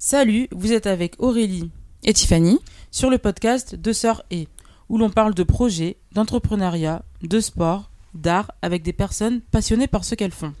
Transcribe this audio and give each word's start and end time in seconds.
Salut, 0.00 0.46
vous 0.52 0.72
êtes 0.72 0.86
avec 0.86 1.16
Aurélie 1.18 1.72
Et 2.04 2.12
Tiffany 2.12 2.60
sur 2.92 3.10
le 3.10 3.18
podcast 3.18 3.74
Deux 3.74 3.92
Sœurs 3.92 4.22
et, 4.30 4.46
où 4.88 4.96
l'on 4.96 5.10
parle 5.10 5.34
de 5.34 5.42
projets, 5.42 5.96
d'entrepreneuriat, 6.12 7.02
de 7.22 7.40
sport, 7.40 7.90
d'art 8.14 8.52
avec 8.62 8.84
des 8.84 8.92
personnes 8.92 9.40
passionnées 9.50 9.88
par 9.88 10.04
ce 10.04 10.14
qu'elles 10.14 10.30
font. 10.30 10.52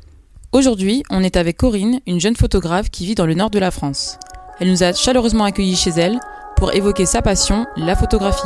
Aujourd'hui, 0.50 1.04
on 1.08 1.22
est 1.22 1.36
avec 1.36 1.56
Corinne, 1.56 2.00
une 2.08 2.18
jeune 2.18 2.34
photographe 2.34 2.90
qui 2.90 3.06
vit 3.06 3.14
dans 3.14 3.26
le 3.26 3.34
nord 3.34 3.50
de 3.50 3.60
la 3.60 3.70
France. 3.70 4.18
Elle 4.58 4.72
nous 4.72 4.82
a 4.82 4.92
chaleureusement 4.92 5.44
accueillis 5.44 5.76
chez 5.76 5.90
elle 5.90 6.18
pour 6.56 6.74
évoquer 6.74 7.06
sa 7.06 7.22
passion, 7.22 7.64
la 7.76 7.94
photographie. 7.94 8.42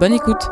Bonne 0.00 0.14
écoute 0.14 0.42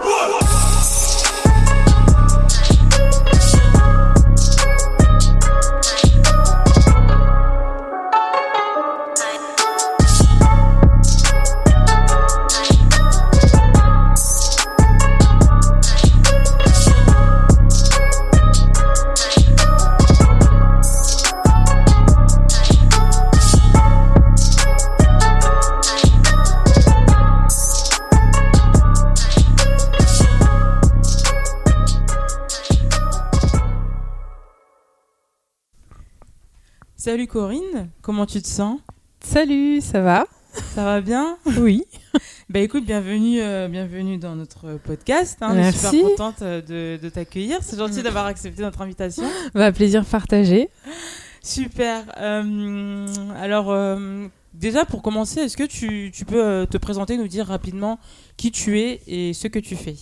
Corinne, 37.32 37.90
comment 38.02 38.26
tu 38.26 38.42
te 38.42 38.48
sens? 38.48 38.80
Salut, 39.20 39.80
ça 39.80 40.00
va? 40.00 40.26
Ça 40.74 40.82
va 40.82 41.00
bien? 41.00 41.36
Oui. 41.58 41.84
Bah 42.48 42.58
écoute, 42.58 42.84
bienvenue, 42.84 43.40
euh, 43.40 43.68
bienvenue 43.68 44.18
dans 44.18 44.34
notre 44.34 44.80
podcast. 44.82 45.38
hein. 45.40 45.50
Je 45.54 45.70
suis 45.70 45.80
Merci. 45.82 45.96
super 45.98 46.08
contente 46.08 46.42
euh, 46.42 46.60
de, 46.60 47.00
de 47.00 47.08
t'accueillir. 47.08 47.58
C'est 47.60 47.78
gentil 47.78 48.02
d'avoir 48.02 48.26
accepté 48.26 48.62
notre 48.62 48.82
invitation. 48.82 49.22
Bah, 49.54 49.70
plaisir 49.70 50.04
partagé. 50.04 50.70
Super. 51.40 52.02
Euh, 52.18 53.06
alors, 53.40 53.70
euh, 53.70 54.26
déjà 54.54 54.84
pour 54.84 55.00
commencer, 55.00 55.38
est-ce 55.38 55.56
que 55.56 55.62
tu, 55.62 56.10
tu 56.12 56.24
peux 56.24 56.66
te 56.68 56.78
présenter, 56.78 57.16
nous 57.16 57.28
dire 57.28 57.46
rapidement 57.46 58.00
qui 58.36 58.50
tu 58.50 58.80
es 58.80 59.02
et 59.06 59.34
ce 59.34 59.46
que 59.46 59.60
tu 59.60 59.76
fais? 59.76 59.94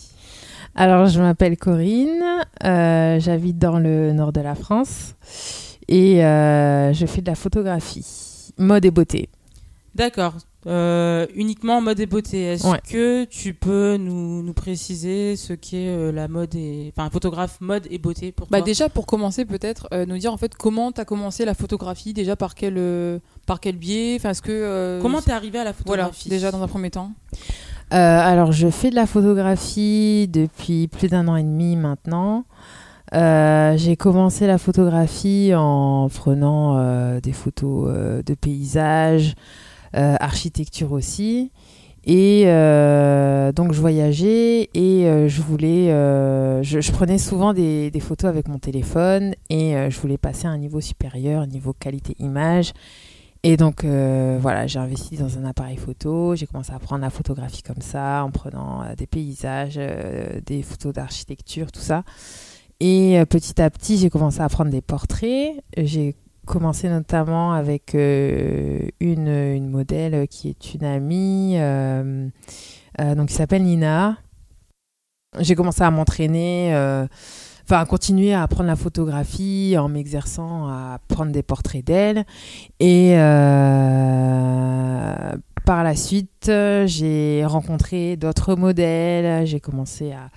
Alors, 0.75 1.09
je 1.09 1.21
m'appelle 1.21 1.59
Corinne, 1.59 2.25
j'habite 2.63 3.59
dans 3.59 3.79
le 3.79 4.15
nord 4.15 4.33
de 4.33 4.41
la 4.41 4.55
France 4.55 5.15
et 5.89 6.25
euh, 6.25 6.93
je 6.93 7.07
fais 7.07 7.21
de 7.23 7.27
la 7.31 7.35
photographie, 7.35 8.53
mode 8.59 8.85
et 8.85 8.91
beauté. 8.91 9.29
D'accord. 9.95 10.35
Euh, 10.67 11.27
uniquement 11.35 11.81
mode 11.81 11.99
et 12.01 12.07
beauté. 12.07 12.43
Est-ce 12.43 12.67
Ouais. 12.67 12.81
que 12.91 13.25
tu 13.25 13.55
peux 13.55 13.97
nous, 13.97 14.43
nous 14.43 14.53
préciser 14.53 15.35
ce 15.37 15.53
qu'est 15.55 15.89
euh, 15.89 16.13
la 16.13 16.29
mode 16.29 16.55
et 16.57 16.93
enfin 16.97 17.09
photographe 17.11 17.59
mode 17.61 17.87
et 17.91 17.99
beauté 17.99 18.33
pour 18.33 18.49
Bah 18.49 18.59
toi? 18.59 18.67
déjà 18.67 18.89
pour 18.89 19.07
commencer 19.07 19.45
peut-être 19.45 19.89
euh, 19.93 20.05
nous 20.05 20.19
dire 20.19 20.33
en 20.33 20.37
fait 20.37 20.55
comment 20.57 20.93
t'as 20.93 21.05
commencé 21.05 21.45
la 21.45 21.55
photographie? 21.55 22.13
Déjà 22.13 22.37
par 22.37 22.55
quel 22.55 22.75
euh, 22.77 23.19
par 23.47 23.61
quel 23.61 23.77
biais? 23.77 24.17
Enfin 24.19 24.31
est-ce 24.31 24.43
que 24.43 24.51
euh, 24.53 25.01
Comment 25.01 25.23
t'es 25.23 25.33
arrivé 25.33 25.59
à 25.59 25.65
la 25.65 25.73
voilà 25.87 26.05
photographie? 26.05 26.29
déjà 26.29 26.51
dans 26.51 26.63
un 26.63 26.69
premier 26.69 26.91
temps 26.91 27.13
Euh, 27.95 27.97
alors, 27.97 28.53
je 28.53 28.69
fais 28.69 28.91
de 28.91 28.95
la 28.97 29.07
photographie 29.07 30.29
depuis 30.31 30.89
plus 30.89 31.09
d'un 31.09 31.27
an 31.29 31.37
et 31.37 31.43
demi 31.43 31.75
maintenant. 31.77 32.45
Euh, 33.15 33.77
j'ai 33.77 33.97
commencé 33.97 34.47
la 34.47 34.59
photographie 34.59 35.53
en 35.55 36.09
prenant 36.09 36.77
euh, 36.79 37.21
des 37.21 37.33
photos 37.33 37.89
euh, 37.89 38.23
de 38.23 38.35
paysages, 38.35 39.35
architecture 39.93 40.93
aussi. 40.93 41.51
Et 42.05 42.45
donc 43.55 43.73
je 43.73 43.81
voyageais 43.81 44.71
et 44.73 45.29
je 45.29 45.43
voulais, 45.43 45.89
je, 46.63 46.93
prenais 46.93 47.19
souvent 47.19 47.53
des, 47.53 47.91
photos 48.01 48.29
avec 48.29 48.49
mon 48.49 48.59
téléphone 48.59 49.35
et 49.51 49.75
je 49.91 50.01
voulais 50.01 50.17
passer 50.19 50.47
à 50.47 50.51
un 50.51 50.59
niveau 50.59 50.81
supérieur, 50.81 51.47
niveau 51.47 51.73
qualité 51.73 52.15
image. 52.19 52.73
Et 53.43 53.57
donc 53.57 53.85
voilà, 53.85 54.67
j'ai 54.67 54.79
investi 54.79 55.17
dans 55.17 55.39
un 55.39 55.45
appareil 55.45 55.77
photo, 55.79 56.37
j'ai 56.37 56.47
commencé 56.47 56.73
à 56.73 56.79
prendre 56.79 57.03
la 57.03 57.11
photographie 57.11 57.63
comme 57.63 57.83
ça, 57.83 58.23
en 58.25 58.31
prenant 58.31 58.85
des 58.97 59.07
paysages, 59.07 59.81
des 60.47 60.63
photos 60.63 60.95
d'architecture, 60.95 61.73
tout 61.73 61.81
ça. 61.81 62.05
Et 62.81 63.19
euh, 63.19 63.25
petit 63.25 63.61
à 63.61 63.69
petit, 63.71 63.99
j'ai 63.99 64.09
commencé 64.11 64.41
à 64.41 64.49
prendre 64.49 64.71
des 64.71 64.81
portraits. 64.81 65.53
J'ai 65.77 66.15
commencé 66.47 66.89
notamment 66.89 67.53
avec 67.53 67.95
euh, 67.95 68.81
une, 69.01 69.29
une 69.29 69.69
modèle 69.69 70.29
qui 70.29 70.49
est 70.49 70.75
une 70.75 70.85
amie, 70.85 71.55
euh, 71.59 72.29
donc 72.99 73.29
qui 73.29 73.35
s'appelle 73.35 73.65
Nina. 73.65 74.19
J'ai 75.41 75.55
commencé 75.57 75.83
à 75.83 75.91
m'entraîner, 75.91 76.73
enfin 77.65 77.81
à 77.81 77.85
continuer 77.85 78.33
à 78.33 78.43
apprendre 78.43 78.69
la 78.69 78.77
photographie 78.77 79.77
en 79.79 79.89
m'exerçant 79.89 80.69
à 80.69 81.01
prendre 81.07 81.33
des 81.33 81.43
portraits 81.43 81.85
d'elle. 81.85 82.25
Et 82.81 83.13
par 85.67 85.85
la 85.85 85.95
suite, 85.97 86.51
j'ai 86.87 87.45
rencontré 87.45 88.17
d'autres 88.17 88.55
modèles. 88.55 89.47
J'ai 89.47 89.61
commencé 89.61 90.13
à, 90.13 90.31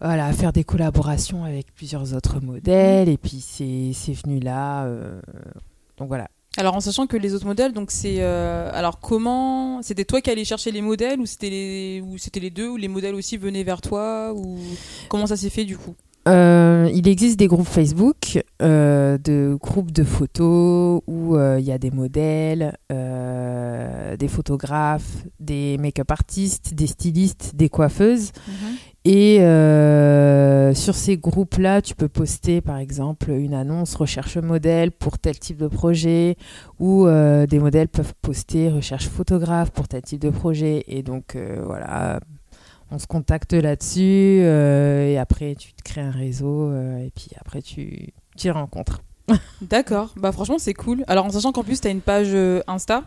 voilà, 0.00 0.32
faire 0.32 0.52
des 0.52 0.64
collaborations 0.64 1.44
avec 1.44 1.74
plusieurs 1.74 2.14
autres 2.14 2.40
modèles. 2.40 3.08
Et 3.08 3.16
puis 3.16 3.40
c'est 3.40 4.12
venu 4.24 4.40
là. 4.40 4.84
euh, 4.84 5.20
donc 5.98 6.08
voilà. 6.08 6.28
alors 6.58 6.74
en 6.74 6.80
sachant 6.80 7.06
que 7.06 7.16
les 7.16 7.32
autres 7.32 7.46
modèles 7.46 7.72
donc 7.72 7.90
c'est 7.90 8.16
euh, 8.18 8.70
alors 8.74 9.00
comment 9.00 9.80
c'était 9.82 10.04
toi 10.04 10.20
qui 10.20 10.30
allais 10.30 10.44
chercher 10.44 10.70
les 10.70 10.82
modèles 10.82 11.20
ou 11.20 11.26
c'était 11.26 11.48
les 11.48 12.02
ou 12.06 12.18
c'était 12.18 12.40
les 12.40 12.50
deux 12.50 12.68
ou 12.68 12.76
les 12.76 12.88
modèles 12.88 13.14
aussi 13.14 13.38
venaient 13.38 13.64
vers 13.64 13.80
toi 13.80 14.34
ou 14.34 14.58
comment 15.08 15.26
ça 15.26 15.36
s'est 15.38 15.48
fait 15.50 15.64
du 15.64 15.78
coup? 15.78 15.94
Euh, 16.28 16.90
il 16.92 17.06
existe 17.06 17.38
des 17.38 17.46
groupes 17.46 17.68
Facebook, 17.68 18.42
euh, 18.60 19.16
de 19.16 19.56
groupes 19.60 19.92
de 19.92 20.02
photos 20.02 21.00
où 21.06 21.38
il 21.38 21.64
y 21.64 21.70
a 21.70 21.78
des 21.78 21.92
modèles, 21.92 22.76
des 22.90 24.28
photographes, 24.28 25.24
des 25.40 25.78
make-up 25.78 26.10
artistes, 26.10 26.74
des 26.74 26.88
stylistes, 26.88 27.52
des 27.54 27.68
coiffeuses. 27.68 28.32
Et 29.08 29.40
euh, 29.40 30.74
sur 30.74 30.96
ces 30.96 31.16
groupes-là, 31.16 31.80
tu 31.80 31.94
peux 31.94 32.08
poster 32.08 32.60
par 32.60 32.78
exemple 32.78 33.30
une 33.30 33.54
annonce 33.54 33.94
recherche 33.94 34.36
modèle 34.36 34.90
pour 34.90 35.20
tel 35.20 35.38
type 35.38 35.58
de 35.58 35.68
projet, 35.68 36.36
ou 36.80 37.06
euh, 37.06 37.46
des 37.46 37.60
modèles 37.60 37.86
peuvent 37.86 38.14
poster 38.20 38.68
recherche 38.68 39.06
photographe 39.06 39.70
pour 39.70 39.86
tel 39.86 40.02
type 40.02 40.20
de 40.20 40.30
projet. 40.30 40.82
Et 40.88 41.04
donc 41.04 41.36
euh, 41.36 41.62
voilà, 41.64 42.18
on 42.90 42.98
se 42.98 43.06
contacte 43.06 43.52
là-dessus, 43.52 44.40
et 44.40 45.18
après 45.18 45.54
tu 45.54 45.72
te 45.72 45.84
crées 45.84 46.00
un 46.00 46.10
réseau, 46.10 46.74
et 46.74 47.12
puis 47.14 47.30
après 47.40 47.62
tu 47.62 48.12
tu 48.36 48.50
rencontres. 48.50 49.04
D'accord, 49.62 50.14
bah 50.16 50.32
franchement 50.32 50.58
c'est 50.58 50.74
cool. 50.74 51.04
Alors 51.06 51.26
en 51.26 51.30
sachant 51.30 51.52
qu'en 51.52 51.62
plus 51.62 51.80
t'as 51.80 51.92
une 51.92 52.00
page 52.00 52.36
Insta. 52.66 53.04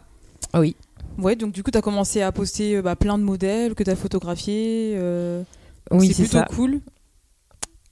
Oui. 0.54 0.78
Ouais, 1.18 1.36
donc 1.36 1.52
du 1.52 1.62
coup 1.62 1.72
t'as 1.72 1.82
commencé 1.82 2.22
à 2.22 2.32
poster 2.32 2.82
bah, 2.82 2.96
plein 2.96 3.18
de 3.18 3.24
modèles 3.24 3.76
que 3.76 3.84
t'as 3.84 3.98
photographiés. 3.98 4.98
Oui, 5.92 6.08
c'est 6.14 6.24
plutôt 6.24 6.38
ça. 6.40 6.48
cool. 6.56 6.82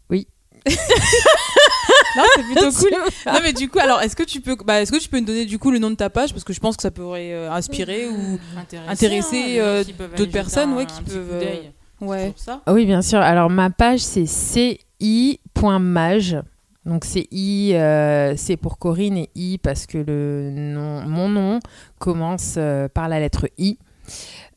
Oui. 0.10 0.28
non, 0.68 2.24
c'est 2.36 2.44
plutôt 2.44 2.72
cool. 2.80 2.92
Non 3.26 3.40
mais 3.44 3.54
du 3.54 3.70
coup, 3.70 3.80
alors 3.80 4.02
est-ce 4.02 4.16
que 4.16 4.24
tu 4.24 4.42
peux, 4.42 4.56
bah, 4.66 4.82
est-ce 4.82 4.92
que 4.92 4.98
tu 4.98 5.10
peux 5.10 5.20
me 5.20 5.26
donner 5.26 5.46
du 5.46 5.60
coup 5.60 5.72
le 5.72 5.80
nom 5.80 5.90
de 5.90 5.96
ta 5.96 6.10
page? 6.10 6.32
Parce 6.34 6.44
que 6.44 6.54
je 6.54 6.60
pense 6.60 6.76
que 6.76 6.82
ça 6.82 6.92
pourrait 6.92 7.34
euh, 7.34 7.52
inspirer 7.52 8.08
ou 8.08 8.40
Intéresser, 8.88 9.60
euh, 9.60 9.84
d'autres 10.18 10.32
personnes, 10.32 10.74
ouais, 10.74 10.86
qui 10.86 11.02
peuvent, 11.04 11.30
euh, 11.32 11.56
ouais. 12.02 12.34
sur 12.36 12.40
ça. 12.40 12.62
Oui, 12.68 12.86
bien 12.86 13.02
sûr. 13.02 13.20
Alors, 13.20 13.50
ma 13.50 13.70
page, 13.70 14.00
c'est 14.00 14.26
ci.mage. 14.26 16.38
Donc, 16.86 17.04
c'est 17.04 17.28
I, 17.32 17.74
euh, 17.74 18.36
c'est 18.38 18.56
pour 18.56 18.78
Corinne 18.80 19.18
et 19.18 19.30
I 19.36 19.58
parce 19.58 19.86
que 19.86 19.98
le 19.98 20.52
nom, 20.52 21.02
mon 21.06 21.28
nom 21.28 21.60
commence 22.00 22.56
euh, 22.58 22.88
par 22.88 23.10
la 23.10 23.20
lettre 23.20 23.50
I. 23.58 23.78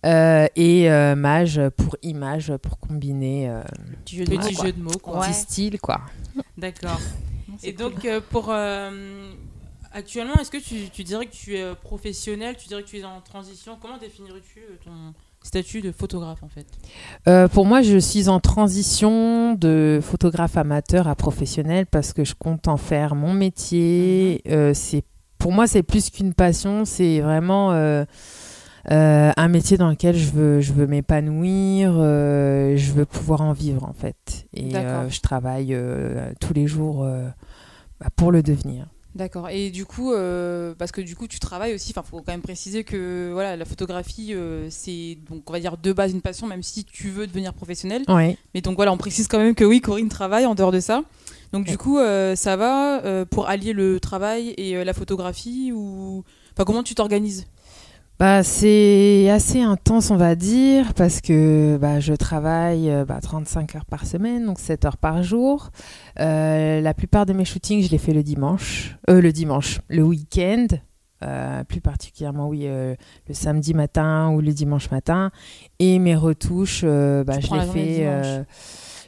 Euh, 0.07 0.47
et 0.57 0.91
euh, 0.91 1.15
mage 1.15 1.61
pour 1.77 1.97
image, 2.03 2.53
pour 2.63 2.79
combiner 2.79 3.51
euh, 3.51 3.63
Petit 4.05 4.17
jeu 4.17 4.25
de 4.25 4.31
Petit 4.37 4.55
mots, 4.57 4.63
jeu 4.65 4.73
de 4.73 4.81
mots, 4.83 4.99
quoi. 5.03 5.21
petit 5.21 5.35
style, 5.35 5.79
quoi. 5.81 6.01
D'accord. 6.57 7.01
Et 7.63 7.73
donc, 7.73 8.05
euh, 8.05 8.21
pour. 8.31 8.49
euh, 8.51 9.31
actuellement, 9.93 10.35
est-ce 10.41 10.51
que 10.51 10.57
tu, 10.57 10.89
tu 10.91 11.05
dirais 11.05 11.27
que 11.27 11.33
tu 11.35 11.57
es 11.57 11.75
professionnel 11.75 12.57
Tu 12.59 12.69
dirais 12.69 12.83
que 12.83 12.89
tu 12.89 12.99
es 12.99 13.05
en 13.05 13.21
transition? 13.21 13.77
Comment 13.81 13.99
définirais-tu 13.99 14.61
ton 14.85 15.13
statut 15.43 15.81
de 15.83 15.93
photographe 15.93 16.43
en 16.43 16.49
fait? 16.49 16.67
Euh, 17.29 17.49
pour 17.49 17.67
moi, 17.67 17.83
je 17.83 17.99
suis 17.99 18.29
en 18.29 18.41
transition 18.41 19.55
de 19.55 20.01
photographe 20.03 20.57
amateur 20.57 21.09
à 21.09 21.15
professionnel 21.15 21.85
parce 21.87 22.13
que 22.15 22.25
je 22.25 22.35
compte 22.35 22.69
en 22.69 22.77
faire 22.79 23.15
mon 23.15 23.35
métier. 23.35 24.41
Euh, 24.49 24.73
c'est 24.75 25.03
pour 25.39 25.53
moi, 25.53 25.67
c'est 25.67 25.83
plus 25.83 26.09
qu'une 26.11 26.35
passion, 26.35 26.85
c'est 26.85 27.21
vraiment 27.21 27.73
euh, 28.91 29.33
un 29.37 29.49
métier 29.49 29.77
dans 29.77 29.91
lequel 29.91 30.17
je 30.17 30.31
veux, 30.31 30.61
je 30.61 30.73
veux 30.73 30.87
m'épanouir, 30.87 31.93
euh, 31.97 32.77
je 32.77 32.93
veux 32.93 33.07
pouvoir 33.07 33.41
en 33.43 33.53
vivre 33.53 33.85
en 33.85 33.93
fait. 33.93 34.47
Et 34.55 34.77
euh, 34.77 35.09
je 35.09 35.21
travaille 35.21 35.77
tous 36.41 36.55
les 36.55 36.67
jours 36.67 37.07
bah, 38.01 38.09
pour 38.17 38.33
le 38.33 38.43
devenir. 38.43 38.87
D'accord. 39.15 39.49
Et 39.49 39.71
du 39.71 39.87
coup, 39.87 40.13
euh, 40.13 40.73
parce 40.79 40.93
que 40.93 41.01
du 41.01 41.17
coup, 41.17 41.27
tu 41.27 41.41
travailles 41.41 41.75
aussi. 41.75 41.93
Enfin, 41.93 42.05
faut 42.09 42.19
quand 42.19 42.33
même 42.33 42.43
préciser 42.43 42.85
que 42.85 43.31
voilà, 43.33 43.57
la 43.57 43.65
photographie, 43.65 44.35
euh, 44.35 44.69
c'est 44.71 45.19
donc 45.29 45.43
on 45.51 45.53
va 45.53 45.59
dire 45.59 45.77
de 45.77 45.93
base 45.93 46.13
une 46.13 46.21
passion, 46.21 46.47
même 46.47 46.63
si 46.63 46.85
tu 46.85 47.11
veux 47.11 47.27
devenir 47.27 47.53
professionnel. 47.53 48.05
Ouais. 48.07 48.39
Mais 48.55 48.61
donc 48.61 48.77
voilà, 48.77 48.93
on 48.93 48.97
précise 48.97 49.27
quand 49.27 49.39
même 49.39 49.57
que 49.57 49.65
oui, 49.65 49.81
Corinne 49.81 50.09
travaille 50.09 50.47
en 50.47 50.55
dehors 50.55 50.71
de 50.71 50.79
ça. 50.79 51.03
Donc 51.53 51.67
du 51.67 51.77
coup, 51.77 51.99
euh, 51.99 52.37
ça 52.37 52.57
va 52.57 53.25
pour 53.27 53.49
allier 53.49 53.73
le 53.73 53.99
travail 53.99 54.51
et 54.51 54.85
la 54.85 54.93
photographie 54.93 55.73
ou 55.75 56.23
enfin 56.53 56.65
comment 56.65 56.85
tu 56.85 56.95
t'organises? 56.95 57.47
Bah, 58.21 58.43
c'est 58.43 59.31
assez 59.31 59.63
intense, 59.63 60.11
on 60.11 60.17
va 60.19 60.35
dire, 60.35 60.93
parce 60.93 61.23
que 61.23 61.79
bah, 61.81 62.01
je 62.01 62.13
travaille 62.13 62.91
euh, 62.91 63.07
bah, 63.07 63.19
35 63.23 63.77
heures 63.77 63.87
par 63.87 64.05
semaine, 64.05 64.45
donc 64.45 64.59
7 64.59 64.85
heures 64.85 64.99
par 64.99 65.23
jour. 65.23 65.71
Euh, 66.19 66.83
la 66.83 66.93
plupart 66.93 67.25
de 67.25 67.33
mes 67.33 67.47
shootings, 67.47 67.83
je 67.83 67.91
les 67.91 67.97
fais 67.97 68.13
le 68.13 68.23
dimanche. 68.23 68.99
Euh, 69.09 69.23
le 69.23 69.33
dimanche, 69.33 69.81
le 69.89 70.03
week-end. 70.03 70.67
Euh, 71.25 71.65
plus 71.65 71.81
particulièrement, 71.81 72.47
oui, 72.47 72.67
le 72.67 72.97
samedi 73.33 73.73
matin 73.73 74.29
ou 74.35 74.43
le 74.43 74.53
dimanche 74.53 74.91
matin. 74.91 75.31
Et 75.79 75.99
mes 75.99 76.15
retouches, 76.15 76.85
bah, 76.85 77.41
je 77.41 77.55
les 77.55 77.67
fais, 77.73 78.45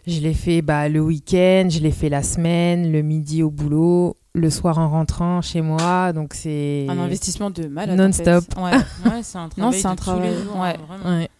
je 0.07 0.21
les 0.21 0.35
fais 0.35 0.63
bah, 0.63 0.89
le 0.89 1.01
week-end, 1.01 1.69
je 1.69 1.81
les 1.81 1.93
fais 1.93 2.09
la 2.09 2.23
semaine, 2.23 2.91
le 2.91 3.03
midi 3.03 3.43
au 3.43 3.51
boulot, 3.51 4.17
le 4.35 4.51
soir 4.51 4.79
en 4.79 4.89
rentrant 4.89 5.43
chez 5.43 5.61
moi. 5.61 6.13
Donc 6.13 6.35
c'est 6.35 6.87
Un 6.89 6.99
investissement 6.99 7.51
de 7.51 7.67
malade. 7.67 7.99
Non-stop. 7.99 8.45
en 8.57 8.67
fait. 8.71 8.77
Ouais. 8.77 9.11
Ouais, 9.11 9.23
c'est 9.23 9.39
un 9.39 9.49
travail. 9.51 9.81
c'est 9.81 9.87
un 9.87 9.97
travail, 9.97 10.31
les 10.35 10.43
jours, 10.43 10.57
ouais. 10.57 10.77
hein. 10.91 11.19
Ouais. 11.19 11.31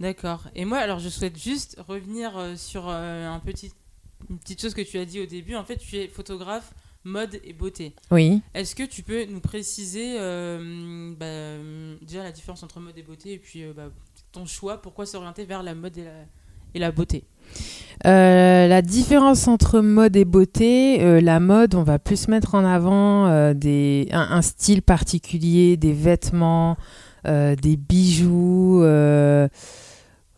D'accord. 0.00 0.44
Et 0.54 0.64
moi, 0.64 0.78
alors, 0.78 1.00
je 1.00 1.08
souhaite 1.08 1.36
juste 1.36 1.76
revenir 1.88 2.36
euh, 2.38 2.54
sur 2.56 2.84
euh, 2.88 3.28
un 3.28 3.40
petit, 3.40 3.72
une 4.30 4.38
petite 4.38 4.60
chose 4.60 4.72
que 4.74 4.82
tu 4.82 4.96
as 4.98 5.04
dit 5.04 5.20
au 5.20 5.26
début. 5.26 5.56
En 5.56 5.64
fait, 5.64 5.76
tu 5.76 5.96
es 5.96 6.06
photographe 6.08 6.72
mode 7.04 7.40
et 7.42 7.52
beauté. 7.52 7.94
Oui. 8.10 8.40
Est-ce 8.54 8.74
que 8.76 8.82
tu 8.84 9.02
peux 9.02 9.24
nous 9.26 9.40
préciser 9.40 10.16
euh, 10.20 11.14
bah, 11.18 11.98
déjà 12.06 12.22
la 12.22 12.32
différence 12.32 12.62
entre 12.62 12.80
mode 12.80 12.96
et 12.96 13.02
beauté 13.02 13.32
et 13.32 13.38
puis 13.38 13.64
bah, 13.74 13.88
ton 14.32 14.46
choix, 14.46 14.80
pourquoi 14.82 15.04
s'orienter 15.06 15.44
vers 15.44 15.62
la 15.62 15.74
mode 15.74 15.96
et 15.98 16.04
la, 16.04 16.10
et 16.74 16.78
la 16.78 16.92
beauté? 16.92 17.24
Euh, 18.06 18.68
la 18.68 18.80
différence 18.80 19.48
entre 19.48 19.80
mode 19.80 20.14
et 20.16 20.24
beauté, 20.24 21.02
euh, 21.02 21.20
la 21.20 21.40
mode, 21.40 21.74
on 21.74 21.82
va 21.82 21.98
plus 21.98 22.28
mettre 22.28 22.54
en 22.54 22.64
avant 22.64 23.26
euh, 23.26 23.54
des, 23.54 24.08
un, 24.12 24.40
style 24.40 24.82
particulier, 24.82 25.76
des 25.76 25.92
vêtements, 25.92 26.76
des 27.24 27.76
bijoux. 27.76 28.78
voilà, 28.78 29.48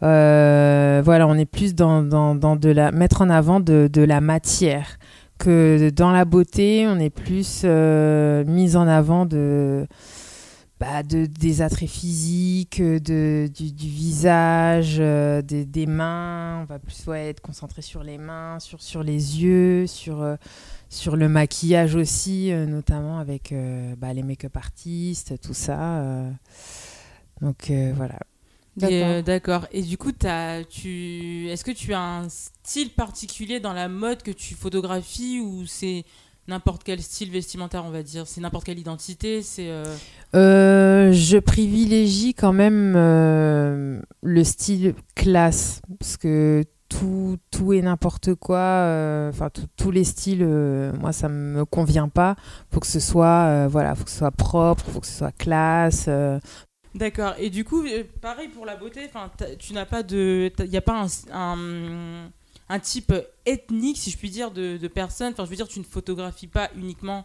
on 0.00 1.34
est 1.34 1.50
plus 1.50 1.74
dans, 1.74 2.02
dans, 2.02 2.34
dans 2.34 2.56
de 2.56 2.70
la 2.70 2.90
mettre 2.92 3.22
en 3.22 3.30
avant 3.30 3.60
de, 3.60 3.88
de 3.92 4.02
la 4.02 4.20
matière 4.20 4.98
que 5.38 5.90
dans 5.90 6.10
la 6.10 6.24
beauté, 6.24 6.86
on 6.88 6.98
est 6.98 7.10
plus 7.10 7.64
mise 7.64 8.76
en 8.76 8.88
avant 8.88 9.26
de 9.26 9.86
bah, 10.80 11.02
de, 11.02 11.26
des 11.26 11.60
attraits 11.62 11.88
physiques, 11.90 12.82
de, 12.82 13.50
du, 13.54 13.70
du 13.70 13.88
visage, 13.88 14.96
euh, 14.98 15.42
des, 15.42 15.66
des 15.66 15.86
mains. 15.86 16.62
On 16.62 16.64
va 16.64 16.78
plus 16.78 17.06
ouais, 17.06 17.28
être 17.28 17.42
concentré 17.42 17.82
sur 17.82 18.02
les 18.02 18.18
mains, 18.18 18.58
sur, 18.60 18.82
sur 18.82 19.02
les 19.02 19.42
yeux, 19.42 19.86
sur, 19.86 20.22
euh, 20.22 20.36
sur 20.88 21.16
le 21.16 21.28
maquillage 21.28 21.94
aussi, 21.94 22.50
euh, 22.50 22.66
notamment 22.66 23.18
avec 23.18 23.52
euh, 23.52 23.94
bah, 23.96 24.12
les 24.14 24.22
make-up 24.22 24.56
artistes, 24.56 25.38
tout 25.40 25.54
ça. 25.54 26.00
euh. 26.00 26.30
Donc 27.42 27.70
euh, 27.70 27.92
voilà. 27.94 28.18
Et, 28.82 29.00
D'accord. 29.00 29.08
euh, 29.08 29.22
D'accord. 29.22 29.66
Et 29.72 29.82
du 29.82 29.98
coup, 29.98 30.12
t'as- 30.12 30.64
tu... 30.64 31.48
est-ce 31.50 31.64
que 31.64 31.70
tu 31.72 31.92
as 31.92 32.00
un 32.00 32.28
style 32.30 32.90
particulier 32.90 33.60
dans 33.60 33.74
la 33.74 33.88
mode 33.88 34.22
que 34.22 34.30
tu 34.30 34.54
photographies 34.54 35.40
ou 35.40 35.66
c'est 35.66 36.04
n'importe 36.50 36.84
quel 36.84 37.00
style 37.00 37.30
vestimentaire, 37.30 37.84
on 37.84 37.90
va 37.90 38.02
dire 38.02 38.26
C'est 38.26 38.40
n'importe 38.40 38.66
quelle 38.66 38.78
identité 38.78 39.42
C'est 39.42 39.70
euh, 39.70 39.84
Euh, 40.34 41.12
je 41.12 41.38
privilégie 41.38 42.34
quand 42.34 42.52
même 42.52 42.94
euh, 42.96 44.00
le 44.22 44.44
style 44.44 44.94
classe 45.14 45.80
parce 45.98 46.16
que 46.16 46.64
tout, 46.88 47.38
tout 47.50 47.72
et 47.72 47.80
n'importe 47.82 48.34
quoi, 48.34 49.28
enfin 49.30 49.48
tous 49.76 49.90
les 49.92 50.02
styles, 50.02 50.44
moi 50.98 51.12
ça 51.12 51.28
me 51.28 51.64
convient 51.64 52.08
pas. 52.08 52.34
Faut 52.72 52.80
que 52.80 52.86
ce 52.88 52.98
soit, 52.98 53.68
voilà, 53.68 53.94
faut 53.94 54.04
que 54.04 54.10
ce 54.10 54.18
soit 54.18 54.32
propre, 54.32 54.84
faut 54.90 54.98
que 55.00 55.06
ce 55.06 55.18
soit 55.18 55.32
classe. 55.32 56.08
D'accord. 56.94 57.34
Et 57.38 57.50
du 57.50 57.64
coup, 57.64 57.84
pareil 58.20 58.48
pour 58.48 58.66
la 58.66 58.76
beauté. 58.76 59.02
Enfin, 59.06 59.30
tu 59.58 59.72
n'as 59.72 59.86
pas 59.86 60.02
de, 60.02 60.50
il 60.58 60.70
n'y 60.70 60.76
a 60.76 60.80
pas 60.80 61.04
un, 61.04 61.06
un, 61.32 62.30
un 62.70 62.78
type 62.78 63.12
ethnique, 63.44 63.98
si 63.98 64.10
je 64.10 64.16
puis 64.16 64.30
dire, 64.30 64.50
de, 64.50 64.78
de 64.78 64.88
personnes. 64.88 65.32
Enfin, 65.32 65.44
je 65.44 65.50
veux 65.50 65.56
dire, 65.56 65.68
tu 65.68 65.80
ne 65.80 65.84
photographies 65.84 66.46
pas 66.46 66.70
uniquement, 66.78 67.24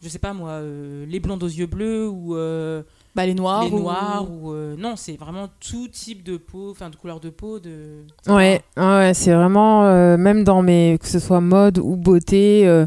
je 0.00 0.08
sais 0.08 0.18
pas 0.20 0.32
moi, 0.32 0.50
euh, 0.52 1.04
les 1.06 1.20
blondes 1.20 1.42
aux 1.42 1.48
yeux 1.48 1.66
bleus 1.66 2.08
ou 2.08 2.36
euh, 2.36 2.82
Bah, 3.14 3.26
les 3.26 3.34
noirs. 3.34 3.64
les 3.64 3.70
ou- 3.72 3.78
noirs 3.80 4.30
ou 4.30 4.52
euh, 4.52 4.74
non, 4.78 4.94
c'est 4.96 5.16
vraiment 5.16 5.48
tout 5.60 5.88
type 5.88 6.22
de 6.22 6.36
peau, 6.36 6.70
enfin 6.70 6.90
de 6.90 6.96
couleur 6.96 7.18
de 7.20 7.30
peau, 7.30 7.58
de. 7.58 8.04
Ouais, 8.28 8.62
ouais, 8.76 9.12
c'est 9.14 9.34
vraiment 9.34 9.82
même 10.16 10.44
dans 10.44 10.62
mes 10.62 10.96
que 11.00 11.08
ce 11.08 11.18
soit 11.18 11.40
mode 11.40 11.78
ou 11.78 11.96
beauté, 11.96 12.84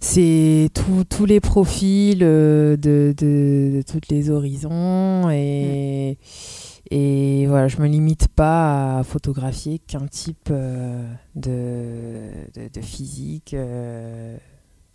c'est 0.00 0.70
tous 1.10 1.26
les 1.26 1.40
profils 1.40 2.18
de, 2.20 2.78
de, 2.80 3.12
de 3.18 3.82
tous 3.90 4.00
les 4.10 4.30
horizons 4.30 5.28
et 5.30 6.16
et 6.90 7.46
voilà, 7.46 7.68
je 7.68 7.78
me 7.78 7.86
limite 7.86 8.28
pas 8.28 8.98
à 8.98 9.04
photographier 9.04 9.78
qu'un 9.78 10.06
type 10.06 10.48
euh, 10.50 11.06
de, 11.34 12.30
de 12.54 12.68
de 12.72 12.80
physique, 12.80 13.54
euh, 13.54 14.36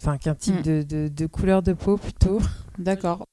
enfin 0.01 0.17
qu'un 0.17 0.35
type 0.35 0.55
Mm. 0.59 0.61
de, 0.61 0.83
de 0.83 1.07
de 1.07 1.25
couleur 1.27 1.61
de 1.61 1.73
peau 1.73 1.97
plutôt. 1.97 2.39
D'accord. 2.77 3.25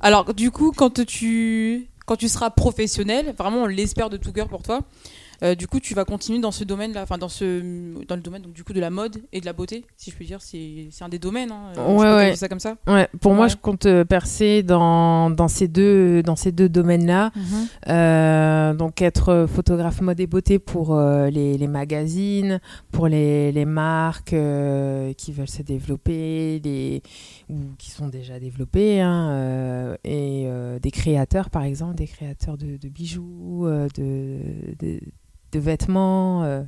Alors, 0.00 0.34
du 0.34 0.50
coup, 0.50 0.72
quand 0.76 1.04
tu, 1.06 1.86
quand 2.04 2.16
tu 2.16 2.28
seras 2.28 2.50
professionnel, 2.50 3.34
vraiment, 3.38 3.62
on 3.62 3.66
l'espère 3.66 4.10
de 4.10 4.16
tout 4.16 4.32
cœur 4.32 4.48
pour 4.48 4.62
toi. 4.62 4.80
Euh, 5.42 5.54
du 5.54 5.66
coup, 5.66 5.80
tu 5.80 5.94
vas 5.94 6.04
continuer 6.04 6.38
dans 6.40 6.50
ce 6.50 6.64
domaine-là, 6.64 7.02
enfin 7.02 7.18
dans 7.18 7.28
ce, 7.28 8.04
dans 8.06 8.16
le 8.16 8.22
domaine 8.22 8.42
donc 8.42 8.52
du 8.52 8.64
coup 8.64 8.72
de 8.72 8.80
la 8.80 8.90
mode 8.90 9.22
et 9.32 9.40
de 9.40 9.46
la 9.46 9.52
beauté, 9.52 9.84
si 9.96 10.10
je 10.10 10.16
puis 10.16 10.26
dire, 10.26 10.40
c'est 10.40 10.88
un 11.00 11.08
des 11.08 11.18
domaines. 11.18 11.50
Hein, 11.52 11.72
euh, 11.78 11.94
Ouais, 11.96 12.14
ouais. 12.14 12.36
ça 12.36 12.48
comme 12.48 12.60
ça. 12.60 12.76
Ouais, 12.86 13.08
pour 13.20 13.34
moi, 13.34 13.48
je 13.48 13.56
compte 13.56 13.86
euh, 13.86 14.04
percer 14.04 14.62
dans 14.62 15.30
dans 15.30 15.48
ces 15.48 15.68
deux 15.68 16.22
dans 16.22 16.36
ces 16.36 16.52
deux 16.52 16.68
domaines-là. 16.68 17.32
Euh, 17.88 18.74
donc 18.74 19.02
être 19.02 19.46
photographe 19.48 20.00
mode 20.00 20.20
et 20.20 20.26
beauté 20.26 20.58
pour 20.58 20.94
euh, 20.94 21.30
les, 21.30 21.56
les 21.58 21.68
magazines, 21.68 22.60
pour 22.90 23.08
les, 23.08 23.52
les 23.52 23.64
marques 23.64 24.34
qui 25.16 25.32
veulent 25.32 25.48
se 25.48 25.62
développer, 25.62 26.60
les, 26.64 27.02
ou 27.48 27.56
qui 27.78 27.90
sont 27.90 28.08
déjà 28.08 28.38
développées, 28.38 29.00
hein, 29.00 29.96
et 30.04 30.48
des 30.82 30.90
créateurs 30.90 31.50
par 31.50 31.62
exemple, 31.64 31.94
des 31.96 32.06
créateurs 32.06 32.56
de, 32.56 32.76
de 32.76 32.88
bijoux, 32.88 33.66
de, 33.66 34.38
de, 34.78 35.00
de 35.52 35.58
vêtements. 35.58 36.42
euh, 36.44 36.62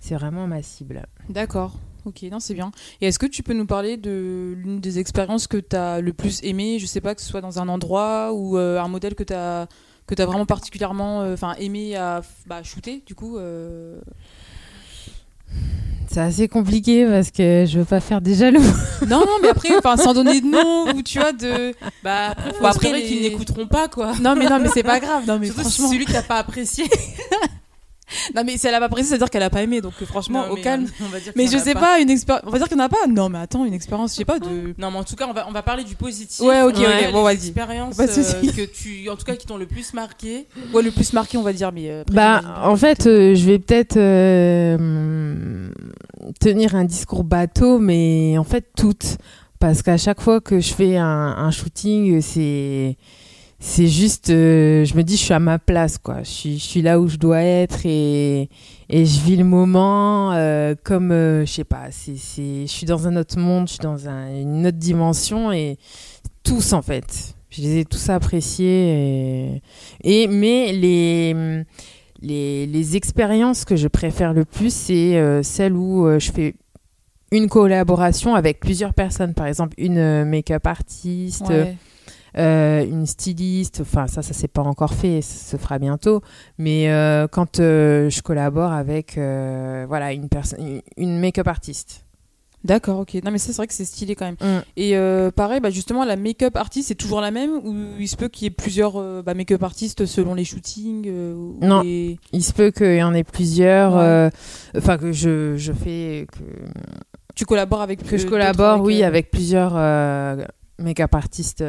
c'est 0.00 0.14
vraiment 0.14 0.46
ma 0.46 0.62
cible. 0.62 1.04
D'accord. 1.28 1.72
Ok, 2.04 2.22
non, 2.30 2.38
c'est 2.38 2.54
bien. 2.54 2.70
Et 3.00 3.08
est-ce 3.08 3.18
que 3.18 3.26
tu 3.26 3.42
peux 3.42 3.52
nous 3.54 3.66
parler 3.66 3.96
de 3.96 4.54
l'une 4.56 4.78
des 4.78 5.00
expériences 5.00 5.48
que 5.48 5.56
tu 5.56 5.74
as 5.74 6.00
le 6.00 6.12
plus 6.12 6.40
aimé 6.44 6.78
Je 6.78 6.86
sais 6.86 7.00
pas, 7.00 7.16
que 7.16 7.20
ce 7.20 7.26
soit 7.28 7.40
dans 7.40 7.58
un 7.58 7.68
endroit 7.68 8.32
ou 8.32 8.56
euh, 8.58 8.80
un 8.80 8.86
modèle 8.86 9.14
que 9.16 9.24
tu 9.24 9.32
as 9.34 9.66
que 10.06 10.14
tu 10.14 10.22
as 10.22 10.26
vraiment 10.26 10.46
particulièrement 10.46 11.22
euh, 11.22 11.34
enfin 11.34 11.54
aimé 11.58 11.96
à 11.96 12.22
bah, 12.46 12.62
shooter 12.62 13.02
du 13.04 13.16
coup 13.16 13.38
euh, 13.38 13.98
C'est 16.08 16.20
assez 16.20 16.46
compliqué 16.46 17.04
parce 17.06 17.32
que 17.32 17.64
je 17.68 17.78
veux 17.80 17.84
pas 17.84 17.98
faire 17.98 18.20
des 18.20 18.36
jaloux. 18.36 18.62
non 19.08 19.18
non 19.20 19.38
mais 19.42 19.48
après 19.48 19.68
sans 19.96 20.14
donner 20.14 20.40
de 20.40 20.46
nom 20.46 20.94
ou 20.96 21.02
tu 21.02 21.18
vois 21.18 21.32
de 21.32 21.74
Bah 22.04 22.28
après, 22.36 22.52
faut 22.52 22.66
après, 22.66 22.92
les- 22.92 23.02
qu'ils 23.04 23.22
n'écouteront 23.22 23.66
pas 23.66 23.88
quoi. 23.88 24.12
non 24.22 24.36
mais 24.36 24.48
non 24.48 24.60
mais 24.60 24.68
c'est 24.72 24.84
pas 24.84 25.00
grave 25.00 25.26
non 25.26 25.40
mais 25.40 25.46
Surtout 25.46 25.62
franchement 25.62 25.88
celui 25.90 26.04
que 26.04 26.12
t'as 26.12 26.22
pas 26.22 26.38
apprécié. 26.38 26.84
non 28.34 28.42
mais 28.44 28.56
si 28.56 28.66
elle 28.66 28.74
a 28.74 28.80
pas 28.80 28.88
précisé 28.88 29.10
c'est 29.10 29.14
à 29.16 29.18
dire 29.18 29.30
qu'elle 29.30 29.42
a 29.42 29.50
pas 29.50 29.62
aimé 29.62 29.80
donc 29.80 29.94
euh, 30.00 30.06
franchement 30.06 30.46
Non, 30.46 30.52
au 30.52 30.56
calme 30.56 30.84
euh, 30.84 31.04
on 31.04 31.08
va 31.08 31.18
dire 31.20 31.32
mais 31.36 31.46
je 31.48 31.58
sais 31.58 31.74
pas, 31.74 31.98
une 32.00 32.10
expérience 32.10 32.44
on 32.46 32.50
va 32.50 32.58
dire 32.58 32.68
qu'il 32.68 32.76
n'y 32.76 32.82
en 32.82 32.86
a 32.86 32.88
pas 32.88 33.06
non 33.08 33.28
mais 33.28 33.38
attends 33.38 33.64
une 33.64 33.74
expérience 33.74 34.12
je 34.12 34.16
sais 34.18 34.24
pas 34.24 34.38
de 34.38 34.74
Non, 34.78 34.90
mais 34.90 34.98
en 34.98 35.04
tout 35.04 35.16
cas, 35.16 35.26
on 35.28 35.32
va, 35.32 35.46
on 35.48 35.52
va 35.52 35.62
parler 35.62 35.84
du 35.84 35.94
positif. 35.96 36.40
Ouais, 36.44 36.62
ok, 36.62 36.74
On 36.76 36.80
va 36.80 36.86
ok, 36.86 36.92
parler 36.92 37.12
bon, 37.12 37.22
vas-y. 37.22 37.52
souci. 38.08 38.34
euh, 38.48 38.52
que 38.52 38.64
tu, 38.70 39.08
en 39.10 39.16
tout 39.16 39.24
cas, 39.24 39.34
qui 39.36 39.46
t'ont 39.46 39.56
le 39.56 39.66
plus 39.66 39.92
marqué. 39.94 40.46
ouais 40.72 40.82
le 40.82 40.90
plus 40.90 41.12
marqué 41.12 41.36
on 41.36 41.42
va 41.42 41.52
dire 41.52 41.72
mais 41.72 41.90
euh, 41.90 42.02
après, 42.02 42.14
Bah, 42.14 42.42
en 42.64 42.76
fait, 42.76 43.06
euh, 43.06 43.34
je 43.34 43.44
vais 43.44 43.58
peut-être 43.58 43.94
tenir 46.40 46.74
un 46.74 46.84
discours 46.84 47.24
bateau, 47.24 47.78
mais 47.78 48.36
en 48.38 48.44
fait, 48.44 48.64
toutes. 48.76 49.18
Parce 49.58 49.82
qu'à 49.82 49.96
chaque 49.96 50.20
fois 50.20 50.40
que 50.40 50.60
je 50.60 50.74
fais 50.74 50.96
un, 50.96 51.06
un 51.06 51.50
shooting, 51.50 52.20
c'est. 52.20 52.96
C'est 53.58 53.86
juste, 53.86 54.28
euh, 54.30 54.84
je 54.84 54.94
me 54.96 55.02
dis, 55.02 55.16
je 55.16 55.22
suis 55.24 55.32
à 55.34 55.38
ma 55.40 55.58
place, 55.58 55.96
quoi. 55.96 56.18
Je 56.22 56.56
suis, 56.58 56.82
là 56.82 57.00
où 57.00 57.08
je 57.08 57.16
dois 57.16 57.40
être 57.40 57.86
et, 57.86 58.50
et 58.90 59.06
je 59.06 59.20
vis 59.22 59.36
le 59.36 59.44
moment 59.44 60.32
euh, 60.34 60.74
comme, 60.84 61.10
euh, 61.10 61.46
je 61.46 61.52
sais 61.52 61.64
pas, 61.64 61.86
je 61.90 62.64
suis 62.66 62.86
dans 62.86 63.08
un 63.08 63.16
autre 63.16 63.38
monde, 63.38 63.66
je 63.66 63.72
suis 63.72 63.82
dans 63.82 64.08
un- 64.08 64.28
une 64.40 64.66
autre 64.66 64.76
dimension 64.76 65.52
et 65.52 65.78
tous, 66.44 66.74
en 66.74 66.82
fait. 66.82 67.34
Je 67.48 67.62
les 67.62 67.78
ai 67.78 67.84
tous 67.86 68.10
appréciés. 68.10 69.62
Et, 70.04 70.22
et, 70.22 70.26
mais 70.28 70.72
les, 70.74 71.34
les, 72.20 72.66
les 72.66 72.96
expériences 72.96 73.64
que 73.64 73.74
je 73.76 73.88
préfère 73.88 74.34
le 74.34 74.44
plus, 74.44 74.72
c'est 74.72 75.42
celles 75.42 75.72
où 75.72 76.06
je 76.20 76.30
fais 76.30 76.54
une 77.32 77.48
collaboration 77.48 78.34
avec 78.34 78.60
plusieurs 78.60 78.92
personnes, 78.92 79.32
par 79.32 79.46
exemple 79.46 79.74
une 79.78 80.24
make-up 80.26 80.66
artiste. 80.66 81.50
Euh, 82.38 82.84
une 82.84 83.06
styliste, 83.06 83.80
enfin 83.82 84.06
ça, 84.06 84.22
ça 84.22 84.32
s'est 84.32 84.48
pas 84.48 84.62
encore 84.62 84.94
fait, 84.94 85.22
ça 85.22 85.52
se 85.52 85.60
fera 85.62 85.78
bientôt. 85.78 86.20
Mais 86.58 86.90
euh, 86.90 87.26
quand 87.28 87.60
euh, 87.60 88.10
je 88.10 88.22
collabore 88.22 88.72
avec, 88.72 89.14
voilà, 89.16 90.12
une 90.12 90.28
personne, 90.28 90.80
une- 90.96 91.18
make-up 91.20 91.48
artiste. 91.48 92.02
D'accord, 92.64 92.98
ok. 93.00 93.14
Non, 93.22 93.30
mais 93.30 93.38
c'est 93.38 93.54
vrai 93.54 93.68
que 93.68 93.72
c'est 93.74 93.84
stylé 93.84 94.16
quand 94.16 94.24
même. 94.24 94.36
Mm. 94.40 94.62
Et 94.76 94.96
euh, 94.96 95.30
pareil, 95.30 95.60
bah, 95.60 95.70
justement, 95.70 96.04
la 96.04 96.16
make-up 96.16 96.56
artiste, 96.56 96.88
c'est 96.88 96.94
toujours 96.96 97.20
la 97.20 97.30
même 97.30 97.52
ou 97.62 97.74
il 98.00 98.08
se 98.08 98.16
peut 98.16 98.26
qu'il 98.26 98.42
y 98.44 98.46
ait 98.48 98.50
plusieurs 98.50 98.96
euh, 98.96 99.22
bah, 99.22 99.34
make-up 99.34 99.62
artistes 99.62 100.04
selon 100.04 100.34
les 100.34 100.44
shootings 100.44 101.04
euh, 101.06 101.52
Non. 101.60 101.82
les- 101.82 102.18
Il 102.32 102.42
se 102.42 102.52
peut 102.52 102.72
qu'il 102.72 102.96
y 102.96 103.02
en 103.04 103.14
ait 103.14 103.22
plusieurs, 103.22 103.94
Ouais. 103.94 104.30
enfin 104.76 104.98
que 104.98 105.12
je, 105.12 105.56
je 105.56 105.72
fais, 105.72 106.26
que, 106.32 106.38
Tu 107.36 107.44
collabores 107.44 107.82
avec 107.82 108.02
que 108.04 108.16
je 108.16 108.26
collabore, 108.26 108.80
oui, 108.80 109.04
avec 109.04 109.30
plusieurs 109.30 109.74
make-up 110.80 111.14
artistes 111.14 111.62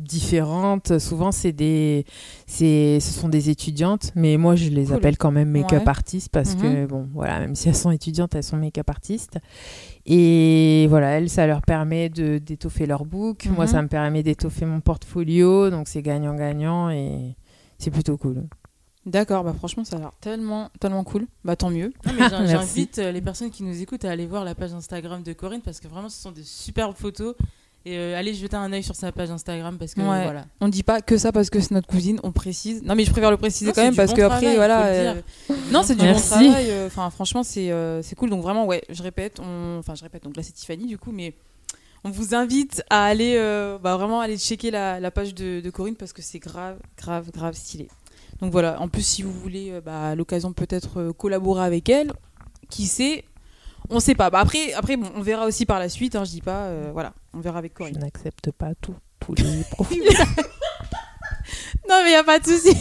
différentes. 0.00 0.98
Souvent, 0.98 1.32
c'est 1.32 1.52
des, 1.52 2.04
c'est, 2.46 2.98
ce 3.00 3.12
sont 3.12 3.28
des 3.28 3.50
étudiantes, 3.50 4.12
mais 4.14 4.36
moi, 4.36 4.56
je 4.56 4.68
les 4.68 4.86
Cool. 4.86 4.94
appelle 4.96 5.16
quand 5.18 5.30
même 5.30 5.50
make-up 5.50 5.82
Ouais. 5.82 5.88
artistes 5.88 6.28
parce 6.30 6.54
que, 6.54 6.86
bon, 6.86 7.08
voilà, 7.14 7.40
même 7.40 7.54
si 7.54 7.68
elles 7.68 7.76
sont 7.76 7.90
étudiantes, 7.90 8.34
elles 8.34 8.42
sont 8.42 8.56
make-up 8.56 8.88
artistes. 8.90 9.38
Et 10.06 10.86
voilà, 10.88 11.10
elles, 11.18 11.28
ça 11.30 11.46
leur 11.46 11.62
permet 11.62 12.08
de, 12.08 12.38
d'étoffer 12.38 12.86
leur 12.86 13.04
book. 13.04 13.46
Moi, 13.46 13.66
Mhm. 13.66 13.70
ça 13.70 13.82
me 13.82 13.88
permet 13.88 14.22
d'étoffer 14.22 14.64
mon 14.66 14.80
portfolio. 14.80 15.70
Donc, 15.70 15.88
c'est 15.88 16.02
gagnant-gagnant 16.02 16.90
et 16.90 17.36
c'est 17.78 17.90
plutôt 17.90 18.16
cool. 18.16 18.44
D'accord, 19.06 19.44
bah 19.44 19.54
franchement, 19.56 19.82
ça 19.82 19.96
a 19.96 19.98
l'air 19.98 20.12
tellement, 20.20 20.68
tellement 20.78 21.04
cool. 21.04 21.26
Bah 21.42 21.56
tant 21.56 21.70
mieux. 21.70 21.90
Non, 22.04 22.12
mais 22.18 22.28
j'invite 22.46 22.98
euh, 22.98 23.10
les 23.12 23.22
personnes 23.22 23.48
qui 23.50 23.62
nous 23.62 23.80
écoutent 23.80 24.04
à 24.04 24.10
aller 24.10 24.26
voir 24.26 24.44
la 24.44 24.54
page 24.54 24.74
Instagram 24.74 25.22
de 25.22 25.32
Corinne 25.32 25.62
parce 25.62 25.80
que 25.80 25.88
vraiment 25.88 26.10
ce 26.10 26.20
sont 26.20 26.32
des 26.32 26.42
superbes 26.42 26.94
photos. 26.96 27.34
Et 27.86 27.96
euh, 27.96 28.18
allez 28.18 28.34
jeter 28.34 28.56
un 28.56 28.70
œil 28.74 28.82
sur 28.82 28.94
sa 28.94 29.10
page 29.10 29.30
Instagram 29.30 29.78
parce 29.78 29.94
que 29.94 30.00
Ouais. 30.02 30.24
voilà. 30.24 30.44
On 30.60 30.68
dit 30.68 30.82
pas 30.82 31.00
que 31.00 31.16
ça 31.16 31.32
parce 31.32 31.48
que 31.48 31.60
c'est 31.60 31.70
notre 31.72 31.86
cousine, 31.86 32.20
on 32.22 32.30
précise. 32.30 32.82
Non, 32.82 32.94
mais 32.94 33.04
je 33.04 33.10
préfère 33.10 33.30
le 33.30 33.38
préciser 33.38 33.66
Non, 33.68 33.72
quand 33.74 33.82
même 33.82 33.96
parce 33.96 34.10
bon 34.10 34.16
que 34.16 34.22
après, 34.22 34.54
voilà. 34.56 34.86
euh. 34.86 35.14
Non, 35.72 35.82
c'est 35.82 35.94
du 35.94 36.04
Merci. 36.04 36.28
bon 36.34 36.44
travail. 36.50 36.66
euh, 36.70 36.86
Enfin, 36.88 37.08
franchement, 37.08 37.42
c'est 37.42 37.72
c'est 38.02 38.14
cool. 38.16 38.28
Donc 38.30 38.42
vraiment, 38.42 38.66
ouais, 38.66 38.82
je 38.90 39.02
répète, 39.02 39.40
on... 39.40 39.78
enfin, 39.78 39.94
je 39.94 40.02
répète. 40.02 40.24
Donc 40.24 40.36
là, 40.36 40.42
c'est 40.42 40.52
Tiffany 40.52 40.86
du 40.86 40.98
coup, 40.98 41.10
mais 41.10 41.32
on 42.04 42.10
vous 42.10 42.34
invite 42.34 42.82
à 42.90 43.04
aller, 43.04 43.36
bah, 43.82 43.96
vraiment 43.96 44.20
aller 44.20 44.36
checker 44.36 44.70
la, 44.70 45.00
la 45.00 45.10
page 45.10 45.34
de, 45.34 45.60
de 45.60 45.70
Corinne 45.70 45.96
parce 45.96 46.12
que 46.12 46.20
c'est 46.22 46.38
grave, 46.38 46.76
grave, 46.98 47.30
grave 47.32 47.54
stylé. 47.54 47.88
Donc 48.42 48.52
voilà. 48.52 48.78
En 48.82 48.88
plus, 48.88 49.02
si 49.06 49.22
vous 49.22 49.32
voulez, 49.32 49.80
bah, 49.82 50.14
l'occasion 50.14 50.52
peut-être 50.52 51.12
collaborer 51.12 51.64
avec 51.64 51.88
elle, 51.88 52.12
qui 52.68 52.86
sait, 52.86 53.24
on 53.88 54.00
sait 54.00 54.14
pas. 54.14 54.28
Bah, 54.28 54.40
après, 54.40 54.74
après, 54.74 54.98
bon, 54.98 55.08
on 55.16 55.22
verra 55.22 55.46
aussi 55.46 55.64
par 55.64 55.78
la 55.78 55.88
suite. 55.88 56.14
Hein, 56.14 56.24
je 56.24 56.30
dis 56.30 56.42
pas, 56.42 56.68
voilà, 56.92 57.14
on 57.34 57.40
verra 57.40 57.58
avec 57.58 57.72
Je 57.72 57.78
Corinne. 57.78 57.98
n'accepte 57.98 58.50
pas 58.52 58.74
tout, 58.74 58.96
tous 59.18 59.34
les 59.34 59.64
profils. 59.70 60.02
Non, 61.88 62.02
mais 62.04 62.12
y 62.12 62.14
a 62.14 62.22
pas 62.22 62.38
de 62.38 62.46
souci. 62.46 62.70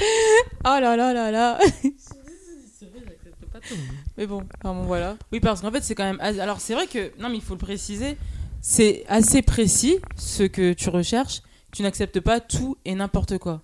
oh 0.00 0.78
là 0.80 0.96
là 0.96 1.12
là 1.14 1.30
là. 1.30 1.58
Mais 4.18 4.26
bon, 4.26 4.44
enfin, 4.62 4.74
bon, 4.74 4.82
voilà. 4.84 5.16
Oui, 5.32 5.40
parce 5.40 5.60
qu'en 5.62 5.70
fait, 5.70 5.82
c'est 5.82 5.94
quand 5.94 6.04
même. 6.04 6.20
Alors, 6.20 6.60
c'est 6.60 6.74
vrai 6.74 6.86
que. 6.86 7.12
Non, 7.18 7.28
mais 7.30 7.36
il 7.36 7.42
faut 7.42 7.54
le 7.54 7.58
préciser. 7.58 8.18
C'est 8.60 9.04
assez 9.08 9.40
précis 9.42 9.98
ce 10.16 10.42
que 10.42 10.72
tu 10.74 10.90
recherches. 10.90 11.40
Tu 11.72 11.82
n'acceptes 11.82 12.20
pas 12.20 12.40
tout 12.40 12.76
et 12.84 12.94
n'importe 12.94 13.38
quoi. 13.38 13.62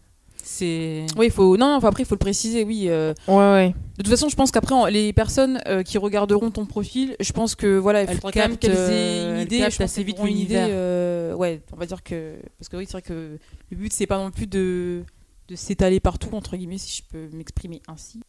C'est. 0.50 1.04
Oui, 1.18 1.26
il 1.26 1.30
faut. 1.30 1.58
Non, 1.58 1.74
enfin, 1.76 1.88
après, 1.88 2.04
il 2.04 2.06
faut 2.06 2.14
le 2.14 2.18
préciser, 2.20 2.64
oui. 2.64 2.86
euh, 2.88 3.12
ouais, 3.28 3.34
ouais. 3.36 3.74
De 3.98 4.02
toute 4.02 4.08
façon, 4.08 4.30
je 4.30 4.34
pense 4.34 4.50
qu'après, 4.50 4.74
on- 4.74 4.86
les 4.86 5.12
personnes 5.12 5.60
euh, 5.66 5.82
qui 5.82 5.98
regarderont 5.98 6.50
ton 6.50 6.64
profil, 6.64 7.16
je 7.20 7.32
pense 7.32 7.54
que 7.54 7.76
voilà, 7.76 8.02
il 8.04 8.08
faudra 8.08 8.32
quand 8.32 8.40
même 8.40 8.56
qu'elles 8.56 8.72
aient 8.72 9.30
une 9.34 9.40
idée. 9.42 9.58
Je 9.58 9.64
pense 9.64 9.80
assez 9.80 10.02
vite 10.02 10.16
une 10.24 10.38
idée. 10.38 10.54
euh, 10.56 11.34
ouais, 11.34 11.60
on 11.72 11.76
va 11.76 11.84
dire 11.84 12.02
que 12.02 12.36
parce 12.58 12.70
que 12.70 12.78
oui, 12.78 12.84
c'est 12.86 12.92
vrai 12.92 13.02
que 13.02 13.36
le 13.70 13.76
but 13.76 13.92
c'est 13.92 14.06
pas 14.06 14.16
non 14.16 14.30
plus 14.30 14.46
de 14.46 15.02
de 15.48 15.54
s'étaler 15.56 16.00
partout 16.00 16.30
entre 16.32 16.56
guillemets, 16.56 16.78
si 16.78 17.02
je 17.02 17.08
peux 17.12 17.36
m'exprimer 17.36 17.82
ainsi. 17.86 18.20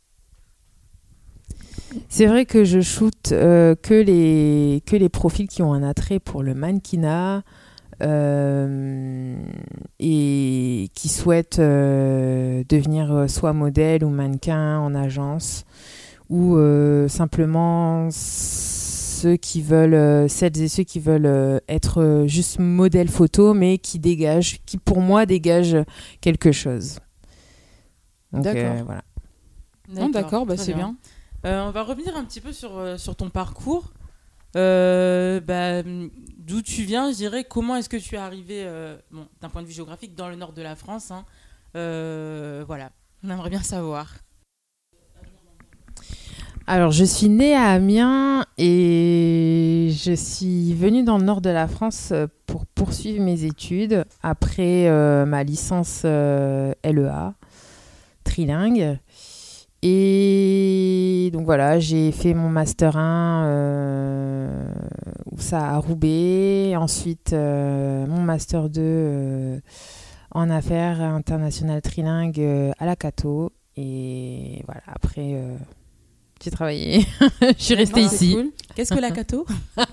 C'est 2.09 2.25
vrai 2.27 2.45
que 2.45 2.63
je 2.65 2.81
shoote 2.81 3.31
euh, 3.31 3.75
que, 3.75 3.93
les, 3.93 4.81
que 4.85 4.95
les 4.95 5.09
profils 5.09 5.47
qui 5.47 5.61
ont 5.61 5.73
un 5.73 5.83
attrait 5.83 6.19
pour 6.19 6.43
le 6.43 6.53
mannequinat 6.53 7.43
et 9.99 10.89
qui 10.93 11.09
souhaitent 11.09 11.59
euh, 11.59 12.63
devenir 12.69 13.13
euh, 13.13 13.27
soit 13.27 13.53
modèle 13.53 14.03
ou 14.03 14.09
mannequin 14.09 14.79
en 14.79 14.95
agence 14.95 15.65
ou 16.29 16.55
euh, 16.57 17.07
simplement 17.07 18.09
ceux 18.11 19.35
qui 19.35 19.61
veulent, 19.61 19.93
euh, 19.93 20.27
celles 20.27 20.61
et 20.61 20.67
ceux 20.67 20.83
qui 20.83 20.99
veulent 20.99 21.25
euh, 21.25 21.59
être 21.67 22.01
euh, 22.01 22.27
juste 22.27 22.59
modèle 22.59 23.09
photo 23.09 23.53
mais 23.53 23.77
qui 23.77 23.99
dégagent, 23.99 24.59
qui 24.65 24.77
pour 24.77 25.01
moi 25.01 25.25
dégagent 25.25 25.83
quelque 26.21 26.51
chose. 26.51 26.99
D'accord. 28.31 28.53
euh, 28.55 28.83
voilà. 28.85 29.03
Non, 29.89 30.09
d'accord, 30.09 30.45
bah 30.45 30.55
c'est 30.55 30.73
bien. 30.73 30.95
Euh, 31.45 31.67
on 31.67 31.71
va 31.71 31.83
revenir 31.83 32.15
un 32.15 32.23
petit 32.23 32.41
peu 32.41 32.53
sur, 32.53 32.77
euh, 32.77 32.97
sur 32.97 33.15
ton 33.15 33.29
parcours. 33.29 33.91
Euh, 34.55 35.39
bah, 35.41 35.83
D'où 36.49 36.63
tu 36.63 36.81
viens, 36.81 37.11
je 37.11 37.15
dirais, 37.17 37.43
comment 37.43 37.75
est-ce 37.75 37.89
que 37.89 37.97
tu 37.97 38.15
es 38.15 38.17
arrivé, 38.17 38.63
euh, 38.65 38.97
d'un 39.39 39.49
point 39.49 39.61
de 39.61 39.67
vue 39.67 39.73
géographique, 39.73 40.15
dans 40.15 40.29
le 40.29 40.35
nord 40.35 40.51
de 40.51 40.63
la 40.63 40.75
France 40.75 41.11
hein. 41.11 41.23
Euh, 41.75 42.63
Voilà, 42.65 42.89
on 43.23 43.29
aimerait 43.29 43.51
bien 43.51 43.61
savoir. 43.61 44.15
Alors, 46.65 46.89
je 46.89 47.05
suis 47.05 47.29
née 47.29 47.53
à 47.53 47.65
Amiens 47.65 48.47
et 48.57 49.91
je 49.91 50.13
suis 50.15 50.73
venue 50.73 51.03
dans 51.03 51.19
le 51.19 51.23
nord 51.23 51.41
de 51.41 51.51
la 51.51 51.67
France 51.67 52.09
euh, 52.13 52.25
pour 52.47 52.65
poursuivre 52.65 53.23
mes 53.23 53.43
études 53.43 54.03
après 54.23 54.89
ma 55.27 55.43
licence 55.43 56.03
LEA, 56.03 57.35
trilingue. 58.23 58.97
Et 59.83 60.98
donc 61.31 61.45
voilà, 61.45 61.79
j'ai 61.79 62.11
fait 62.11 62.33
mon 62.33 62.49
master 62.49 62.97
1 62.97 63.45
euh, 63.47 64.73
ça 65.37 65.69
à 65.71 65.77
Roubaix, 65.77 66.75
ensuite 66.75 67.33
euh, 67.33 68.05
mon 68.07 68.21
master 68.21 68.69
2 68.69 68.81
euh, 68.83 69.59
en 70.31 70.49
affaires 70.49 71.01
internationales 71.01 71.81
trilingue 71.81 72.39
euh, 72.39 72.71
à 72.79 72.85
la 72.85 72.95
Cato. 72.95 73.51
Et 73.77 74.61
voilà, 74.65 74.81
après, 74.87 75.41
j'ai 76.43 76.51
travaillé. 76.51 77.05
je 77.41 77.53
suis 77.63 77.75
restée 77.75 78.01
Non, 78.01 78.07
ici. 78.07 78.33
cool. 78.35 78.51
Qu'est-ce 78.75 78.93
que 78.93 78.99
la 78.99 79.11
Cato? 79.11 79.45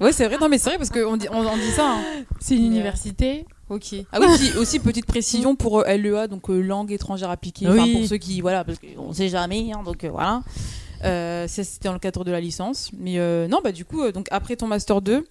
Ouais, 0.00 0.12
c'est 0.12 0.26
vrai. 0.28 0.36
Non, 0.40 0.48
mais 0.48 0.58
c'est 0.58 0.70
vrai 0.70 0.78
parce 0.78 0.90
qu'on 0.90 1.16
dit, 1.16 1.26
on, 1.28 1.44
on 1.44 1.56
dit 1.56 1.72
ça. 1.72 1.94
hein. 1.96 2.02
C'est 2.38 2.54
une 2.56 2.66
université. 2.66 3.44
Ok. 3.70 3.94
Ah 4.12 4.18
oui, 4.20 4.26
puis 4.38 4.56
aussi 4.58 4.78
petite 4.78 5.06
précision 5.06 5.54
pour 5.56 5.80
euh, 5.80 5.96
LEA, 5.96 6.26
donc 6.26 6.48
euh, 6.50 6.60
langue 6.60 6.90
étrangère 6.92 7.30
appliquée. 7.30 7.66
Enfin, 7.68 7.82
Oui. 7.82 7.92
pour 7.98 8.06
ceux 8.06 8.16
qui, 8.16 8.40
voilà, 8.40 8.64
parce 8.64 8.78
qu'on 8.78 9.12
sait 9.12 9.28
jamais, 9.28 9.70
hein, 9.74 9.82
donc 9.84 10.04
euh, 10.04 10.10
voilà. 10.10 10.42
Euh, 11.04 11.46
ça, 11.46 11.62
c'était 11.64 11.88
dans 11.88 11.92
le 11.94 11.98
cadre 12.00 12.24
de 12.24 12.30
la 12.32 12.40
licence. 12.40 12.90
Mais 12.98 13.18
euh, 13.18 13.46
non, 13.46 13.60
bah 13.62 13.72
du 13.72 13.84
coup, 13.84 14.02
euh, 14.02 14.10
donc 14.12 14.26
après 14.30 14.56
ton 14.56 14.66
master 14.66 15.00
2, 15.02 15.24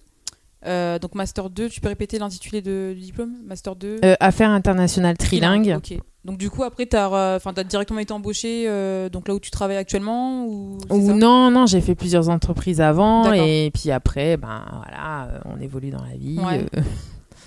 euh, 0.66 0.98
donc 0.98 1.14
master 1.14 1.50
2, 1.50 1.68
tu 1.68 1.80
peux 1.80 1.88
répéter 1.88 2.18
l'intitulé 2.18 2.62
de, 2.62 2.92
du 2.94 3.00
diplôme? 3.02 3.32
Master 3.44 3.76
2 3.76 4.00
Euh, 4.04 4.14
affaires 4.20 4.50
internationales 4.50 5.16
trilingue. 5.16 5.74
Ok. 5.76 5.98
Donc 6.24 6.38
du 6.38 6.48
coup, 6.50 6.62
après, 6.64 6.86
tu 6.86 6.96
as, 6.96 7.38
as 7.44 7.64
directement 7.64 8.00
été 8.00 8.12
embauché 8.12 8.64
euh, 8.66 9.08
donc 9.08 9.28
là 9.28 9.34
où 9.34 9.40
tu 9.40 9.50
travailles 9.50 9.76
actuellement 9.76 10.46
ou 10.46 10.78
c'est 10.88 10.92
Ou 10.94 11.06
ça? 11.06 11.12
non, 11.14 11.50
non, 11.50 11.66
j'ai 11.66 11.80
fait 11.80 11.94
plusieurs 11.94 12.28
entreprises 12.28 12.80
avant 12.80 13.22
D'accord. 13.24 13.46
et 13.46 13.70
puis 13.72 13.90
après, 13.90 14.36
ben 14.36 14.62
voilà, 14.84 15.28
euh, 15.32 15.38
on 15.46 15.60
évolue 15.60 15.90
dans 15.90 16.02
la 16.04 16.16
vie. 16.16 16.38
Ouais. 16.38 16.64
euh, 16.76 16.80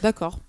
D'accord. 0.01 0.39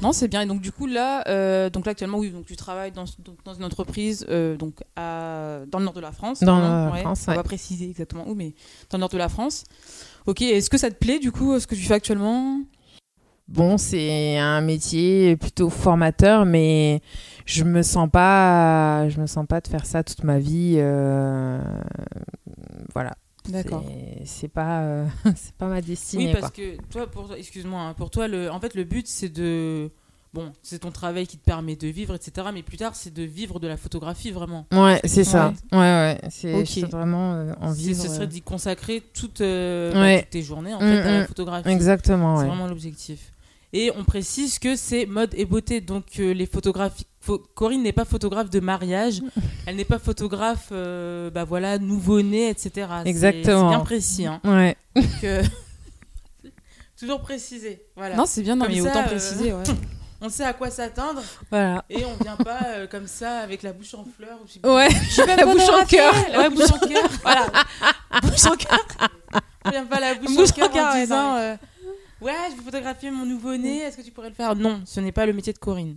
Non, 0.00 0.12
c'est 0.12 0.28
bien. 0.28 0.42
Et 0.42 0.46
donc 0.46 0.60
du 0.60 0.72
coup 0.72 0.86
là, 0.86 1.24
euh, 1.28 1.70
donc 1.70 1.86
là 1.86 1.92
actuellement, 1.92 2.18
oui, 2.18 2.30
donc 2.30 2.44
tu 2.44 2.56
travailles 2.56 2.92
dans, 2.92 3.04
donc, 3.24 3.36
dans 3.44 3.54
une 3.54 3.64
entreprise 3.64 4.26
euh, 4.28 4.56
donc 4.56 4.74
à, 4.96 5.60
dans 5.70 5.78
le 5.78 5.84
nord 5.84 5.94
de 5.94 6.00
la 6.00 6.12
France. 6.12 6.40
Dans 6.40 6.58
la 6.58 6.90
ouais. 6.92 7.00
France, 7.00 7.24
On 7.28 7.34
va 7.34 7.42
préciser 7.42 7.88
exactement 7.88 8.24
où, 8.28 8.34
mais 8.34 8.54
dans 8.90 8.98
le 8.98 9.00
nord 9.00 9.10
de 9.10 9.18
la 9.18 9.28
France. 9.28 9.64
Ok. 10.26 10.42
Est-ce 10.42 10.70
que 10.70 10.78
ça 10.78 10.90
te 10.90 10.96
plaît 10.96 11.18
du 11.18 11.32
coup 11.32 11.58
ce 11.58 11.66
que 11.66 11.74
tu 11.74 11.82
fais 11.82 11.94
actuellement? 11.94 12.60
Bon, 13.48 13.76
c'est 13.76 14.38
un 14.38 14.60
métier 14.60 15.36
plutôt 15.36 15.68
formateur, 15.68 16.46
mais 16.46 17.02
je 17.44 17.64
me 17.64 17.82
sens 17.82 18.08
pas, 18.10 19.08
je 19.08 19.20
me 19.20 19.26
sens 19.26 19.46
pas 19.46 19.60
de 19.60 19.68
faire 19.68 19.84
ça 19.84 20.02
toute 20.04 20.24
ma 20.24 20.38
vie. 20.38 20.76
euh, 20.78 21.60
Voilà. 22.94 23.14
D'accord. 23.48 23.84
C'est- 23.86 24.22
C'est 24.26 24.48
pas, 24.48 24.82
euh, 24.82 25.06
c'est 25.36 25.54
pas 25.54 25.66
ma 25.68 25.80
destinée. 25.80 26.26
Oui, 26.26 26.32
parce 26.32 26.52
quoi. 26.52 26.64
que 26.64 26.76
toi, 26.90 27.06
pour 27.10 27.26
toi- 27.28 27.38
excuse-moi, 27.38 27.80
hein, 27.80 27.94
pour 27.94 28.10
toi, 28.10 28.28
le, 28.28 28.50
en 28.50 28.60
fait, 28.60 28.74
le 28.74 28.84
but, 28.84 29.06
c'est 29.08 29.28
de. 29.28 29.90
Bon, 30.34 30.50
c'est 30.62 30.78
ton 30.78 30.90
travail 30.90 31.26
qui 31.26 31.36
te 31.36 31.44
permet 31.44 31.76
de 31.76 31.88
vivre, 31.88 32.14
etc. 32.14 32.46
Mais 32.54 32.62
plus 32.62 32.78
tard, 32.78 32.96
c'est 32.96 33.12
de 33.12 33.22
vivre 33.22 33.60
de 33.60 33.68
la 33.68 33.76
photographie, 33.76 34.30
vraiment. 34.30 34.66
Ouais, 34.72 34.98
c'est 35.04 35.24
ça. 35.24 35.52
Ouais, 35.72 35.78
ouais. 35.78 36.20
C'est 36.30 36.54
Ok. 36.54 36.60
je 36.64 36.70
souhaite 36.70 36.90
vraiment 36.90 37.34
euh, 37.34 37.52
en 37.60 37.70
vivre. 37.72 38.00
Ce 38.00 38.08
serait 38.08 38.22
euh, 38.22 38.26
d'y 38.26 38.40
consacrer 38.40 39.02
toutes, 39.12 39.42
euh, 39.42 39.92
bah, 39.92 40.20
toutes 40.22 40.30
tes 40.30 40.42
journées, 40.42 40.72
en 40.72 40.78
Mm, 40.78 40.88
fait, 40.88 41.00
à 41.00 41.12
la 41.18 41.20
mm. 41.24 41.26
photographie. 41.26 41.68
Exactement, 41.68 42.36
C'est 42.36 42.42
ouais. 42.44 42.48
vraiment 42.48 42.66
l'objectif. 42.66 43.32
Et 43.74 43.90
on 43.96 44.04
précise 44.04 44.58
que 44.58 44.76
c'est 44.76 45.06
mode 45.06 45.32
et 45.34 45.44
beauté. 45.44 45.80
Donc 45.80 46.04
euh, 46.18 46.32
les 46.34 46.46
photographies. 46.46 47.06
Corinne 47.54 47.82
n'est 47.82 47.92
pas 47.92 48.04
photographe 48.04 48.50
de 48.50 48.60
mariage. 48.60 49.22
Elle 49.66 49.76
n'est 49.76 49.84
pas 49.84 49.98
photographe, 49.98 50.68
euh, 50.72 51.30
bah 51.30 51.44
voilà, 51.44 51.78
nouveau-né, 51.78 52.48
etc. 52.50 52.88
Exactement. 53.04 53.70
C'est 53.70 53.76
bien 53.76 53.84
précis. 53.84 54.26
Hein. 54.26 54.40
Ouais. 54.44 54.76
Donc, 54.96 55.04
euh, 55.24 55.42
toujours 56.98 57.20
précisé. 57.20 57.82
Voilà. 57.96 58.16
Non, 58.16 58.26
c'est 58.26 58.42
bien, 58.42 58.56
non, 58.56 58.64
Comme 58.66 58.74
mais 58.74 58.80
ça, 58.80 58.90
autant 58.90 59.04
préciser, 59.04 59.52
ouais. 59.52 59.62
On 60.24 60.28
sait 60.28 60.44
à 60.44 60.52
quoi 60.52 60.70
s'attendre 60.70 61.20
Voilà. 61.50 61.84
et 61.90 62.04
on 62.04 62.14
vient 62.22 62.36
pas 62.36 62.60
euh, 62.66 62.86
comme 62.86 63.08
ça 63.08 63.38
avec 63.38 63.64
la 63.64 63.72
bouche 63.72 63.92
en 63.94 64.04
fleurs. 64.04 64.38
Ouais. 64.62 64.88
Même 65.26 65.36
La 65.36 65.46
bouche 65.46 65.68
en 65.68 65.84
cœur. 65.84 66.14
La 66.30 66.38
Ouais, 66.38 66.48
bouche 66.48 66.70
en 66.70 66.78
cœur. 66.78 67.10
Voilà. 67.24 67.46
Bouche 68.22 68.46
en 68.46 68.54
cœur. 68.54 68.86
On 69.64 69.70
vient 69.70 69.84
pas 69.84 69.98
la 69.98 70.14
bouche, 70.14 70.36
Bouche 70.36 70.50
en 70.50 70.68
cœur 70.68 70.86
en 70.86 70.90
en 70.90 70.92
ouais, 70.94 71.00
disant 71.00 71.36
euh, 71.38 71.56
Ouais, 72.22 72.32
je 72.52 72.56
vais 72.56 72.62
photographier 72.62 73.10
mon 73.10 73.26
nouveau-né, 73.26 73.78
est-ce 73.78 73.96
que 73.96 74.02
tu 74.02 74.12
pourrais 74.12 74.28
le 74.28 74.34
faire? 74.34 74.54
Non, 74.54 74.80
ce 74.84 75.00
n'est 75.00 75.10
pas 75.10 75.26
le 75.26 75.32
métier 75.32 75.52
de 75.52 75.58
Corinne. 75.58 75.96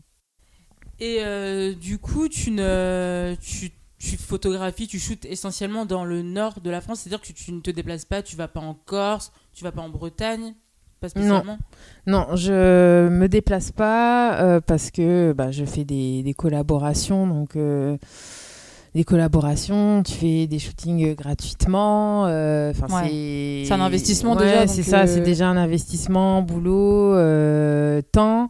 Et 1.00 1.18
euh, 1.20 1.74
du 1.76 2.00
coup, 2.00 2.28
tu, 2.30 2.50
ne, 2.50 3.36
tu, 3.40 3.72
tu 4.00 4.18
photographies, 4.18 4.88
tu 4.88 4.98
shootes 4.98 5.26
essentiellement 5.26 5.86
dans 5.86 6.04
le 6.04 6.24
nord 6.24 6.62
de 6.62 6.70
la 6.72 6.82
France, 6.82 7.02
c'est-à-dire 7.02 7.22
que 7.22 7.32
tu 7.32 7.52
ne 7.52 7.60
te 7.60 7.70
déplaces 7.70 8.06
pas, 8.06 8.24
tu 8.24 8.36
vas 8.36 8.48
pas 8.48 8.62
en 8.62 8.74
Corse, 8.74 9.32
tu 9.54 9.64
vas 9.64 9.72
pas 9.72 9.82
en 9.82 9.90
Bretagne, 9.90 10.56
pas 11.00 11.10
spécialement? 11.10 11.60
Non, 12.08 12.36
je 12.36 13.08
me 13.08 13.28
déplace 13.28 13.72
pas 13.72 14.42
euh, 14.42 14.62
parce 14.62 14.90
que 14.90 15.32
bah, 15.34 15.52
je 15.52 15.64
fais 15.64 15.84
des, 15.84 16.24
des 16.24 16.34
collaborations. 16.34 17.28
Donc, 17.28 17.56
euh, 17.56 17.98
des 18.96 19.04
collaborations, 19.04 20.02
tu 20.04 20.14
fais 20.14 20.48
des 20.48 20.58
shootings 20.58 21.14
gratuitement. 21.16 22.26
euh, 22.28 22.74
'fin, 22.74 22.88
Ouais. 22.88 23.10
c'est... 23.10 23.64
C'est 23.68 23.74
un 23.74 23.82
investissement 23.82 24.36
Ouais, 24.36 24.44
déjà, 24.46 24.68
C'est 24.68 24.84
ça, 24.84 25.02
euh, 25.02 25.08
c'est 25.08 25.22
déjà 25.22 25.50
un 25.50 25.58
investissement, 25.58 26.42
boulot, 26.42 27.14
euh, 27.14 28.02
temps. 28.14 28.50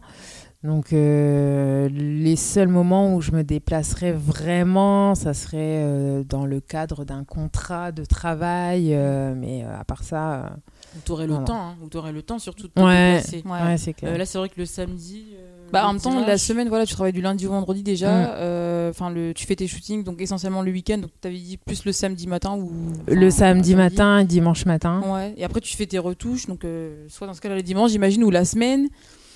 Donc, 0.63 0.93
euh, 0.93 1.89
les 1.89 2.35
seuls 2.35 2.67
moments 2.69 3.13
où 3.15 3.21
je 3.21 3.31
me 3.31 3.43
déplacerais 3.43 4.11
vraiment, 4.13 5.13
ça 5.13 5.33
serait 5.35 5.57
euh, 5.83 6.23
dans 6.23 6.45
le 6.45 6.59
cadre 6.59 7.05
d'un 7.05 7.23
contrat 7.23 7.91
de 7.91 8.03
travail. 8.05 8.93
euh, 8.93 9.33
mais 9.35 9.63
euh, 9.63 9.79
à 9.79 9.83
part 9.83 10.03
ça, 10.03 10.33
euh, 10.33 10.49
Ou 10.95 10.99
tu 11.05 11.11
aurais 11.11 11.25
le 11.27 11.33
Voilà. 11.33 11.45
temps, 11.47 11.59
hein, 11.69 11.75
aurais 11.95 12.11
le 12.13 12.21
temps 12.23 12.39
surtout 12.39 12.67
de 12.67 12.73
te 12.73 12.79
ouais, 12.79 13.15
déplacer. 13.17 13.43
Ouais. 13.45 13.61
ouais, 13.67 13.77
c'est 13.77 13.93
clair. 13.93 14.13
Euh, 14.13 14.17
là, 14.17 14.25
c'est 14.25 14.37
vrai 14.37 14.49
que 14.49 14.59
le 14.59 14.65
samedi. 14.65 15.25
Euh, 15.65 15.69
Bah, 15.71 15.87
en 15.87 15.93
même 15.93 16.01
temps, 16.01 16.25
la 16.25 16.37
semaine, 16.37 16.69
voilà, 16.69 16.85
tu 16.85 16.93
travailles 16.93 17.13
du 17.13 17.21
lundi 17.21 17.47
au 17.47 17.51
vendredi 17.51 17.83
déjà. 17.83 18.09
Mm. 18.11 18.27
euh, 18.35 18.89
Enfin, 18.91 19.09
le, 19.09 19.33
tu 19.33 19.45
fais 19.45 19.55
tes 19.55 19.67
shootings, 19.67 20.03
donc 20.03 20.21
essentiellement 20.21 20.61
le 20.61 20.71
week-end. 20.71 20.99
Donc, 20.99 21.11
t'avais 21.21 21.37
dit 21.37 21.57
plus 21.57 21.85
le 21.85 21.91
samedi 21.91 22.27
matin 22.27 22.55
ou. 22.55 22.71
le 23.07 23.29
samedi 23.29 23.75
matin 23.75 24.19
et 24.19 24.25
dimanche 24.25 24.65
matin. 24.65 25.01
Ouais. 25.07 25.33
Et 25.37 25.43
après, 25.43 25.59
tu 25.61 25.75
fais 25.75 25.85
tes 25.85 25.99
retouches. 25.99 26.45
Donc, 26.47 26.63
euh, 26.65 27.05
soit 27.09 27.27
dans 27.27 27.33
ce 27.33 27.41
cas-là, 27.41 27.55
le 27.55 27.63
dimanche, 27.63 27.91
j'imagine, 27.91 28.23
ou 28.23 28.29
la 28.29 28.45
semaine. 28.45 28.87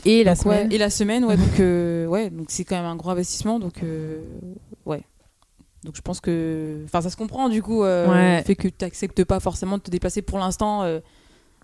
Et 0.05 0.24
la 0.24 0.31
ouais, 0.31 0.36
semaine. 0.36 0.71
et 0.71 0.77
la 0.77 0.89
semaine, 0.89 1.25
ouais. 1.25 1.36
donc, 1.38 1.59
euh, 1.59 2.05
ouais, 2.07 2.29
donc 2.29 2.48
c'est 2.50 2.63
quand 2.63 2.77
même 2.77 2.86
un 2.86 2.95
gros 2.95 3.09
investissement. 3.09 3.59
Donc, 3.59 3.83
euh, 3.83 4.21
ouais. 4.86 5.01
Donc, 5.83 5.95
je 5.95 6.01
pense 6.01 6.19
que. 6.21 6.81
Enfin, 6.86 7.01
ça 7.01 7.09
se 7.09 7.17
comprend, 7.17 7.50
du 7.50 7.62
coup, 7.62 7.83
euh, 7.83 8.07
Ouais. 8.09 8.38
le 8.38 8.43
fait 8.43 8.55
que 8.55 8.67
tu 8.67 8.75
n'acceptes 8.81 9.24
pas 9.24 9.39
forcément 9.39 9.77
de 9.77 9.81
te 9.83 9.91
déplacer 9.91 10.21
pour 10.21 10.38
l'instant 10.39 10.83
euh, 10.83 11.00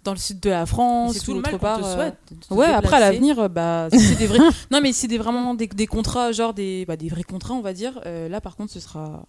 dans 0.06 0.14
le 0.14 0.18
sud 0.18 0.40
de 0.40 0.50
la 0.50 0.66
France 0.66 1.20
tout 1.24 1.34
ou 1.34 1.40
autre 1.40 1.58
part. 1.58 1.82
te 1.82 1.86
euh, 1.86 1.94
souhaite. 1.94 2.16
te 2.48 2.54
Ouais, 2.54 2.68
après 2.68 2.98
à 2.98 3.00
l'avenir, 3.00 3.40
euh, 3.40 3.48
bah, 3.50 3.90
c'est 3.92 4.16
des 4.16 4.28
vrais. 4.28 4.40
non, 4.72 4.80
mais 4.82 4.94
c'est 4.94 5.08
des, 5.08 5.18
vraiment 5.18 5.54
des, 5.54 5.68
des 5.68 5.88
contrats, 5.88 6.32
genre 6.32 6.54
des, 6.54 6.86
bah, 6.86 6.96
des 6.96 7.10
vrais 7.10 7.24
contrats, 7.24 7.56
on 7.56 7.62
va 7.62 7.74
dire. 7.74 8.00
euh, 8.06 8.30
là, 8.30 8.40
par 8.40 8.56
contre, 8.56 8.72
ce 8.72 8.80
sera. 8.80 9.26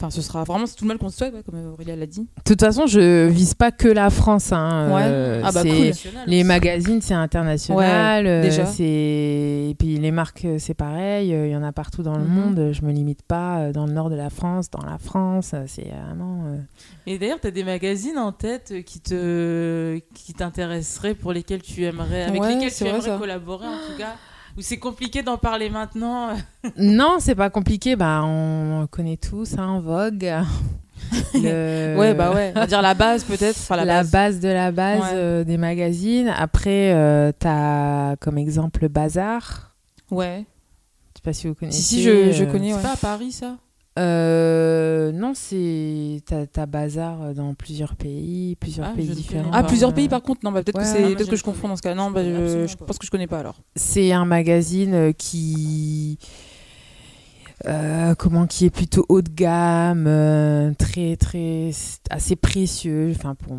Enfin, 0.00 0.08
ce 0.08 0.22
sera 0.22 0.44
vraiment 0.44 0.64
c'est 0.64 0.76
tout 0.76 0.84
le 0.84 0.88
mal 0.88 0.96
qu'on 0.96 1.10
se 1.10 1.18
souhaite, 1.18 1.34
ouais, 1.34 1.42
comme 1.44 1.72
Aurélia 1.74 1.94
l'a 1.94 2.06
dit. 2.06 2.20
De 2.22 2.42
toute 2.42 2.60
façon, 2.60 2.86
je 2.86 3.26
vise 3.28 3.52
pas 3.52 3.70
que 3.70 3.86
la 3.86 4.08
France. 4.08 4.50
hein, 4.50 4.90
Ouais. 4.94 5.02
euh, 5.04 5.42
Ah 5.44 5.52
bah, 5.52 5.60
c'est- 5.62 5.68
cool. 5.76 5.86
National 5.88 6.22
Les 6.26 6.42
magazines, 6.42 7.02
c'est 7.02 7.12
international. 7.12 8.26
euh, 8.26 8.40
déjà. 8.42 8.64
c'est 8.64 8.82
et 8.84 9.76
puis 9.78 9.98
les 9.98 10.10
marques, 10.10 10.46
euh, 10.46 10.56
c'est 10.58 10.72
pareil. 10.72 11.34
euh, 11.34 11.46
Il 11.46 11.52
y 11.52 11.56
en 11.56 11.62
a 11.62 11.72
partout 11.72 12.02
dans 12.02 12.16
le 12.16 12.24
Mhm. 12.24 12.30
monde. 12.32 12.70
Je 12.72 12.82
me 12.82 12.92
limite 12.92 13.22
pas 13.22 13.58
euh, 13.58 13.72
dans 13.72 13.84
le 13.86 13.92
nord 13.92 14.08
de 14.08 14.14
la 14.16 14.30
France, 14.30 14.70
dans 14.70 14.84
la 14.88 14.96
France. 14.96 15.50
euh, 15.52 15.64
C'est 15.66 15.82
vraiment. 16.06 16.44
euh, 16.46 16.56
Et 17.06 17.18
d'ailleurs, 17.18 17.40
tu 17.40 17.48
as 17.48 17.50
des 17.50 17.64
magazines 17.64 18.16
en 18.16 18.32
tête 18.32 18.70
euh, 18.72 18.80
qui 18.82 19.00
te 19.00 19.98
qui 20.14 20.32
t'intéresseraient, 20.32 21.14
pour 21.14 21.32
lesquels 21.34 21.60
tu 21.62 21.84
aimerais, 21.84 22.22
avec 22.22 22.40
Ouais, 22.40 22.54
lesquels 22.54 22.72
tu 22.72 22.84
aimerais 22.86 23.02
ça. 23.02 23.18
collaborer 23.18 23.66
en 23.66 23.76
tout 23.86 23.98
cas? 23.98 24.16
Ou 24.56 24.62
c'est 24.62 24.78
compliqué 24.78 25.22
d'en 25.22 25.36
parler 25.38 25.70
maintenant. 25.70 26.30
Non, 26.76 27.16
c'est 27.20 27.34
pas 27.34 27.50
compliqué. 27.50 27.96
Bah, 27.96 28.22
on 28.24 28.86
connaît 28.90 29.16
tous, 29.16 29.56
hein, 29.58 29.80
Vogue. 29.80 30.30
Le- 31.34 31.96
Ouais, 31.98 32.14
bah 32.14 32.32
ouais. 32.32 32.52
On 32.54 32.60
va 32.60 32.66
dire 32.66 32.82
la 32.82 32.94
base, 32.94 33.24
peut-être. 33.24 33.56
Enfin, 33.56 33.76
la, 33.76 33.84
la, 33.84 33.94
base. 34.02 34.10
base. 34.10 34.40
de 34.40 34.48
la 34.48 34.70
base 34.70 35.00
Ouais. 35.00 35.08
euh, 35.14 35.44
des 35.44 35.56
magazines. 35.56 36.28
Après, 36.36 36.92
euh, 36.92 37.32
t'as 37.38 38.16
comme 38.16 38.36
exemple 38.38 38.88
Bazar. 38.88 39.74
Ouais. 40.10 40.44
Je 41.14 41.18
sais 41.18 41.22
pas 41.24 41.32
si 41.32 41.46
vous 41.48 41.54
connaissez. 41.54 41.80
Si, 41.80 41.94
si, 41.96 42.02
je, 42.02 42.32
je 42.32 42.44
euh, 42.44 42.46
connais, 42.52 42.70
C'est 42.70 42.76
ouais. 42.76 42.82
pas 42.82 42.92
à 42.92 42.96
Paris, 42.96 43.32
ça? 43.32 43.56
Euh, 44.00 45.12
non, 45.12 45.32
c'est 45.34 46.22
t'as 46.52 46.66
bazar 46.66 47.34
dans 47.34 47.54
plusieurs 47.54 47.94
pays, 47.96 48.56
plusieurs 48.56 48.88
Ah, 48.88 48.96
pays 48.96 49.08
différents. 49.08 49.50
Ah, 49.52 49.62
plusieurs 49.62 49.92
pays 49.92 50.08
par 50.08 50.22
contre 50.22 50.40
Non, 50.44 50.52
bah 50.52 50.62
peut-être 50.62 50.78
Ouais, 50.78 50.84
que 50.84 50.88
ouais, 50.88 50.92
c'est 50.94 51.00
moi, 51.00 51.08
peut-être 51.10 51.26
je 51.26 51.30
que 51.32 51.36
je 51.36 51.42
connais 51.42 51.54
confonds 51.56 51.68
dans 51.68 51.76
ce 51.76 51.82
cas. 51.82 51.94
Non, 51.94 52.10
bah 52.10 52.22
Je 52.24 52.74
pense 52.76 52.98
que 52.98 53.06
je 53.06 53.10
connais 53.10 53.26
pas 53.26 53.40
alors. 53.40 53.60
C'est 53.76 54.12
un 54.12 54.24
magazine 54.24 54.94
euh, 54.94 55.12
qui 55.12 56.18
euh, 57.66 58.14
comment 58.14 58.46
qui 58.46 58.64
est 58.66 58.70
plutôt 58.70 59.04
haut 59.10 59.20
de 59.22 59.28
gamme, 59.30 60.06
euh, 60.06 60.72
très 60.78 61.16
très 61.16 61.70
assez 62.08 62.36
précieux. 62.36 63.12
Enfin 63.14 63.34
pour, 63.34 63.56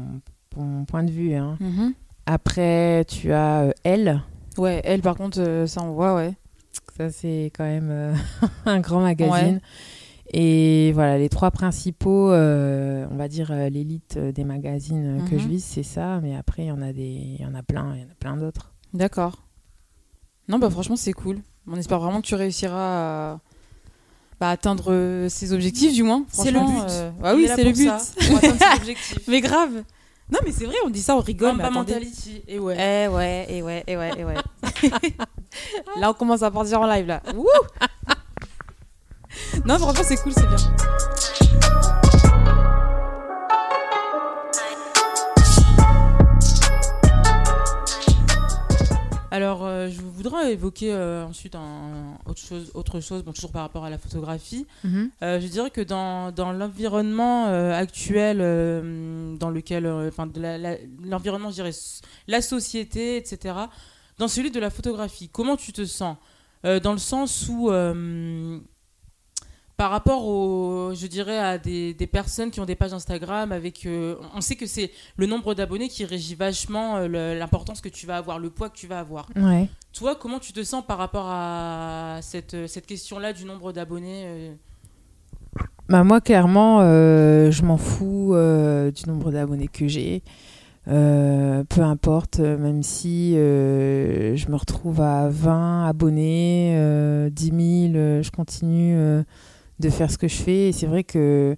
pour 0.49 0.63
mon 0.63 0.85
point 0.85 1.03
de 1.03 1.11
vue. 1.11 1.35
hein. 1.35 1.57
Après, 2.25 3.05
tu 3.07 3.31
as 3.31 3.61
euh, 3.63 3.71
Elle. 3.83 4.21
Ouais, 4.57 4.81
elle 4.83 5.01
par 5.01 5.15
contre, 5.15 5.39
euh, 5.39 5.67
ça 5.67 5.81
on 5.83 5.91
voit, 5.91 6.15
ouais. 6.15 6.33
Ça, 6.97 7.09
c'est 7.09 7.51
quand 7.55 7.63
même 7.63 7.89
euh, 7.91 8.13
un 8.65 8.79
grand 8.79 9.01
magazine. 9.01 9.61
Et 10.33 10.91
voilà, 10.93 11.17
les 11.17 11.27
trois 11.29 11.51
principaux, 11.51 12.31
euh, 12.31 13.05
on 13.11 13.15
va 13.17 13.27
dire 13.27 13.51
euh, 13.51 13.67
l'élite 13.69 14.15
euh, 14.17 14.31
des 14.31 14.45
magazines 14.45 15.25
que 15.29 15.35
Mhm. 15.35 15.39
je 15.41 15.47
vise, 15.47 15.63
c'est 15.65 15.83
ça. 15.83 16.19
Mais 16.21 16.35
après, 16.35 16.63
il 16.63 16.67
y 16.67 16.71
en 16.71 16.81
a 16.81 16.93
des, 16.93 17.01
il 17.37 17.41
y 17.41 17.45
en 17.45 17.53
a 17.53 17.63
plein, 17.63 17.93
il 17.95 18.01
y 18.01 18.05
en 18.05 18.09
a 18.11 18.15
plein 18.17 18.37
d'autres. 18.37 18.71
D'accord. 18.93 19.43
Non, 20.47 20.57
bah 20.57 20.69
franchement, 20.69 20.95
c'est 20.95 21.13
cool. 21.13 21.39
On 21.67 21.75
espère 21.77 21.99
vraiment 21.99 22.21
que 22.21 22.27
tu 22.27 22.35
réussiras 22.35 23.33
à 23.33 23.39
bah, 24.39 24.49
atteindre 24.49 25.27
ces 25.29 25.53
objectifs, 25.53 25.93
du 25.93 26.03
moins. 26.03 26.23
C'est 26.29 26.51
le 26.51 26.59
but. 26.59 26.89
euh, 26.89 27.11
Ah 27.23 27.33
On 27.33 27.35
oui, 27.37 27.47
c'est 27.53 27.63
le 27.63 27.71
but. 27.71 27.87
ça, 27.89 27.99
pour 28.27 28.37
atteindre 28.37 28.57
ses 28.57 28.77
objectifs. 28.81 29.27
mais 29.27 29.41
grave. 29.41 29.83
Non, 30.31 30.39
mais 30.45 30.51
c'est 30.53 30.65
vrai, 30.65 30.75
on 30.85 30.89
dit 30.89 31.01
ça, 31.01 31.15
on 31.17 31.19
rigole. 31.19 31.57
mais 31.57 31.63
Mamba 31.63 31.81
attendez. 31.81 31.93
mentality. 31.93 32.41
Et 32.47 32.57
ouais. 32.57 32.75
Eh 32.79 33.07
ouais, 33.09 33.45
et 33.49 33.61
ouais, 33.61 33.83
et 33.85 33.97
ouais, 33.97 34.11
et 34.17 34.23
ouais. 34.23 34.35
là, 35.99 36.09
on 36.09 36.13
commence 36.13 36.41
à 36.41 36.49
partir 36.51 36.79
en 36.81 36.87
live, 36.87 37.05
là. 37.05 37.21
Wouh 37.35 37.45
non, 39.65 39.77
franchement, 39.77 40.03
c'est 40.05 40.17
cool, 40.17 40.33
c'est 40.33 40.47
bien. 40.47 40.57
Alors, 49.33 49.65
euh, 49.65 49.87
je 49.89 50.01
voudrais 50.01 50.51
évoquer 50.51 50.93
euh, 50.93 51.25
ensuite 51.25 51.55
un, 51.55 52.17
autre 52.25 52.41
chose, 52.41 52.69
autre 52.73 52.99
chose 52.99 53.23
bon, 53.23 53.31
toujours 53.31 53.53
par 53.53 53.61
rapport 53.61 53.85
à 53.85 53.89
la 53.89 53.97
photographie. 53.97 54.67
Euh, 54.83 55.39
je 55.39 55.47
dirais 55.47 55.69
que 55.69 55.79
dans, 55.79 56.33
dans 56.33 56.51
l'environnement 56.51 57.45
actuel, 57.45 58.39
dans 59.39 59.49
lequel, 59.49 59.87
enfin, 59.87 60.29
l'environnement, 61.01 61.49
je 61.49 61.55
dirais, 61.55 61.71
la 62.27 62.41
société, 62.41 63.15
etc., 63.15 63.55
dans 64.17 64.27
celui 64.27 64.51
de 64.51 64.59
la 64.59 64.69
photographie, 64.69 65.29
comment 65.29 65.55
tu 65.55 65.71
te 65.71 65.85
sens? 65.85 66.17
Dans 66.63 66.91
le 66.91 66.99
sens 66.99 67.47
où, 67.49 67.71
par 69.81 69.89
rapport 69.89 70.27
au, 70.27 70.93
je 70.93 71.07
dirais, 71.07 71.39
à 71.39 71.57
des, 71.57 71.95
des 71.95 72.05
personnes 72.05 72.51
qui 72.51 72.59
ont 72.59 72.67
des 72.67 72.75
pages 72.75 72.93
Instagram, 72.93 73.51
avec, 73.51 73.87
euh, 73.87 74.13
on 74.35 74.39
sait 74.39 74.55
que 74.55 74.67
c'est 74.67 74.91
le 75.17 75.25
nombre 75.25 75.55
d'abonnés 75.55 75.89
qui 75.89 76.05
régit 76.05 76.35
vachement 76.35 76.97
euh, 76.97 77.39
l'importance 77.39 77.81
que 77.81 77.89
tu 77.89 78.05
vas 78.05 78.17
avoir, 78.17 78.37
le 78.37 78.51
poids 78.51 78.69
que 78.69 78.77
tu 78.77 78.85
vas 78.85 78.99
avoir. 78.99 79.27
Ouais. 79.35 79.67
Toi, 79.91 80.13
comment 80.13 80.37
tu 80.37 80.53
te 80.53 80.61
sens 80.61 80.85
par 80.85 80.99
rapport 80.99 81.25
à 81.27 82.19
cette, 82.21 82.67
cette 82.67 82.85
question-là 82.85 83.33
du 83.33 83.43
nombre 83.43 83.71
d'abonnés 83.73 84.21
euh, 84.25 84.53
Bah 85.89 86.03
moi, 86.03 86.21
clairement, 86.21 86.81
euh, 86.81 87.49
je 87.49 87.63
m'en 87.63 87.77
fous 87.77 88.35
euh, 88.35 88.91
du 88.91 89.09
nombre 89.09 89.31
d'abonnés 89.31 89.67
que 89.67 89.87
j'ai. 89.87 90.21
Euh, 90.87 91.63
peu 91.63 91.81
importe, 91.81 92.39
euh, 92.39 92.55
même 92.55 92.83
si 92.83 93.35
euh, 93.35 94.35
je 94.35 94.47
me 94.49 94.55
retrouve 94.57 95.01
à 95.01 95.27
20 95.29 95.87
abonnés, 95.87 96.75
euh, 96.75 97.31
10 97.31 97.45
000, 97.45 97.55
euh, 97.95 98.21
je 98.21 98.29
continue 98.29 98.95
euh, 98.95 99.23
de 99.81 99.89
faire 99.89 100.09
ce 100.11 100.17
que 100.17 100.27
je 100.27 100.35
fais. 100.37 100.69
Et 100.69 100.71
c'est 100.71 100.85
vrai 100.87 101.03
que 101.03 101.55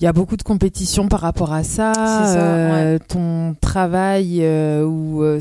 il 0.00 0.04
y 0.04 0.06
a 0.06 0.12
beaucoup 0.12 0.36
de 0.36 0.42
compétition 0.42 1.08
par 1.08 1.20
rapport 1.20 1.52
à 1.52 1.62
ça. 1.62 1.92
Euh, 2.36 2.98
Ton 3.08 3.54
travail 3.60 4.40
euh, 4.42 4.84
ou 4.84 5.22
euh, 5.22 5.40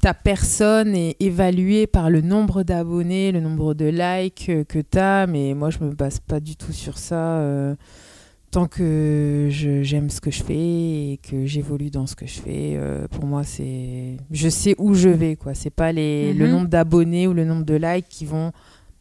ta 0.00 0.14
personne 0.14 0.94
est 0.94 1.16
évaluée 1.20 1.86
par 1.88 2.08
le 2.08 2.20
nombre 2.20 2.62
d'abonnés, 2.62 3.32
le 3.32 3.40
nombre 3.40 3.74
de 3.74 3.86
likes 3.86 4.50
que 4.68 4.78
tu 4.80 4.98
as. 4.98 5.26
Mais 5.26 5.54
moi, 5.54 5.70
je 5.70 5.78
me 5.80 5.90
base 5.92 6.20
pas 6.20 6.40
du 6.40 6.56
tout 6.56 6.72
sur 6.72 6.98
ça. 6.98 7.42
tant 8.52 8.66
que 8.66 9.48
j'aime 9.50 10.10
ce 10.10 10.20
que 10.20 10.30
je 10.30 10.42
fais 10.42 10.54
et 11.12 11.20
que 11.28 11.46
j'évolue 11.46 11.90
dans 11.90 12.06
ce 12.06 12.14
que 12.14 12.26
je 12.26 12.38
fais, 12.40 12.78
pour 13.10 13.24
moi, 13.26 13.42
c'est. 13.44 14.16
Je 14.30 14.48
sais 14.48 14.74
où 14.78 14.94
je 14.94 15.08
vais, 15.08 15.36
quoi. 15.36 15.54
C'est 15.54 15.70
pas 15.70 15.90
les, 15.90 16.32
le 16.34 16.46
Mhm. 16.46 16.52
nombre 16.52 16.68
d'abonnés 16.68 17.26
ou 17.26 17.32
le 17.32 17.44
nombre 17.44 17.64
de 17.64 17.74
likes 17.74 18.08
qui 18.08 18.24
vont 18.26 18.52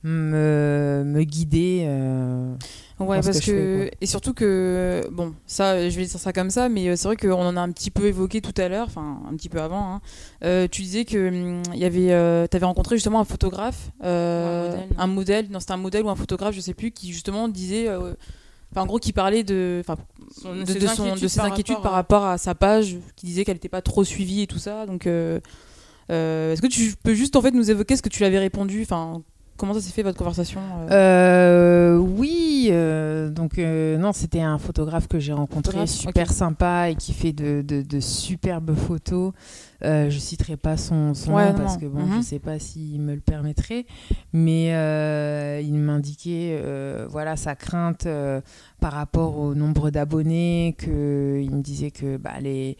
me, 0.03 1.03
me 1.05 1.23
guider. 1.23 1.83
euh, 1.85 2.53
Ouais, 2.99 3.19
parce 3.21 3.39
que 3.39 3.45
que, 3.45 3.51
je 3.51 3.51
fais, 3.85 3.91
et 4.01 4.05
surtout 4.05 4.33
que 4.35 5.01
bon, 5.11 5.33
ça, 5.47 5.89
je 5.89 5.95
vais 5.97 6.05
dire 6.05 6.19
ça 6.19 6.31
comme 6.33 6.51
ça, 6.51 6.69
mais 6.69 6.87
euh, 6.87 6.95
c'est 6.95 7.07
vrai 7.07 7.17
qu'on 7.17 7.31
en 7.33 7.57
a 7.57 7.61
un 7.61 7.71
petit 7.71 7.89
peu 7.89 8.05
évoqué 8.05 8.41
tout 8.41 8.53
à 8.61 8.67
l'heure, 8.67 8.85
enfin 8.87 9.19
un 9.27 9.35
petit 9.35 9.49
peu 9.49 9.59
avant. 9.59 9.95
hein. 9.95 10.01
Euh, 10.43 10.67
tu 10.69 10.83
disais 10.83 11.03
que 11.05 11.29
hum, 11.29 11.63
il 11.73 11.79
y 11.79 11.85
avait, 11.85 12.11
euh, 12.11 12.45
t'avais 12.45 12.65
rencontré 12.67 12.97
justement 12.97 13.19
un 13.19 13.23
photographe, 13.25 13.89
euh, 14.03 14.69
un 14.69 14.75
modèle. 14.75 14.89
un 14.99 15.07
modèle, 15.07 15.47
non 15.49 15.59
c'était 15.59 15.71
un 15.73 15.77
modèle 15.77 16.03
ou 16.03 16.09
un 16.09 16.15
photographe, 16.15 16.53
je 16.53 16.61
sais 16.61 16.75
plus, 16.75 16.91
qui 16.91 17.11
justement 17.11 17.47
disait, 17.47 17.87
euh, 17.87 18.13
enfin 18.71 18.81
en 18.83 18.85
gros 18.85 18.99
qui 18.99 19.13
parlait 19.13 19.43
de, 19.43 19.81
enfin 19.83 19.97
Son- 20.39 20.55
de, 20.55 20.65
ses 20.65 20.77
de 20.79 20.87
son- 20.87 21.15
de 21.15 21.27
ses 21.27 21.37
par 21.37 21.47
inquiétudes 21.47 21.77
rapport 21.77 21.83
par 21.83 21.93
rapport 21.93 22.25
à 22.25 22.37
sa 22.37 22.53
page, 22.53 22.97
qui 23.15 23.25
disait 23.25 23.45
qu'elle 23.45 23.55
n'était 23.55 23.67
pas 23.67 23.81
trop 23.81 24.03
suivie 24.03 24.41
et 24.43 24.47
tout 24.47 24.59
ça. 24.59 24.85
Donc, 24.85 25.07
euh, 25.07 25.39
euh, 26.11 26.53
est-ce 26.53 26.61
que 26.61 26.67
tu 26.67 26.93
peux 27.03 27.15
juste 27.15 27.35
en 27.35 27.41
fait 27.41 27.51
nous 27.51 27.71
évoquer 27.71 27.95
ce 27.95 28.03
que 28.03 28.09
tu 28.09 28.19
lui 28.19 28.25
avais 28.25 28.39
répondu, 28.39 28.81
enfin 28.83 29.23
comment 29.61 29.73
ça 29.75 29.79
s'est 29.81 29.91
fait 29.93 30.03
votre 30.03 30.17
conversation 30.17 30.59
euh 30.89 31.95
Euh, 31.95 31.97
oui, 31.97 32.67
euh, 32.71 33.29
donc 33.29 33.59
euh, 33.59 33.97
non, 33.97 34.11
c'était 34.11 34.41
un 34.41 34.57
photographe 34.57 35.07
que 35.07 35.19
j'ai 35.19 35.33
rencontré, 35.33 35.71
Photographe, 35.73 35.89
super 35.91 36.31
sympa 36.33 36.89
et 36.89 36.95
qui 36.95 37.13
fait 37.13 37.31
de, 37.31 37.61
de- 37.61 37.81
de 37.83 37.99
superbes 37.99 38.73
photos. 38.75 39.31
Euh, 39.83 40.09
je 40.09 40.19
citerai 40.19 40.57
pas 40.57 40.77
son, 40.77 41.13
son 41.13 41.33
Ouais, 41.33 41.45
nom 41.45 41.51
non, 41.53 41.57
parce 41.63 41.77
que 41.77 41.85
bon, 41.85 42.01
Mhm. 42.01 42.17
je 42.17 42.21
sais 42.21 42.39
pas 42.39 42.59
s'il 42.59 42.99
me 43.01 43.13
le 43.15 43.21
permettrait, 43.21 43.85
mais 44.33 44.67
il 45.63 45.73
m'indiquait 45.75 46.59
voilà 47.09 47.35
sa 47.35 47.55
crainte 47.55 48.07
par 48.79 48.93
rapport 48.93 49.37
au 49.37 49.53
nombre 49.53 49.91
d'abonnés, 49.91 50.75
que 50.77 51.39
il 51.41 51.51
me 51.51 51.61
disait 51.61 51.91
que 51.91 52.17
bah, 52.17 52.39
les 52.41 52.77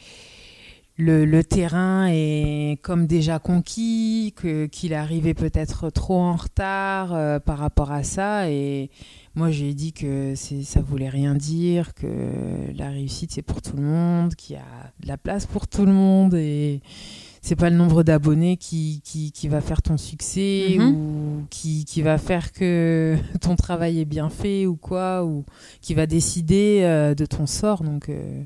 le, 1.02 1.26
le 1.26 1.44
terrain 1.44 2.08
est 2.10 2.80
comme 2.84 3.08
déjà 3.08 3.40
conquis, 3.40 4.34
que 4.36 4.68
qu'il 4.68 4.94
arrivait 4.94 5.34
peut-être 5.34 5.90
trop 5.90 6.20
en 6.20 6.36
retard 6.36 7.14
euh, 7.14 7.40
par 7.40 7.58
rapport 7.58 7.92
à 7.92 8.04
ça. 8.04 8.50
Et 8.50 8.92
moi, 9.34 9.50
j'ai 9.50 9.74
dit 9.74 9.94
que 9.94 10.34
c'est, 10.36 10.64
ça 10.64 10.82
voulait 10.82 11.10
rien 11.10 11.34
dire, 11.34 11.94
que 11.96 12.08
la 12.76 12.90
réussite 12.90 13.32
c'est 13.32 13.42
pour 13.42 13.62
tout 13.62 13.76
le 13.78 13.84
monde, 13.84 14.36
qu'il 14.36 14.56
y 14.56 14.60
a 14.60 14.92
de 15.02 15.08
la 15.08 15.18
place 15.18 15.46
pour 15.48 15.68
tout 15.68 15.86
le 15.86 15.94
monde 15.94 16.36
et 16.36 16.82
c'est 17.42 17.56
pas 17.56 17.72
le 17.72 17.76
nombre 17.76 18.04
d'abonnés 18.04 18.56
qui, 18.58 19.02
qui, 19.04 19.32
qui 19.32 19.48
va 19.48 19.62
faire 19.62 19.82
ton 19.82 19.98
succès 19.98 20.76
Mhm. 20.78 20.94
ou 20.96 21.46
qui, 21.50 21.86
qui 21.86 22.04
va 22.04 22.20
faire 22.20 22.52
que 22.52 23.18
ton 23.42 23.56
travail 23.56 24.00
est 24.00 24.06
bien 24.06 24.30
fait 24.30 24.68
ou 24.68 24.76
quoi, 24.76 25.26
ou 25.26 25.46
qui 25.82 25.96
va 25.96 26.06
décider 26.06 26.82
euh, 26.84 27.16
de 27.16 27.26
ton 27.26 27.48
sort. 27.48 27.82
Donc 27.84 28.10
euh, 28.10 28.44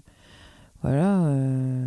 voilà. 0.81 1.23
euh, 1.25 1.85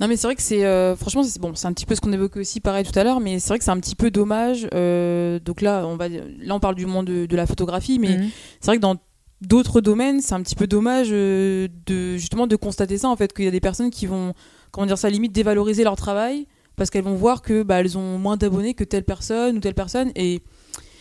Non 0.00 0.08
mais 0.08 0.16
c'est 0.16 0.26
vrai 0.26 0.34
que 0.36 0.42
c'est 0.42 0.64
euh, 0.64 0.96
franchement 0.96 1.22
c'est 1.22 1.40
bon 1.40 1.54
c'est 1.54 1.66
un 1.66 1.72
petit 1.72 1.86
peu 1.86 1.94
ce 1.94 2.00
qu'on 2.00 2.12
évoquait 2.12 2.40
aussi 2.40 2.60
pareil 2.60 2.84
tout 2.84 2.98
à 2.98 3.04
l'heure 3.04 3.20
mais 3.20 3.38
c'est 3.38 3.48
vrai 3.48 3.58
que 3.58 3.64
c'est 3.64 3.70
un 3.70 3.80
petit 3.80 3.94
peu 3.94 4.10
dommage 4.10 4.66
euh, 4.74 5.38
donc 5.38 5.60
là 5.60 5.86
on 5.86 5.96
va 5.96 6.08
là 6.08 6.54
on 6.54 6.60
parle 6.60 6.74
du 6.74 6.86
monde 6.86 7.06
de, 7.06 7.26
de 7.26 7.36
la 7.36 7.46
photographie 7.46 7.98
mais 7.98 8.16
mhm. 8.18 8.30
c'est 8.60 8.66
vrai 8.66 8.76
que 8.76 8.82
dans 8.82 8.96
d'autres 9.42 9.80
domaines 9.80 10.20
c'est 10.20 10.34
un 10.34 10.42
petit 10.42 10.54
peu 10.54 10.66
dommage 10.66 11.10
de 11.10 11.68
justement 12.16 12.46
de 12.46 12.56
constater 12.56 12.96
ça 12.98 13.08
en 13.08 13.16
fait 13.16 13.32
qu'il 13.32 13.44
y 13.44 13.48
a 13.48 13.52
des 13.52 13.60
personnes 13.60 13.90
qui 13.90 14.06
vont 14.06 14.32
comment 14.70 14.86
dire 14.86 14.98
ça 14.98 15.10
limite 15.10 15.32
dévaloriser 15.32 15.84
leur 15.84 15.96
travail 15.96 16.46
parce 16.76 16.88
qu'elles 16.88 17.04
vont 17.04 17.16
voir 17.16 17.42
que 17.42 17.62
bah, 17.62 17.80
elles 17.80 17.98
ont 17.98 18.18
moins 18.18 18.36
d'abonnés 18.38 18.72
que 18.74 18.84
telle 18.84 19.04
personne 19.04 19.56
ou 19.56 19.60
telle 19.60 19.74
personne 19.74 20.10
et 20.16 20.40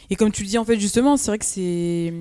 et 0.10 0.16
comme 0.18 0.32
tu 0.32 0.42
le 0.44 0.50
dis 0.50 0.58
en 0.58 0.66
fait 0.66 0.78
justement 0.80 1.16
c'est 1.16 1.32
vrai 1.32 1.40
que 1.40 1.46
c'est- 1.46 2.14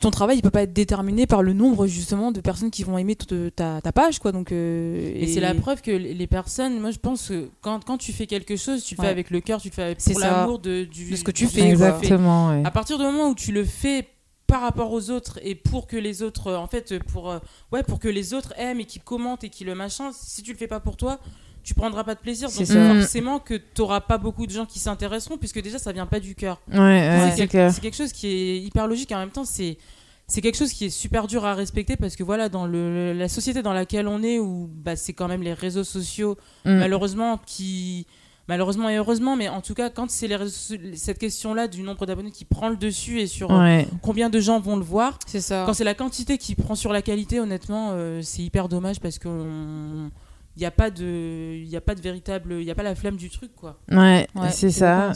ton 0.00 0.10
travail 0.10 0.36
il 0.38 0.42
peut 0.42 0.50
pas 0.50 0.62
être 0.62 0.72
déterminé 0.72 1.26
par 1.26 1.42
le 1.42 1.52
nombre 1.52 1.86
justement 1.86 2.32
de 2.32 2.40
personnes 2.40 2.70
qui 2.70 2.82
vont 2.82 2.98
aimer 2.98 3.16
ta, 3.16 3.80
ta 3.80 3.92
page 3.92 4.18
quoi 4.18 4.32
donc 4.32 4.52
euh, 4.52 5.12
Et, 5.14 5.26
c'est 5.26 5.40
la 5.40 5.54
preuve 5.54 5.80
que 5.82 5.90
les 5.90 6.26
personnes, 6.26 6.80
moi 6.80 6.90
je 6.90 6.98
pense 6.98 7.28
que 7.28 7.48
quand, 7.60 7.84
quand 7.84 7.96
tu 7.98 8.12
fais 8.12 8.26
quelque 8.26 8.56
chose, 8.56 8.82
tu 8.84 8.94
le 8.94 9.00
fais 9.00 9.06
Ouais. 9.06 9.12
avec 9.12 9.30
le 9.30 9.40
cœur, 9.40 9.60
tu 9.60 9.68
le 9.68 9.74
fais 9.74 9.82
avec- 9.82 9.98
l'amour 10.20 10.58
de, 10.58 10.84
du, 10.84 11.10
De 11.10 11.16
ce 11.16 11.24
que 11.24 11.30
tu 11.30 11.46
du- 11.46 11.50
fais. 11.50 11.68
Exactement. 11.68 12.48
ouais. 12.50 12.62
À 12.64 12.70
partir 12.70 12.98
du 12.98 13.04
moment 13.04 13.28
où 13.30 13.34
tu 13.34 13.52
le 13.52 13.64
fais 13.64 14.08
par 14.46 14.60
rapport 14.60 14.92
aux 14.92 15.10
autres 15.10 15.38
et 15.42 15.54
pour 15.56 15.86
que 15.88 15.96
les 15.96 16.22
autres, 16.22 16.52
en 16.54 16.68
fait, 16.68 16.98
pour, 17.04 17.30
euh, 17.30 17.38
ouais, 17.72 17.82
pour 17.82 17.98
que 17.98 18.06
les 18.08 18.32
autres 18.34 18.52
aiment 18.56 18.78
et 18.80 18.84
qu'ils 18.84 19.02
commentent 19.02 19.42
et 19.44 19.48
qu'ils 19.50 19.66
le 19.66 19.74
machin, 19.74 20.10
si 20.12 20.42
tu 20.42 20.52
le 20.52 20.56
fais 20.58 20.68
pas 20.68 20.78
pour 20.80 20.96
toi, 20.96 21.18
tu 21.66 21.74
prendras 21.74 22.04
pas 22.04 22.14
de 22.14 22.20
plaisir. 22.20 22.48
Donc 22.48 22.64
forcément 23.00 23.38
que 23.40 23.54
tu 23.54 23.80
auras 23.82 24.00
pas 24.00 24.16
beaucoup 24.18 24.46
de 24.46 24.52
gens 24.52 24.64
qui 24.66 24.78
s'intéresseront 24.78 25.36
puisque 25.36 25.60
déjà 25.60 25.78
ça 25.78 25.90
vient 25.92 26.06
pas 26.06 26.20
du 26.20 26.34
cœur. 26.34 26.60
Ouais, 26.72 26.78
ouais, 26.78 27.32
C'est 27.36 27.48
quel- 27.48 27.72
quelque 27.74 27.96
chose 27.96 28.12
qui 28.12 28.28
est 28.28 28.58
hyper 28.60 28.86
logique 28.86 29.10
en 29.12 29.18
même 29.18 29.30
temps 29.30 29.44
c'est 29.44 29.76
c'est 30.28 30.40
quelque 30.40 30.56
chose 30.56 30.72
qui 30.72 30.86
est 30.86 30.90
super 30.90 31.26
dur 31.26 31.44
à 31.44 31.54
respecter 31.54 31.96
parce 31.96 32.16
que 32.16 32.22
voilà 32.24 32.48
dans 32.48 32.66
le, 32.66 33.12
la 33.12 33.28
société 33.28 33.62
dans 33.62 33.72
laquelle 33.72 34.08
on 34.08 34.22
est 34.22 34.38
où 34.40 34.68
bah, 34.74 34.96
c'est 34.96 35.12
quand 35.12 35.28
même 35.28 35.42
les 35.42 35.52
réseaux 35.54 35.84
sociaux 35.84 36.36
Mm. 36.64 36.78
malheureusement 36.78 37.38
qui 37.46 38.06
malheureusement 38.48 38.88
et 38.88 38.96
heureusement 38.96 39.34
mais 39.34 39.48
en 39.48 39.60
tout 39.60 39.74
cas 39.74 39.90
quand 39.90 40.08
c'est 40.08 40.28
cette 40.94 41.18
question 41.18 41.52
là 41.52 41.66
du 41.68 41.82
nombre 41.82 42.06
d'abonnés 42.06 42.30
qui 42.30 42.44
prend 42.44 42.68
le 42.68 42.76
dessus 42.76 43.18
et 43.20 43.26
sur 43.26 43.50
euh, 43.52 43.58
Ouais. 43.60 43.88
combien 44.02 44.30
de 44.30 44.38
gens 44.40 44.60
vont 44.60 44.76
le 44.76 44.84
voir 44.84 45.18
c'est 45.26 45.40
ça 45.40 45.64
quand 45.66 45.74
c'est 45.74 45.82
la 45.84 45.94
quantité 45.94 46.38
qui 46.38 46.54
prend 46.54 46.76
sur 46.76 46.92
la 46.92 47.02
qualité 47.02 47.40
honnêtement 47.40 47.90
euh, 47.92 48.20
c'est 48.22 48.42
hyper 48.42 48.68
dommage 48.68 49.00
parce 49.00 49.18
que 49.18 49.28
il 50.56 50.60
n'y 50.60 50.66
a 50.66 50.70
pas 50.70 50.90
de 50.90 51.52
il 51.54 51.68
y 51.68 51.76
a 51.76 51.80
pas 51.80 51.94
de 51.94 52.00
véritable 52.00 52.54
il 52.54 52.64
y 52.64 52.70
a 52.70 52.74
pas 52.74 52.82
la 52.82 52.94
flamme 52.94 53.16
du 53.16 53.28
truc 53.30 53.54
quoi 53.54 53.78
Ouais, 53.90 54.26
Ouais, 54.34 54.50
c'est 54.50 54.70
ça. 54.70 55.12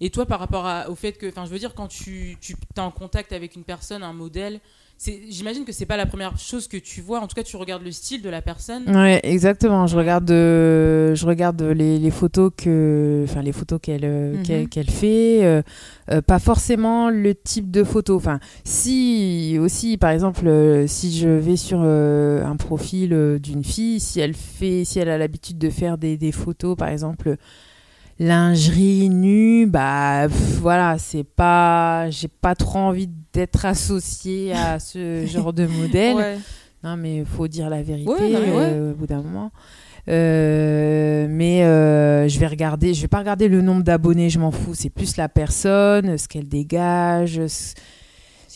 et 0.00 0.10
toi, 0.10 0.26
par 0.26 0.38
rapport 0.38 0.66
à- 0.66 0.90
au 0.90 0.94
fait 0.94 1.12
que, 1.14 1.26
enfin, 1.28 1.46
je 1.46 1.50
veux 1.50 1.58
dire, 1.58 1.74
quand 1.74 1.88
tu, 1.88 2.36
tu 2.40 2.54
es 2.76 2.80
en 2.80 2.90
contact 2.90 3.32
avec 3.32 3.56
une 3.56 3.64
personne, 3.64 4.02
un 4.02 4.12
modèle, 4.12 4.60
j'imagine 4.98 5.64
que 5.64 5.72
c'est 5.72 5.86
pas 5.86 5.96
la 5.96 6.06
première 6.06 6.38
chose 6.38 6.68
que 6.68 6.76
tu 6.78 7.00
vois. 7.02 7.20
En 7.20 7.26
tout 7.26 7.34
cas, 7.34 7.42
tu 7.42 7.56
regardes 7.56 7.82
le 7.82 7.92
style 7.92 8.22
de 8.22 8.30
la 8.30 8.40
personne. 8.42 8.82
Ouais, 8.88 9.20
exactement. 9.24 9.86
Je 9.86 9.96
regarde, 9.96 10.30
euh, 10.30 11.14
je 11.14 11.26
regarde 11.26 11.60
les, 11.62 11.98
les 11.98 12.10
photos 12.10 12.50
que, 12.56 13.22
enfin 13.28 13.42
les 13.42 13.52
photos 13.52 13.78
qu'elle 13.82 14.04
euh, 14.04 14.34
Mhm. 14.36 14.68
qu'elle 14.68 14.90
fait. 14.90 15.44
euh, 15.44 15.62
euh, 16.10 16.22
pas 16.22 16.38
forcément 16.38 17.10
le 17.10 17.34
type 17.34 17.70
de 17.70 17.84
photo. 17.84 18.16
Enfin, 18.16 18.38
si 18.64 19.58
aussi, 19.60 19.96
par 19.96 20.10
exemple, 20.10 20.48
si 20.86 21.16
je 21.18 21.28
vais 21.28 21.56
sur 21.56 21.80
un 21.80 22.56
profil 22.56 23.38
d'une 23.42 23.64
fille, 23.64 24.00
si 24.00 24.20
elle 24.20 24.34
fait, 24.34 24.84
si 24.84 24.98
elle 24.98 25.08
a 25.08 25.18
l'habitude 25.18 25.58
de 25.58 25.70
faire 25.70 25.98
des, 25.98 26.16
des 26.16 26.32
photos, 26.32 26.76
par 26.76 26.88
exemple 26.88 27.36
lingerie 28.18 29.08
nue, 29.10 29.66
bah 29.66 30.26
pff, 30.28 30.58
voilà, 30.60 30.96
c'est 30.98 31.24
pas, 31.24 32.08
j'ai 32.10 32.28
pas 32.28 32.54
trop 32.54 32.78
envie 32.78 33.08
d'être 33.32 33.64
associée 33.66 34.52
à 34.52 34.78
ce 34.78 35.26
genre 35.32 35.52
de 35.52 35.66
modèle. 35.66 36.16
Ouais. 36.16 36.38
Non, 36.84 36.96
mais 36.96 37.18
il 37.18 37.24
faut 37.24 37.48
dire 37.48 37.68
la 37.68 37.82
vérité 37.82 38.10
Ouais, 38.10 38.30
non, 38.30 38.40
mais 38.40 38.52
ouais. 38.52 38.70
euh, 38.72 38.92
au 38.92 38.94
bout 38.94 39.06
d'un 39.06 39.22
moment. 39.22 39.50
Euh, 40.08 41.26
mais 41.28 41.64
euh, 41.64 42.28
je 42.28 42.38
vais 42.38 42.46
regarder, 42.46 42.94
je 42.94 43.02
vais 43.02 43.08
pas 43.08 43.18
regarder 43.18 43.48
le 43.48 43.60
nombre 43.60 43.82
d'abonnés, 43.82 44.30
je 44.30 44.38
m'en 44.38 44.52
fous. 44.52 44.74
C'est 44.74 44.90
plus 44.90 45.16
la 45.16 45.28
personne, 45.28 46.16
ce 46.16 46.28
qu'elle 46.28 46.48
dégage. 46.48 47.40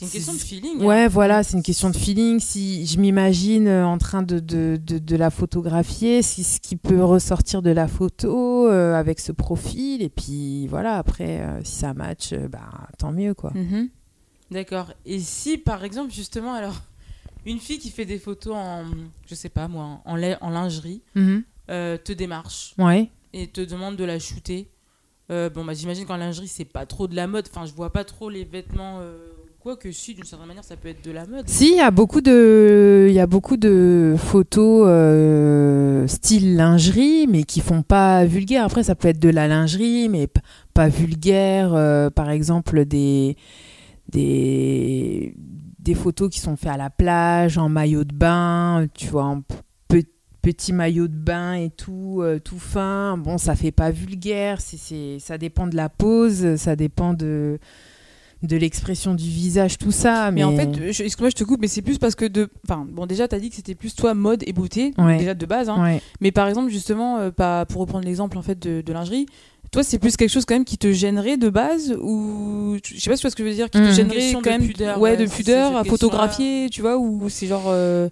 Ce- 0.01 0.11
C'est 0.11 0.19
une 0.19 0.25
question 0.25 0.33
de 0.35 0.39
feeling. 0.39 0.81
hein. 0.83 0.85
Ouais, 0.85 1.09
voilà, 1.09 1.43
c'est 1.43 1.57
une 1.57 1.63
question 1.63 1.91
de 1.91 1.97
feeling. 1.97 2.41
Si 2.41 2.87
je 2.87 2.99
m'imagine 2.99 3.67
euh, 3.69 3.87
en 3.87 3.99
train 3.99 4.23
de, 4.23 4.39
de, 4.39 4.79
de, 4.85 4.99
de 4.99 5.17
la 5.17 5.31
photographier, 5.31 6.23
si 6.23 6.43
ce 6.45 6.61
qui 6.61 6.77
peut 6.77 7.03
ressortir 7.05 7.63
de 7.63 7.71
la 7.71 7.89
photo 7.89 8.69
euh, 8.69 8.95
avec 8.95 9.21
ce 9.21 9.33
profil, 9.33 10.03
et 10.03 10.09
puis 10.09 10.67
voilà, 10.69 10.97
après, 10.99 11.41
euh, 11.41 11.61
si 11.65 11.73
ça 11.77 11.95
match, 11.95 12.33
euh, 12.33 12.49
bah, 12.49 12.89
tant 12.99 13.13
mieux, 13.13 13.35
quoi. 13.35 13.53
Mhm. 13.55 13.89
D'accord. 14.51 14.93
Et 15.07 15.21
si, 15.21 15.59
par 15.59 15.85
exemple, 15.85 16.13
justement, 16.13 16.55
alors, 16.55 16.81
une 17.47 17.59
fille 17.61 17.79
qui 17.79 17.91
fait 17.91 18.05
des 18.05 18.19
photos 18.19 18.55
en, 18.57 18.85
je 19.27 19.35
sais 19.35 19.49
pas 19.49 19.69
moi, 19.69 20.01
en, 20.05 20.17
en 20.41 20.51
lingerie, 20.51 21.03
euh, 21.71 21.97
te 21.97 22.13
démarche 22.13 22.75
Ouais. 22.77 23.11
et 23.33 23.47
te 23.47 23.61
demande 23.61 23.97
de 23.97 24.05
la 24.05 24.19
shooter. 24.19 24.69
Bon, 25.29 25.65
bah, 25.65 25.75
j'imagine 25.75 26.07
qu'en 26.07 26.17
lingerie, 26.17 26.49
c'est 26.49 26.65
pas 26.65 26.87
trop 26.87 27.07
de 27.07 27.15
la 27.15 27.29
mode. 27.29 27.47
Enfin, 27.49 27.65
je 27.65 27.73
vois 27.73 27.93
pas 27.93 28.03
trop 28.03 28.29
les 28.29 28.45
vêtements. 28.45 28.99
Euh, 29.61 29.63
Quoi 29.63 29.77
que 29.77 29.93
si, 29.93 30.15
d'une 30.15 30.25
certaine 30.25 30.49
manière, 30.49 30.65
ça 30.65 30.77
peut 30.77 30.89
être 30.89 31.05
de 31.05 31.11
la 31.13 31.27
mode. 31.27 31.47
Si, 31.49 31.71
il 31.73 31.77
y 31.77 31.81
a 31.81 31.91
beaucoup 31.91 32.21
de, 32.23 33.07
il 33.09 33.15
y 33.15 33.21
a 33.21 33.27
beaucoup 33.27 33.57
de 33.59 34.15
photos 34.17 34.87
euh, 34.89 36.07
style 36.07 36.57
lingerie, 36.57 37.27
mais 37.29 37.43
qui 37.45 37.61
font 37.61 37.83
pas 37.83 38.25
vulgaire. 38.25 38.65
Après, 38.65 38.83
ça 38.83 38.95
peut 38.95 39.09
être 39.09 39.19
de 39.21 39.29
la 39.29 39.49
lingerie, 39.49 40.09
mais 40.09 40.29
pas 40.75 40.89
vulgaire. 40.89 41.75
euh, 41.75 42.09
par 42.11 42.31
exemple, 42.31 42.85
des, 42.87 43.37
des, 44.11 45.35
des 45.79 45.95
photos 45.95 46.31
qui 46.31 46.41
sont 46.41 46.57
faites 46.57 46.73
à 46.73 46.77
la 46.77 46.91
plage, 46.91 47.59
en 47.59 47.69
maillot 47.69 48.05
de 48.05 48.15
bain, 48.15 48.87
tu 48.95 49.07
vois, 49.09 49.25
en 49.25 49.43
pe- 49.89 50.03
petit 50.43 50.73
maillot 50.73 51.07
de 51.09 51.15
bain 51.17 51.53
et 51.55 51.71
tout, 51.71 52.21
euh, 52.23 52.39
tout 52.39 52.59
fin. 52.59 53.19
Bon, 53.19 53.37
ça 53.39 53.55
fait 53.55 53.73
pas 53.73 53.91
vulgaire. 53.91 54.59
Ça 54.61 55.39
dépend 55.39 55.67
de 55.67 55.77
la 55.77 55.89
pose, 55.91 56.57
ça 56.57 56.77
dépend 56.77 57.13
de 57.15 57.59
de 58.43 58.57
l'expression 58.57 59.15
du 59.15 59.25
visage, 59.29 59.77
tout 59.79 59.93
ça. 59.93 60.31
Mais 60.31 60.41
Mais, 60.41 60.45
en 60.45 60.57
fait, 60.57 60.71
je- 60.93 61.03
excuse-moi, 61.03 61.29
je 61.31 61.35
te 61.35 61.45
coupe, 61.45 61.61
mais 61.61 61.69
c'est 61.69 61.83
plus 61.83 61.99
parce 61.99 62.15
que 62.15 62.25
de. 62.25 62.49
Enfin, 62.67 62.87
bon, 62.91 63.07
déjà, 63.07 63.29
t'as 63.29 63.39
dit 63.39 63.51
que 63.51 63.57
c'était 63.57 63.75
plus 63.75 63.95
toi 63.95 64.15
mode 64.15 64.43
et 64.47 64.53
beauté, 64.53 64.93
Ouais. 64.99 65.19
déjà 65.19 65.35
de 65.35 65.47
base. 65.47 65.69
Hein. 65.69 65.83
ouais. 65.83 66.01
Mais 66.21 66.33
par 66.33 66.49
exemple, 66.49 66.71
justement, 66.71 67.19
euh, 67.19 67.31
pas, 67.31 67.67
pour 67.67 67.81
reprendre 67.83 68.05
l'exemple 68.07 68.39
en 68.39 68.43
fait 68.43 68.59
de, 68.59 68.81
de 68.81 68.93
lingerie, 68.93 69.27
Toi, 69.73 69.85
c'est 69.85 70.01
plus 70.01 70.17
quelque 70.17 70.31
chose 70.31 70.45
quand 70.47 70.55
même 70.57 70.65
qui 70.65 70.79
te 70.79 70.91
gênerait 70.91 71.37
de 71.37 71.49
base 71.49 71.95
ou 72.03 72.77
je 72.85 72.99
sais 72.99 73.09
pas 73.09 73.15
si 73.17 73.21
tu 73.21 73.27
vois 73.27 73.31
ce 73.31 73.37
que 73.37 73.45
je 73.45 73.49
veux 73.49 73.55
dire, 73.55 73.71
qui 73.71 73.79
te 73.79 73.85
Une 73.85 73.93
gênerait 73.93 74.33
quand 74.33 74.41
de 74.43 74.49
même, 74.49 74.67
pudeur, 74.67 75.01
ouais, 75.01 75.11
ouais, 75.13 75.17
de 75.17 75.27
pudeur 75.31 75.77
à 75.77 75.85
photographier, 75.85 76.67
tu 76.73 76.81
vois, 76.81 76.97
ou 76.99 77.29
c'est 77.29 77.47
genre, 77.47 77.67
euh, 77.69 78.09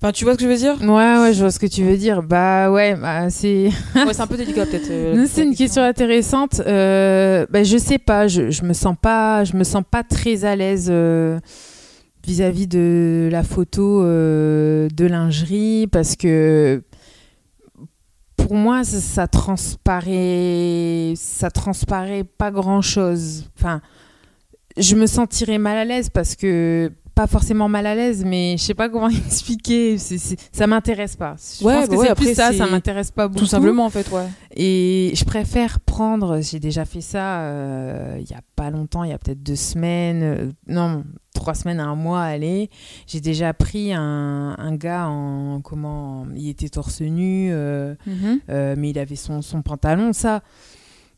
enfin, 0.00 0.12
tu 0.12 0.24
vois 0.24 0.32
ce 0.34 0.38
que 0.38 0.44
je 0.44 0.48
veux 0.48 0.56
dire? 0.56 0.76
Ouais, 0.82 1.18
ouais, 1.20 1.32
je 1.34 1.40
vois 1.40 1.50
ce 1.50 1.58
que 1.58 1.66
tu 1.66 1.82
veux 1.84 1.96
dire. 1.96 2.22
Bah 2.22 2.70
ouais, 2.70 2.94
bah, 2.96 3.30
c'est. 3.30 3.70
Ouais, 3.94 4.12
c'est 4.14 4.20
un 4.22 4.26
peu 4.26 4.36
délicat 4.36 4.66
peut-être. 4.66 4.90
euh, 4.90 5.26
c'est 5.28 5.42
une 5.44 5.54
question 5.54 5.82
intéressante. 5.82 6.60
Euh, 6.66 7.46
bah, 7.50 7.62
je 7.64 7.76
sais 7.78 7.98
pas, 7.98 8.28
je, 8.28 8.50
je 8.50 8.62
me 8.64 8.72
sens 8.72 8.96
pas, 9.00 9.44
je 9.44 9.56
me 9.56 9.64
sens 9.64 9.82
pas 9.88 10.02
très 10.04 10.44
à 10.44 10.56
l'aise 10.56 10.88
euh, 10.90 11.38
vis-à-vis 12.26 12.66
de 12.66 13.28
la 13.30 13.42
photo 13.42 14.02
euh, 14.02 14.88
de 14.94 15.06
lingerie 15.06 15.86
parce 15.90 16.14
que 16.16 16.82
pour 18.36 18.54
moi, 18.54 18.84
ça, 18.84 18.98
ça 19.00 19.26
transparaît, 19.26 21.14
ça 21.16 21.50
transparaît 21.50 22.24
pas 22.24 22.50
grand-chose. 22.50 23.44
Enfin, 23.58 23.80
je 24.76 24.94
me 24.94 25.06
sentirais 25.06 25.58
mal 25.58 25.76
à 25.76 25.84
l'aise 25.84 26.08
parce 26.08 26.36
que 26.36 26.90
pas 27.18 27.26
forcément 27.26 27.68
mal 27.68 27.84
à 27.84 27.96
l'aise, 27.96 28.24
mais 28.24 28.54
je 28.56 28.62
sais 28.62 28.74
pas 28.74 28.88
comment 28.88 29.08
expliquer. 29.26 29.98
Ça 29.98 30.68
m'intéresse 30.68 31.16
pas. 31.16 31.34
Je 31.58 31.64
Ouais, 31.64 31.74
pense 31.80 31.88
bah 31.88 31.94
que 31.96 32.00
ouais, 32.00 32.06
c'est 32.10 32.14
plus 32.14 32.34
ça, 32.34 32.52
ça 32.52 32.66
m'intéresse 32.68 33.10
pas 33.10 33.26
beaucoup. 33.26 33.40
Tout 33.40 33.46
simplement 33.46 33.86
en 33.86 33.90
fait, 33.90 34.08
ouais. 34.12 34.28
Et 34.54 35.10
je 35.16 35.24
préfère 35.24 35.80
prendre, 35.80 36.40
j'ai 36.40 36.60
déjà 36.60 36.84
fait 36.84 37.00
ça 37.00 37.40
euh, 37.40 38.18
il 38.20 38.30
y 38.30 38.34
a 38.34 38.40
pas 38.54 38.70
longtemps, 38.70 39.02
il 39.02 39.10
y 39.10 39.12
a 39.12 39.18
peut-être 39.18 39.42
deux 39.42 39.56
semaines, 39.56 40.22
euh, 40.22 40.52
non, 40.68 41.02
trois 41.34 41.54
semaines, 41.54 41.80
un 41.80 41.96
mois, 41.96 42.22
allez. 42.22 42.70
J'ai 43.08 43.20
déjà 43.20 43.52
pris 43.52 43.92
un, 43.92 44.54
un 44.56 44.76
gars 44.76 45.08
en, 45.08 45.60
comment, 45.60 46.24
il 46.36 46.48
était 46.48 46.68
torse 46.68 47.00
nu, 47.00 47.48
euh, 47.50 47.96
euh, 48.48 48.76
mais 48.78 48.90
il 48.90 48.98
avait 49.00 49.16
son, 49.16 49.42
son 49.42 49.62
pantalon, 49.62 50.12
ça. 50.12 50.44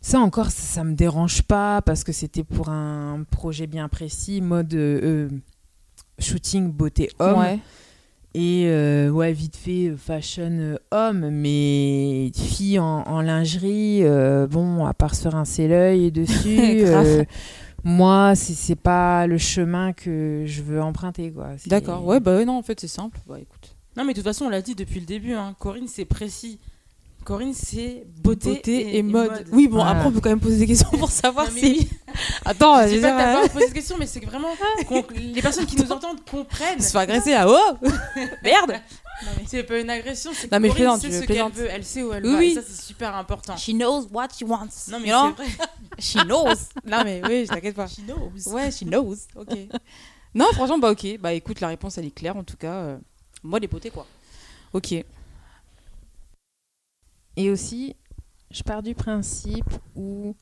Ça 0.00 0.18
encore, 0.18 0.46
ça, 0.46 0.62
ça 0.62 0.82
me 0.82 0.94
dérange 0.94 1.42
pas 1.42 1.82
parce 1.82 2.04
que 2.04 2.12
c'était 2.12 2.42
pour 2.42 2.70
un 2.70 3.22
projet 3.30 3.66
bien 3.66 3.86
précis, 3.90 4.40
mode 4.40 4.72
euh, 4.72 5.28
shooting 6.20 6.70
beauté 6.70 7.11
homme. 7.18 7.38
Ouais. 7.38 7.59
Et 8.33 8.66
euh, 8.66 9.11
ouais, 9.11 9.33
vite 9.33 9.56
fait, 9.56 9.92
fashion 9.96 10.50
euh, 10.52 10.76
homme, 10.92 11.30
mais 11.30 12.30
fille 12.33 12.78
en, 12.78 13.02
en 13.02 13.20
lingerie, 13.22 14.00
euh, 14.04 14.46
bon, 14.46 14.85
à 14.87 14.94
part 14.94 15.16
se 15.16 15.26
rincer 15.26 15.66
l'œil 15.66 16.12
dessus, 16.12 16.83
euh, 16.87 17.24
moi, 17.83 18.35
c'est 18.37 18.52
c'est 18.54 18.76
pas 18.76 19.26
le 19.26 19.37
chemin 19.37 19.92
que 19.92 20.44
je 20.46 20.62
veux 20.62 20.80
emprunter, 20.80 21.33
quoi. 21.33 21.48
C'est- 21.59 21.68
D'accord. 21.70 22.06
Ouais, 22.06 22.20
bah 22.20 22.44
non, 22.44 22.56
en 22.59 22.62
fait, 22.62 22.78
c'est 22.78 22.87
simple. 22.88 23.18
Bah 23.26 23.37
écoute. 23.40 23.74
Non, 23.96 24.04
mais 24.04 24.12
de 24.12 24.18
toute 24.18 24.26
façon, 24.28 24.44
on 24.44 24.48
l'a 24.48 24.62
dit 24.62 24.76
depuis 24.76 25.00
le 25.00 25.06
début, 25.06 25.33
hein, 25.33 25.56
Corinne, 25.59 25.88
c'est 25.88 26.04
précis. 26.04 26.61
Corinne, 27.30 27.54
c'est 27.54 28.04
beauté, 28.24 28.50
Beauté 28.54 28.96
et, 28.96 29.02
mode. 29.04 29.46
Oui, 29.52 29.68
bon, 29.68 29.76
Voilà. 29.76 29.90
après, 29.92 30.08
on 30.08 30.10
peut 30.10 30.20
quand 30.20 30.30
même 30.30 30.40
poser 30.40 30.58
des 30.58 30.66
questions 30.66 30.90
pour 30.90 31.12
savoir 31.12 31.46
Non, 31.46 31.52
si. 31.56 31.62
oui. 31.64 31.88
Attends, 32.44 32.82
Je 32.82 32.88
je 32.88 32.94
veux 32.96 33.02
pas 33.02 33.12
que 33.12 33.18
t'as 33.18 33.42
pas 33.42 33.48
posé 33.50 33.64
cette 33.66 33.74
question, 33.74 33.96
mais 34.00 34.06
c'est 34.06 34.18
que 34.18 34.26
vraiment 34.26 34.48
les 35.14 35.40
personnes 35.40 35.66
qui 35.66 35.76
nous 35.76 35.92
entendent 35.92 36.24
comprennent. 36.28 36.80
se 36.80 36.90
faire 36.90 37.02
agresser 37.02 37.32
à 37.34 37.48
oh 37.48 37.56
Merde 38.42 38.80
C'est 39.46 39.62
pas 39.62 39.78
une 39.78 39.90
agression, 39.90 40.32
c'est 40.34 40.48
que 40.48 40.54
Non, 40.56 40.60
mais 40.60 40.70
je 40.70 40.72
Corinne 40.72 40.98
plaisante, 40.98 41.00
sait 41.02 41.12
je 41.12 41.20
ce 41.20 41.26
qu'elle 41.32 41.52
veut, 41.52 41.68
elle 41.70 41.84
sait 41.84 42.02
où 42.02 42.12
elle 42.12 42.26
Oui, 42.26 42.32
va. 42.32 42.38
oui. 42.40 42.46
Et 42.50 42.54
ça, 42.56 42.62
c'est 42.66 42.82
super 42.82 43.14
important. 43.14 43.56
She 43.56 43.70
knows 43.74 44.08
what 44.12 44.26
she 44.36 44.42
wants. 44.42 44.90
Non, 44.90 44.98
mais 44.98 45.10
you 45.10 45.14
know? 45.14 45.32
c'est 45.36 45.44
vrai. 45.44 45.66
She 46.00 46.24
knows. 46.26 46.54
non, 46.84 47.04
mais 47.04 47.22
oui, 47.28 47.46
t'inquiète 47.46 47.76
pas. 47.76 47.86
She 47.86 48.00
knows. 48.04 48.52
Ouais, 48.52 48.72
she 48.72 48.82
knows. 48.82 49.14
Ok. 49.36 49.56
non, 50.34 50.46
franchement, 50.54 50.78
bah 50.80 50.90
ok. 50.90 51.06
Bah 51.20 51.32
écoute, 51.32 51.60
la 51.60 51.68
réponse, 51.68 51.96
elle 51.96 52.06
est 52.06 52.10
claire 52.10 52.36
en 52.36 52.42
tout 52.42 52.56
cas. 52.56 52.72
euh, 52.74 52.96
Moi, 53.44 53.60
les 53.60 53.68
beautés, 53.68 53.90
quoi. 53.90 54.04
Ok. 54.72 54.96
Et 57.40 57.48
aussi, 57.48 57.96
je 58.50 58.62
pars 58.62 58.83
du 58.83 58.94
principe 58.94 59.72
où 59.96 60.37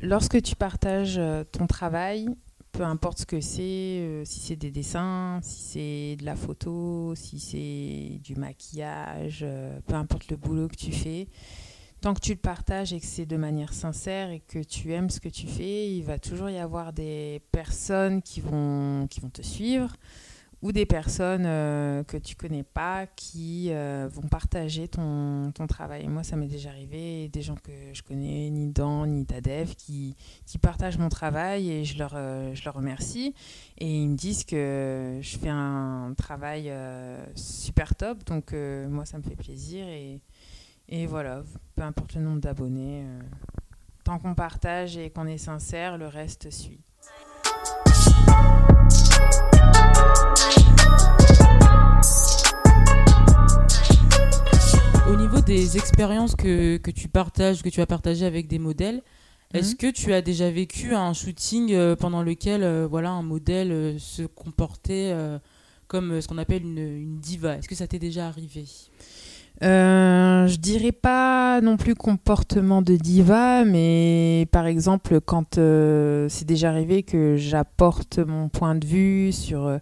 lorsque 0.00 0.40
tu 0.40 0.56
partages 0.56 1.18
euh, 1.18 1.44
ton 1.44 1.66
travail, 1.66 2.26
peu 2.72 2.84
importe 2.84 3.18
ce 3.18 3.26
que 3.26 3.42
c'est, 3.42 3.60
euh, 4.00 4.24
si 4.24 4.40
c'est 4.40 4.56
des 4.56 4.70
dessins, 4.70 5.40
si 5.42 5.60
c'est 5.60 6.16
de 6.16 6.24
la 6.24 6.36
photo, 6.36 7.14
si 7.14 7.38
c'est 7.38 8.18
du 8.22 8.34
maquillage, 8.34 9.40
euh, 9.42 9.78
peu 9.86 9.92
importe 9.92 10.30
le 10.30 10.38
boulot 10.38 10.68
que 10.68 10.76
tu 10.76 10.90
fais, 10.90 11.28
tant 12.00 12.14
que 12.14 12.20
tu 12.20 12.32
le 12.32 12.38
partages 12.38 12.94
et 12.94 12.98
que 12.98 13.04
c'est 13.04 13.26
de 13.26 13.36
manière 13.36 13.74
sincère 13.74 14.30
et 14.30 14.40
que 14.40 14.60
tu 14.60 14.90
aimes 14.94 15.10
ce 15.10 15.20
que 15.20 15.28
tu 15.28 15.46
fais, 15.46 15.90
il 15.90 16.04
va 16.04 16.18
toujours 16.18 16.48
y 16.48 16.56
avoir 16.56 16.94
des 16.94 17.42
personnes 17.52 18.22
qui 18.22 18.40
vont, 18.40 19.06
qui 19.10 19.20
vont 19.20 19.28
te 19.28 19.42
suivre 19.42 19.94
ou 20.64 20.72
des 20.72 20.86
personnes 20.86 21.44
euh, 21.44 22.04
que 22.04 22.16
tu 22.16 22.36
connais 22.36 22.62
pas 22.62 23.06
qui 23.06 23.66
euh, 23.68 24.08
vont 24.10 24.26
partager 24.26 24.88
ton, 24.88 25.52
ton 25.52 25.66
travail. 25.66 26.08
Moi, 26.08 26.22
ça 26.22 26.36
m'est 26.36 26.46
déjà 26.48 26.70
arrivé, 26.70 27.28
des 27.28 27.42
gens 27.42 27.54
que 27.54 27.70
je 27.92 28.02
connais, 28.02 28.48
ni 28.48 28.68
Dan, 28.68 29.10
ni 29.10 29.26
Tadev, 29.26 29.74
qui, 29.74 30.16
qui 30.46 30.56
partagent 30.56 30.96
mon 30.96 31.10
travail 31.10 31.70
et 31.70 31.84
je 31.84 31.98
leur, 31.98 32.14
euh, 32.14 32.54
je 32.54 32.64
leur 32.64 32.72
remercie. 32.72 33.34
Et 33.76 33.86
ils 33.86 34.08
me 34.08 34.16
disent 34.16 34.44
que 34.44 35.18
je 35.20 35.36
fais 35.36 35.50
un 35.50 36.14
travail 36.16 36.72
super 37.34 37.94
top, 37.94 38.24
donc 38.24 38.54
moi, 38.88 39.04
ça 39.04 39.18
me 39.18 39.22
fait 39.22 39.36
plaisir. 39.36 39.86
Et, 39.86 40.22
et 40.88 41.06
voilà, 41.06 41.42
peu 41.76 41.82
importe 41.82 42.14
le 42.14 42.22
nombre 42.22 42.40
d'abonnés, 42.40 43.04
tant 44.02 44.18
qu'on 44.18 44.34
partage 44.34 44.96
et 44.96 45.10
qu'on 45.10 45.26
est 45.26 45.36
sincère, 45.36 45.98
le 45.98 46.06
reste 46.06 46.50
suit. 46.50 46.80
Au 55.08 55.16
niveau 55.16 55.40
des 55.40 55.76
expériences 55.76 56.34
que, 56.34 56.76
que 56.78 56.90
tu 56.90 57.08
partages, 57.08 57.62
que 57.62 57.68
tu 57.68 57.80
as 57.80 57.86
partagées 57.86 58.26
avec 58.26 58.48
des 58.48 58.58
modèles, 58.58 59.02
est-ce 59.52 59.72
Mhm. 59.72 59.76
que 59.76 59.90
tu 59.92 60.12
as 60.12 60.22
déjà 60.22 60.50
vécu 60.50 60.94
un 60.94 61.12
shooting 61.12 61.72
euh, 61.72 61.94
pendant 61.94 62.22
lequel 62.22 62.62
euh, 62.62 62.86
voilà, 62.90 63.10
un 63.10 63.22
modèle 63.22 63.70
euh, 63.70 63.98
se 63.98 64.22
comportait 64.22 65.14
comme 65.86 66.20
ce 66.20 66.26
qu'on 66.26 66.38
appelle 66.38 66.62
une, 66.62 66.78
une 66.78 67.18
diva? 67.20 67.56
Est-ce 67.56 67.68
que 67.68 67.74
ça 67.74 67.86
t'est 67.86 67.98
déjà 67.98 68.26
arrivé? 68.26 68.64
Euh, 69.62 70.48
je 70.48 70.56
dirais 70.56 70.90
pas 70.90 71.60
non 71.60 71.76
plus 71.76 71.94
comportement 71.94 72.82
de 72.82 72.96
diva, 72.96 73.64
mais 73.64 74.48
par 74.50 74.66
exemple, 74.66 75.20
quand 75.20 75.58
euh, 75.58 76.26
c'est 76.28 76.46
déjà 76.46 76.70
arrivé 76.70 77.04
que 77.04 77.36
j'apporte 77.36 78.18
mon 78.18 78.48
point 78.48 78.74
de 78.74 78.84
vue 78.84 79.30
sur, 79.30 79.78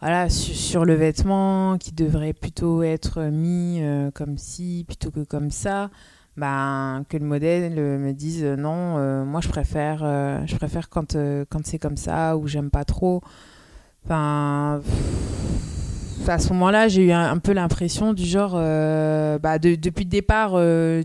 voilà, 0.00 0.28
su- 0.28 0.54
sur, 0.54 0.84
le 0.84 0.94
vêtement 0.94 1.76
qui 1.78 1.92
devrait 1.92 2.32
plutôt 2.32 2.82
être 2.82 3.22
mis 3.22 3.80
euh, 3.82 4.10
comme 4.12 4.38
ci 4.38 4.84
plutôt 4.86 5.10
que 5.10 5.20
comme 5.24 5.50
ça, 5.50 5.90
ben, 6.36 7.04
que 7.08 7.16
le 7.16 7.24
modèle 7.24 7.74
euh, 7.78 7.98
me 7.98 8.12
dise 8.12 8.42
euh, 8.44 8.56
non, 8.56 9.24
moi 9.24 9.40
je 9.40 9.48
préfère, 9.48 9.98
je 10.46 10.54
préfère 10.56 10.88
quand, 10.88 11.16
quand 11.50 11.60
c'est 11.66 11.78
comme 11.78 11.96
ça 11.96 12.36
ou 12.36 12.46
j'aime 12.46 12.70
pas 12.70 12.84
trop. 12.84 13.22
Enfin, 14.04 14.80
à 16.26 16.38
ce 16.38 16.52
moment-là, 16.52 16.88
j'ai 16.88 17.06
eu 17.06 17.12
un, 17.12 17.38
peu 17.38 17.52
l'impression 17.52 18.12
du 18.12 18.24
genre, 18.24 18.52
bah, 18.52 19.58
de- 19.58 19.74
depuis 19.74 20.04
le 20.04 20.10
départ, 20.10 20.52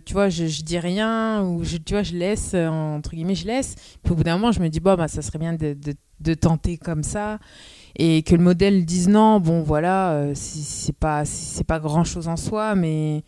tu 0.06 0.14
vois, 0.14 0.30
je, 0.30 0.46
je 0.46 0.62
dis 0.64 0.80
rien 0.80 1.44
ou 1.44 1.64
je, 1.64 1.78
tu 1.78 1.94
vois, 1.94 2.04
je 2.04 2.14
laisse, 2.16 2.54
entre 2.54 3.12
guillemets, 3.12 3.36
je 3.36 3.48
laisse. 3.48 3.76
Puis 4.04 4.14
au 4.14 4.16
bout 4.16 4.24
d'un 4.24 4.38
moment, 4.38 4.52
je 4.52 4.60
me 4.62 4.70
dis, 4.70 4.80
bon, 4.80 4.96
bah, 4.96 5.08
ça 5.08 5.22
serait 5.22 5.40
bien 5.40 5.54
de- 5.54 5.76
de 6.20 6.34
tenter 6.34 6.78
comme 6.78 7.04
ça. 7.04 7.40
Et 7.96 8.24
que 8.24 8.36
le 8.36 8.42
modèle 8.44 8.86
dise 8.86 9.08
non, 9.08 9.40
bon, 9.40 9.62
voilà, 9.62 10.14
euh, 10.14 10.32
c'est 10.36 10.96
pas, 10.98 11.26
c'est 11.26 11.64
pas 11.64 11.80
grand-chose 11.80 12.28
en 12.28 12.38
soi, 12.38 12.74
mais 12.76 13.24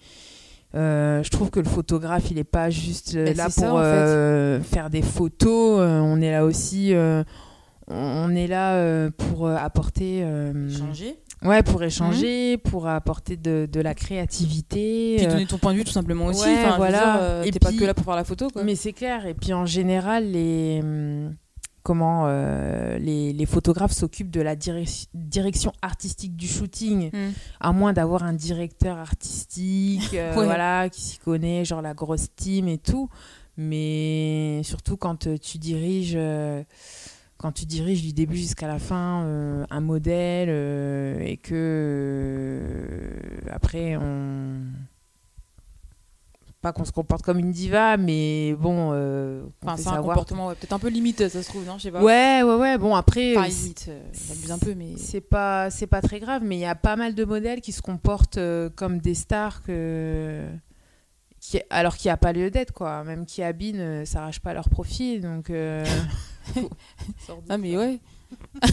euh, 0.75 1.21
je 1.23 1.29
trouve 1.29 1.51
que 1.51 1.59
le 1.59 1.69
photographe, 1.69 2.31
il 2.31 2.37
est 2.39 2.43
pas 2.43 2.69
juste 2.71 3.15
euh, 3.15 3.25
Bah, 3.27 3.33
là 3.35 3.49
ça, 3.49 3.67
pour 3.69 3.77
euh, 3.79 4.59
faire 4.61 4.89
des 4.89 5.01
photos. 5.03 5.79
euh, 5.81 5.99
on 5.99 6.19
est 6.19 6.31
là 6.31 6.45
aussi. 6.45 6.93
on 7.87 8.29
est 8.35 8.47
là 8.47 9.09
pour 9.11 9.47
apporter 9.47 10.25
Changer 10.75 11.19
ouais 11.43 11.61
pour 11.61 11.83
échanger 11.83 12.57
pour 12.57 12.87
apporter 12.87 13.37
de, 13.37 13.67
de 13.71 13.79
la 13.81 13.93
créativité 13.93 15.15
Puis 15.17 15.27
donner 15.27 15.45
ton 15.45 15.57
point 15.59 15.73
de 15.73 15.77
vue 15.77 15.83
tout 15.83 15.91
simplement 15.91 16.25
aussi. 16.25 16.43
ouais, 16.47 16.55
Enfin, 16.65 16.77
voilà. 16.77 17.41
dire, 17.43 17.47
Et 17.47 17.51
T'es 17.51 17.59
pas 17.59 17.69
puis- 17.69 17.77
que 17.77 17.85
là 17.85 17.93
pour 17.93 18.03
faire 18.05 18.15
la 18.15 18.23
photo, 18.23 18.47
quoi. 18.49 18.63
mais 18.63 18.73
c'est 18.75 18.93
clair 18.93 19.27
et 19.27 19.35
puis 19.35 19.53
en 19.53 19.65
général 19.67 20.31
les 20.31 20.79
hum, 20.81 21.35
comment 21.85 22.23
euh, 22.25 22.97
les, 22.97 23.31
les 23.31 23.45
photographes 23.45 23.91
s'occupent 23.93 24.31
de 24.31 24.41
la 24.41 24.55
direc- 24.55 25.07
direction 25.13 25.71
artistique 25.83 26.35
du 26.35 26.47
shooting 26.47 27.11
Hmm. 27.13 27.31
à 27.59 27.71
moins 27.71 27.93
d'avoir 27.93 28.23
un 28.23 28.33
directeur 28.33 28.97
artistique 28.97 30.13
euh, 30.15 30.35
Ouais. 30.37 30.45
voilà 30.45 30.89
qui 30.89 31.01
s'y 31.01 31.17
connaît 31.19 31.63
genre 31.63 31.81
la 31.83 31.93
grosse 31.93 32.27
team 32.35 32.67
et 32.67 32.79
tout 32.79 33.07
mais 33.57 34.61
surtout 34.63 34.97
quand 34.97 35.27
euh, 35.27 35.37
tu 35.37 35.59
diriges 35.59 36.15
euh, 36.17 36.63
quand 37.37 37.51
tu 37.51 37.65
diriges 37.65 38.01
du 38.01 38.13
début 38.13 38.37
jusqu'à 38.37 38.67
la 38.67 38.79
fin 38.79 39.21
un 39.69 39.81
modèle 39.81 40.49
et 41.21 41.37
que 41.37 42.61
après 43.51 43.95
on 43.97 44.61
pas 46.65 46.73
qu'on 46.73 46.83
se 46.83 46.91
comporte 46.91 47.21
comme 47.21 47.37
une 47.37 47.51
diva 47.51 47.95
mais 47.95 48.55
bon 48.59 48.89
euh, 48.93 49.43
Enfin, 49.61 49.77
c'est 49.77 49.87
un 49.89 49.93
savoir 49.93 50.15
comportement 50.15 50.47
ouais, 50.47 50.55
peut-être 50.55 50.73
un 50.73 50.79
peu 50.79 50.87
limite, 50.87 51.29
ça 51.29 51.43
se 51.43 51.47
trouve, 51.47 51.63
non 51.63 51.77
Je 51.77 51.83
sais 51.83 51.91
pas. 51.91 52.01
ouais 52.01 52.41
ouais 52.41 52.55
ouais 52.55 52.79
bon 52.79 52.95
après 52.95 53.37
Enfin, 53.37 53.47
limite, 53.47 53.85
euh, 53.89 54.01
j'abuse 54.27 54.51
un 54.51 54.57
peu, 54.57 54.73
mais. 54.73 54.93
c'est 54.97 55.21
pas 55.21 55.69
c'est 55.69 55.85
pas 55.85 56.01
très 56.01 56.19
grave 56.19 56.41
mais 56.43 56.55
il 56.55 56.61
y 56.61 56.65
a 56.65 56.73
pas 56.73 56.95
mal 56.95 57.13
de 57.13 57.23
modèles 57.23 57.61
qui 57.61 57.71
se 57.71 57.83
comportent 57.83 58.39
euh, 58.39 58.71
comme 58.75 58.97
des 58.97 59.13
stars 59.13 59.61
que 59.61 60.43
qui, 61.39 61.61
alors 61.69 61.97
qu'il 61.97 62.07
n'y 62.09 62.13
a 62.13 62.17
pas 62.17 62.33
lieu 62.33 62.49
d'être, 62.49 62.71
quoi. 62.73 63.03
Même 63.03 63.27
qui 63.27 63.43
Abine 63.43 63.99
ne 63.99 64.05
s'arrache 64.05 64.39
pas 64.39 64.55
leur 64.55 64.67
profit, 64.67 65.19
donc. 65.19 65.51
euh, 65.51 65.85
Ah, 67.49 67.59
mais 67.59 67.77
ouais. 67.77 67.99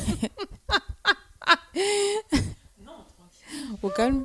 Au 3.83 3.89
calme. 3.91 4.25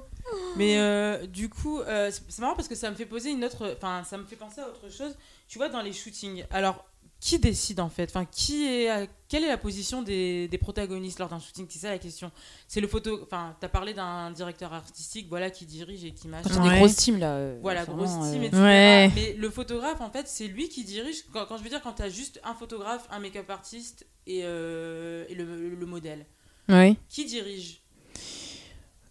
Mais 0.57 0.77
euh, 0.77 1.25
du 1.27 1.49
coup, 1.49 1.79
euh, 1.79 2.11
c'est 2.29 2.39
marrant 2.39 2.55
parce 2.55 2.67
que 2.67 2.75
ça 2.75 2.89
me 2.89 2.95
fait 2.95 3.05
poser 3.05 3.31
une 3.31 3.43
autre. 3.45 3.73
Enfin, 3.77 4.03
ça 4.03 4.17
me 4.17 4.25
fait 4.25 4.35
penser 4.35 4.61
à 4.61 4.67
autre 4.67 4.89
chose. 4.91 5.15
Tu 5.47 5.57
vois, 5.57 5.69
dans 5.69 5.81
les 5.81 5.93
shootings. 5.93 6.45
Alors, 6.51 6.85
qui 7.19 7.39
décide 7.39 7.79
en 7.79 7.89
fait? 7.89 8.09
Enfin, 8.11 8.25
qui 8.25 8.65
est. 8.67 8.89
à- 8.89 9.07
Quelle 9.27 9.43
est 9.43 9.47
la 9.47 9.57
position 9.57 10.03
des, 10.03 10.47
des 10.47 10.57
protagonistes 10.59 11.17
lors 11.19 11.29
d'un 11.29 11.39
shooting? 11.39 11.65
C'est 11.69 11.79
ça 11.79 11.89
la 11.89 11.97
question. 11.97 12.31
C'est 12.67 12.79
le 12.79 12.87
photo. 12.87 13.19
Enfin, 13.23 13.55
t'as 13.59 13.69
parlé 13.69 13.93
d'un 13.95 14.29
directeur 14.31 14.71
artistique, 14.71 15.25
voilà, 15.27 15.49
qui 15.49 15.65
dirige 15.65 16.03
et 16.05 16.13
qui 16.13 16.27
machin. 16.27 16.61
Ouais. 16.63 16.69
des 16.69 16.75
grosses 16.77 16.95
teams 16.95 17.17
là. 17.17 17.31
euh, 17.33 17.57
Voilà, 17.61 17.85
c'est 17.85 17.91
grosse 17.91 18.09
vraiment, 18.09 18.31
team, 18.31 18.41
euh, 18.43 18.45
etc. 18.45 18.61
Ouais. 18.61 19.11
Mais 19.15 19.33
le 19.33 19.49
photographe, 19.49 19.99
en 20.01 20.11
fait, 20.11 20.27
c'est 20.27 20.47
lui 20.47 20.69
qui 20.69 20.83
dirige. 20.83 21.23
Quand, 21.33 21.45
quand 21.47 21.57
je 21.57 21.63
veux 21.63 21.69
dire, 21.69 21.81
quand 21.81 21.93
t'as 21.93 22.09
juste 22.09 22.39
un 22.43 22.53
photographe, 22.53 23.07
un 23.09 23.19
make-up 23.19 23.49
artiste 23.49 24.05
et, 24.27 24.41
euh, 24.43 25.25
et 25.27 25.33
le, 25.33 25.69
le 25.69 25.85
modèle, 25.87 26.25
Oui. 26.69 26.97
qui 27.09 27.25
dirige? 27.25 27.81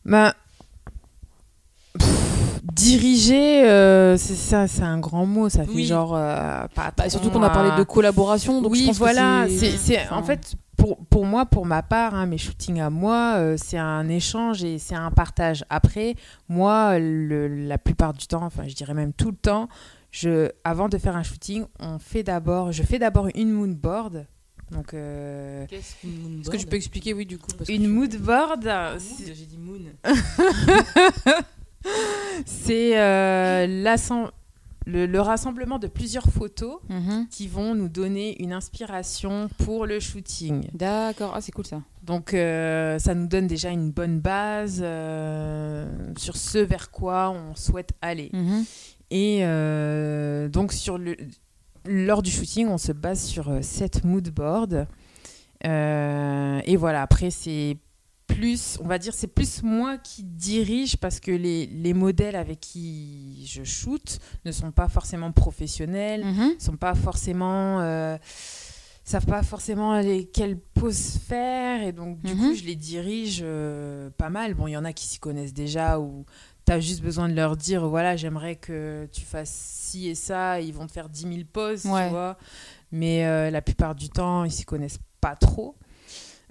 Bah. 0.04 0.34
Diriger, 2.72 3.64
euh, 3.68 4.16
c'est 4.16 4.34
ça, 4.34 4.66
c'est 4.68 4.82
un 4.82 4.98
grand 4.98 5.26
mot. 5.26 5.48
Ça 5.48 5.64
fait 5.64 5.70
Oui. 5.70 5.84
genre. 5.86 6.14
euh, 6.16 6.66
Bah, 6.76 6.92
surtout 7.08 7.30
qu'on 7.30 7.42
a 7.42 7.50
parlé 7.50 7.76
de 7.78 7.82
collaboration. 7.84 8.60
Donc 8.62 8.74
je 8.74 8.80
oui, 8.80 8.86
pense 8.86 8.98
voilà. 8.98 9.46
c'est- 9.48 9.98
enfin, 10.04 10.16
en 10.16 10.22
fait, 10.22 10.54
pour, 10.76 10.98
pour 11.06 11.24
moi, 11.24 11.46
pour 11.46 11.64
ma 11.66 11.82
part, 11.82 12.14
hein, 12.14 12.26
mes 12.26 12.38
shootings 12.38 12.80
à 12.80 12.90
moi, 12.90 13.34
euh, 13.36 13.56
c'est 13.56 13.78
un 13.78 14.08
échange 14.08 14.62
et 14.64 14.78
c'est 14.78 14.94
un 14.94 15.10
partage. 15.10 15.64
Après, 15.70 16.14
moi, 16.48 16.98
le- 16.98 17.48
la 17.48 17.78
plupart 17.78 18.12
du 18.12 18.26
temps, 18.26 18.42
enfin, 18.44 18.64
je 18.66 18.74
dirais 18.74 18.94
même 18.94 19.12
tout 19.12 19.30
le 19.30 19.36
temps, 19.36 19.68
je, 20.10 20.50
avant 20.64 20.88
de 20.88 20.98
faire 20.98 21.16
un 21.16 21.22
shooting, 21.22 21.64
on 21.80 21.98
fait 21.98 22.22
d'abord, 22.22 22.72
je 22.72 22.82
fais 22.82 22.98
d'abord 22.98 23.28
une 23.34 23.50
mood 23.52 23.74
board. 23.74 24.26
Donc, 24.72 24.94
euh, 24.94 25.64
Qu'est-ce 25.68 25.94
qu'une 26.00 26.20
moon 26.22 26.40
Est-ce 26.40 26.50
que 26.50 26.56
tu 26.56 26.66
peux 26.66 26.76
expliquer, 26.76 27.14
oui, 27.14 27.24
du 27.24 27.38
coup 27.38 27.52
parce 27.56 27.70
une 27.70 27.82
tu- 27.82 27.88
mood 27.88 28.10
J'ai 28.12 29.32
dit 29.46 29.58
moon. 29.58 29.78
c'est 32.44 32.98
euh, 32.98 33.66
le, 34.86 35.06
le 35.06 35.20
rassemblement 35.20 35.78
de 35.78 35.88
plusieurs 35.88 36.26
photos 36.30 36.78
Mhm. 36.88 37.26
qui 37.30 37.48
vont 37.48 37.74
nous 37.74 37.88
donner 37.88 38.40
une 38.42 38.52
inspiration 38.52 39.48
pour 39.64 39.84
le 39.86 39.98
shooting. 40.00 40.68
D'accord, 40.74 41.32
ah 41.34 41.40
c'est 41.40 41.52
cool 41.52 41.66
ça. 41.66 41.82
Donc 42.04 42.34
euh, 42.34 42.98
ça 43.00 43.14
nous 43.14 43.26
donne 43.26 43.48
déjà 43.48 43.70
une 43.70 43.90
bonne 43.90 44.20
base 44.20 44.80
euh, 44.82 45.86
sur 46.16 46.36
ce 46.36 46.58
vers 46.58 46.90
quoi 46.92 47.30
on 47.30 47.56
souhaite 47.56 47.90
aller. 48.00 48.30
Mhm. 48.32 48.64
Et 49.10 49.38
euh, 49.42 50.48
donc 50.48 50.72
sur 50.72 50.98
le, 50.98 51.16
lors 51.84 52.22
du 52.22 52.30
shooting, 52.30 52.68
on 52.68 52.78
se 52.78 52.92
base 52.92 53.24
sur 53.24 53.50
cette 53.62 54.04
mood 54.04 54.28
board. 54.30 54.86
Euh, 55.66 56.60
et 56.64 56.76
voilà, 56.76 57.02
après 57.02 57.30
c'est 57.30 57.76
plus, 58.26 58.78
on 58.82 58.86
va 58.86 58.98
dire, 58.98 59.14
c'est 59.14 59.26
plus 59.28 59.62
moi 59.62 59.98
qui 59.98 60.22
dirige 60.22 60.96
parce 60.96 61.20
que 61.20 61.30
les, 61.30 61.66
les 61.66 61.94
modèles 61.94 62.36
avec 62.36 62.60
qui 62.60 63.46
je 63.46 63.62
shoot 63.64 64.18
ne 64.44 64.52
sont 64.52 64.72
pas 64.72 64.88
forcément 64.88 65.32
professionnels 65.32 66.24
Mhm. 66.24 66.54
sont 66.58 66.76
pas 66.76 66.94
forcément 66.94 67.80
euh, 67.80 68.16
savent 69.04 69.26
pas 69.26 69.42
forcément 69.42 69.98
les, 70.00 70.24
quelle 70.26 70.58
pose 70.58 71.18
faire 71.28 71.82
et 71.82 71.92
donc 71.92 72.20
du 72.22 72.34
Mhm. 72.34 72.38
coup 72.48 72.54
je 72.54 72.64
les 72.64 72.74
dirige 72.74 73.40
euh, 73.42 74.10
pas 74.10 74.30
mal 74.30 74.54
bon 74.54 74.66
il 74.66 74.72
y 74.72 74.76
en 74.76 74.84
a 74.84 74.92
qui 74.92 75.06
s'y 75.06 75.18
connaissent 75.20 75.54
déjà 75.54 76.00
ou 76.00 76.24
tu 76.66 76.72
as 76.72 76.80
juste 76.80 77.02
besoin 77.02 77.28
de 77.28 77.34
leur 77.34 77.56
dire 77.56 77.86
voilà 77.88 78.16
j'aimerais 78.16 78.56
que 78.56 79.08
tu 79.12 79.20
fasses 79.20 79.50
ci 79.54 80.08
et 80.08 80.16
ça 80.16 80.60
et 80.60 80.64
ils 80.64 80.74
vont 80.74 80.86
te 80.88 80.92
faire 80.92 81.08
10 81.08 81.22
000 81.22 81.34
poses 81.52 81.84
Ouais. 81.86 82.04
tu 82.06 82.10
vois 82.10 82.36
mais 82.90 83.24
euh, 83.26 83.50
la 83.50 83.62
plupart 83.62 83.94
du 83.94 84.08
temps 84.08 84.42
ils 84.44 84.50
s'y 84.52 84.64
connaissent 84.64 84.98
pas 85.20 85.36
trop 85.36 85.76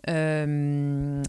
Euh. 0.09 1.23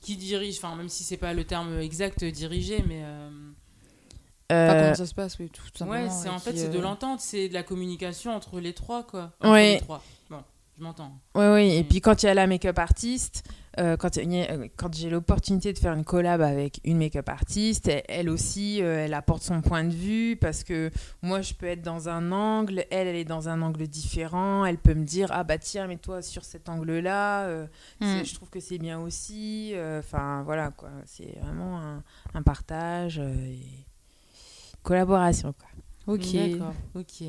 Qui 0.00 0.16
dirige, 0.16 0.58
enfin, 0.58 0.76
même 0.76 0.88
si 0.90 1.02
c'est 1.02 1.16
pas 1.16 1.32
le 1.32 1.44
terme 1.44 1.78
exact, 1.80 2.24
diriger, 2.24 2.84
mais. 2.86 3.02
euh, 3.04 3.30
Enfin, 4.50 4.56
Euh, 4.56 4.82
comment 4.82 4.94
ça 4.94 5.06
se 5.06 5.14
passe, 5.14 5.38
oui, 5.38 5.48
tout 5.48 5.62
simplement. 5.74 6.04
Ouais, 6.04 6.10
c'est 6.10 6.26
et 6.28 6.30
en 6.30 6.38
fait, 6.38 6.54
c'est 6.54 6.68
de 6.68 6.76
euh, 6.78 6.82
l'entente, 6.82 7.20
c'est 7.20 7.48
de 7.48 7.54
la 7.54 7.62
communication 7.62 8.32
entre 8.34 8.60
les 8.60 8.74
trois, 8.74 9.02
quoi. 9.02 9.32
Entre 9.40 9.50
Ouais. 9.52 9.74
les 9.76 9.80
trois. 9.80 10.02
Bon, 10.28 10.44
je 10.78 10.82
m'entends. 10.82 11.12
Oui, 11.34 11.44
oui. 11.46 11.70
Et 11.76 11.82
Mm. 11.82 11.86
puis 11.88 12.00
quand 12.00 12.22
il 12.22 12.26
y 12.26 12.28
a 12.28 12.34
la 12.34 12.46
make-up 12.46 12.78
artiste, 12.78 13.44
euh, 13.78 13.96
quand, 13.96 14.16
euh, 14.18 14.68
quand 14.76 14.94
j'ai 14.94 15.10
l'opportunité 15.10 15.72
de 15.72 15.78
faire 15.78 15.94
une 15.94 16.04
collab 16.04 16.40
avec 16.40 16.80
une 16.84 16.98
make-up 16.98 17.28
artiste, 17.28 17.88
elle, 17.88 18.02
elle 18.08 18.30
aussi, 18.30 18.80
euh, 18.82 19.04
elle 19.04 19.14
apporte 19.14 19.42
son 19.42 19.62
point 19.62 19.82
de 19.84 19.92
vue 19.92 20.36
parce 20.36 20.62
que 20.62 20.90
moi, 21.22 21.42
je 21.42 21.54
peux 21.54 21.66
être 21.66 21.82
dans 21.82 22.08
un 22.08 22.30
angle, 22.30 22.84
elle, 22.90 23.08
elle 23.08 23.16
est 23.16 23.24
dans 23.24 23.48
un 23.48 23.62
angle 23.62 23.88
différent. 23.88 24.64
Elle 24.64 24.78
peut 24.78 24.94
me 24.94 25.04
dire, 25.04 25.28
ah 25.32 25.42
bah 25.44 25.58
tiens, 25.58 25.86
mais 25.88 25.96
toi 25.96 26.22
sur 26.22 26.44
cet 26.44 26.68
angle-là, 26.68 27.44
euh, 27.46 27.66
Mm. 28.00 28.24
je 28.24 28.34
trouve 28.34 28.48
que 28.50 28.60
c'est 28.60 28.78
bien 28.78 28.98
aussi. 29.00 29.72
Euh, 29.74 29.98
Enfin, 30.00 30.42
voilà, 30.44 30.70
quoi. 30.70 30.90
C'est 31.06 31.36
vraiment 31.40 31.78
un, 31.80 32.02
un 32.34 32.42
partage 32.42 33.18
euh, 33.18 33.32
et 33.46 33.86
collaboration, 34.82 35.52
quoi. 35.52 36.14
Ok. 36.14 36.32
D'accord, 36.34 36.74
ok. 36.94 37.24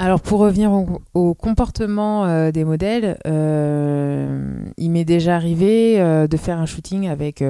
Alors 0.00 0.22
pour 0.22 0.40
revenir 0.40 0.72
au, 1.12 1.34
comportement 1.34 2.24
euh, 2.24 2.50
des 2.52 2.64
modèles, 2.64 3.18
euh, 3.26 4.64
il 4.78 4.90
m'est 4.90 5.04
déjà 5.04 5.36
arrivé 5.36 6.00
euh, 6.00 6.26
de 6.26 6.36
faire 6.38 6.58
un 6.58 6.64
shooting 6.64 7.06
avec 7.06 7.44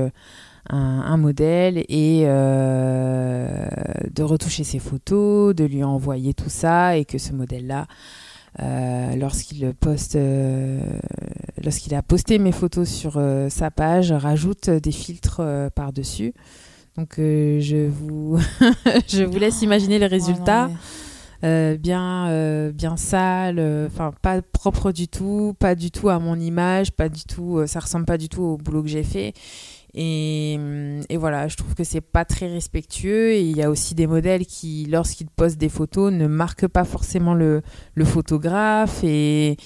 un, 0.68 1.16
modèle 1.16 1.84
et 1.88 2.24
de 2.24 4.22
retoucher 4.22 4.64
ses 4.64 4.80
photos, 4.80 5.54
de 5.54 5.64
lui 5.64 5.84
envoyer 5.84 6.34
tout 6.34 6.50
ça 6.50 6.96
et 6.96 7.04
que 7.04 7.18
ce 7.18 7.32
modèle-là, 7.32 7.86
euh, 8.58 9.14
lorsqu'il 9.16 9.72
poste, 9.74 10.16
euh, 10.16 10.80
lorsqu'il 11.62 11.94
a 11.94 12.02
posté 12.02 12.38
mes 12.38 12.52
photos 12.52 12.88
sur 12.88 13.14
euh, 13.16 13.48
sa 13.48 13.70
page, 13.70 14.12
rajoute 14.12 14.70
des 14.70 14.92
filtres 14.92 15.42
par-dessus. 15.74 16.34
Donc 16.96 17.14
je 17.16 17.88
vous 17.88 18.38
je 19.08 19.22
vous 19.22 19.38
laisse 19.38 19.62
imaginer 19.62 19.98
les 19.98 20.06
résultats. 20.06 20.66
Ouais, 20.66 20.72
non, 20.72 20.78
Euh, 21.42 21.78
bien, 21.78 22.70
bien 22.72 22.98
sale, 22.98 23.58
enfin 23.86 24.12
pas 24.20 24.42
propre 24.42 24.92
du 24.92 25.08
tout, 25.08 25.54
pas 25.58 25.74
du 25.74 25.90
tout 25.90 26.10
à 26.10 26.18
mon 26.18 26.38
image, 26.38 26.90
pas 26.92 27.08
du 27.08 27.22
tout, 27.24 27.62
ça 27.66 27.80
ressemble 27.80 28.04
pas 28.04 28.18
du 28.18 28.28
tout 28.28 28.42
au 28.42 28.56
boulot 28.58 28.82
que 28.82 28.90
j'ai 28.90 29.04
fait. 29.04 29.32
Et, 29.94 30.58
voilà, 31.16 31.48
je 31.48 31.56
trouve 31.56 31.74
que 31.74 31.84
c'est 31.84 32.00
pas 32.00 32.24
très 32.24 32.46
respectueux. 32.46 33.36
Il 33.36 33.56
y 33.56 33.62
a 33.62 33.70
aussi 33.70 33.94
des 33.94 34.06
modèles 34.06 34.46
qui, 34.46 34.86
lorsqu'ils 34.86 35.28
postent 35.28 35.58
des 35.58 35.68
photos, 35.68 36.12
ne 36.12 36.26
marquent 36.26 36.68
pas 36.68 36.84
forcément 36.84 37.34
le, 37.34 37.62
le 37.94 38.04
photographe. 38.04 39.02
Et 39.02 39.56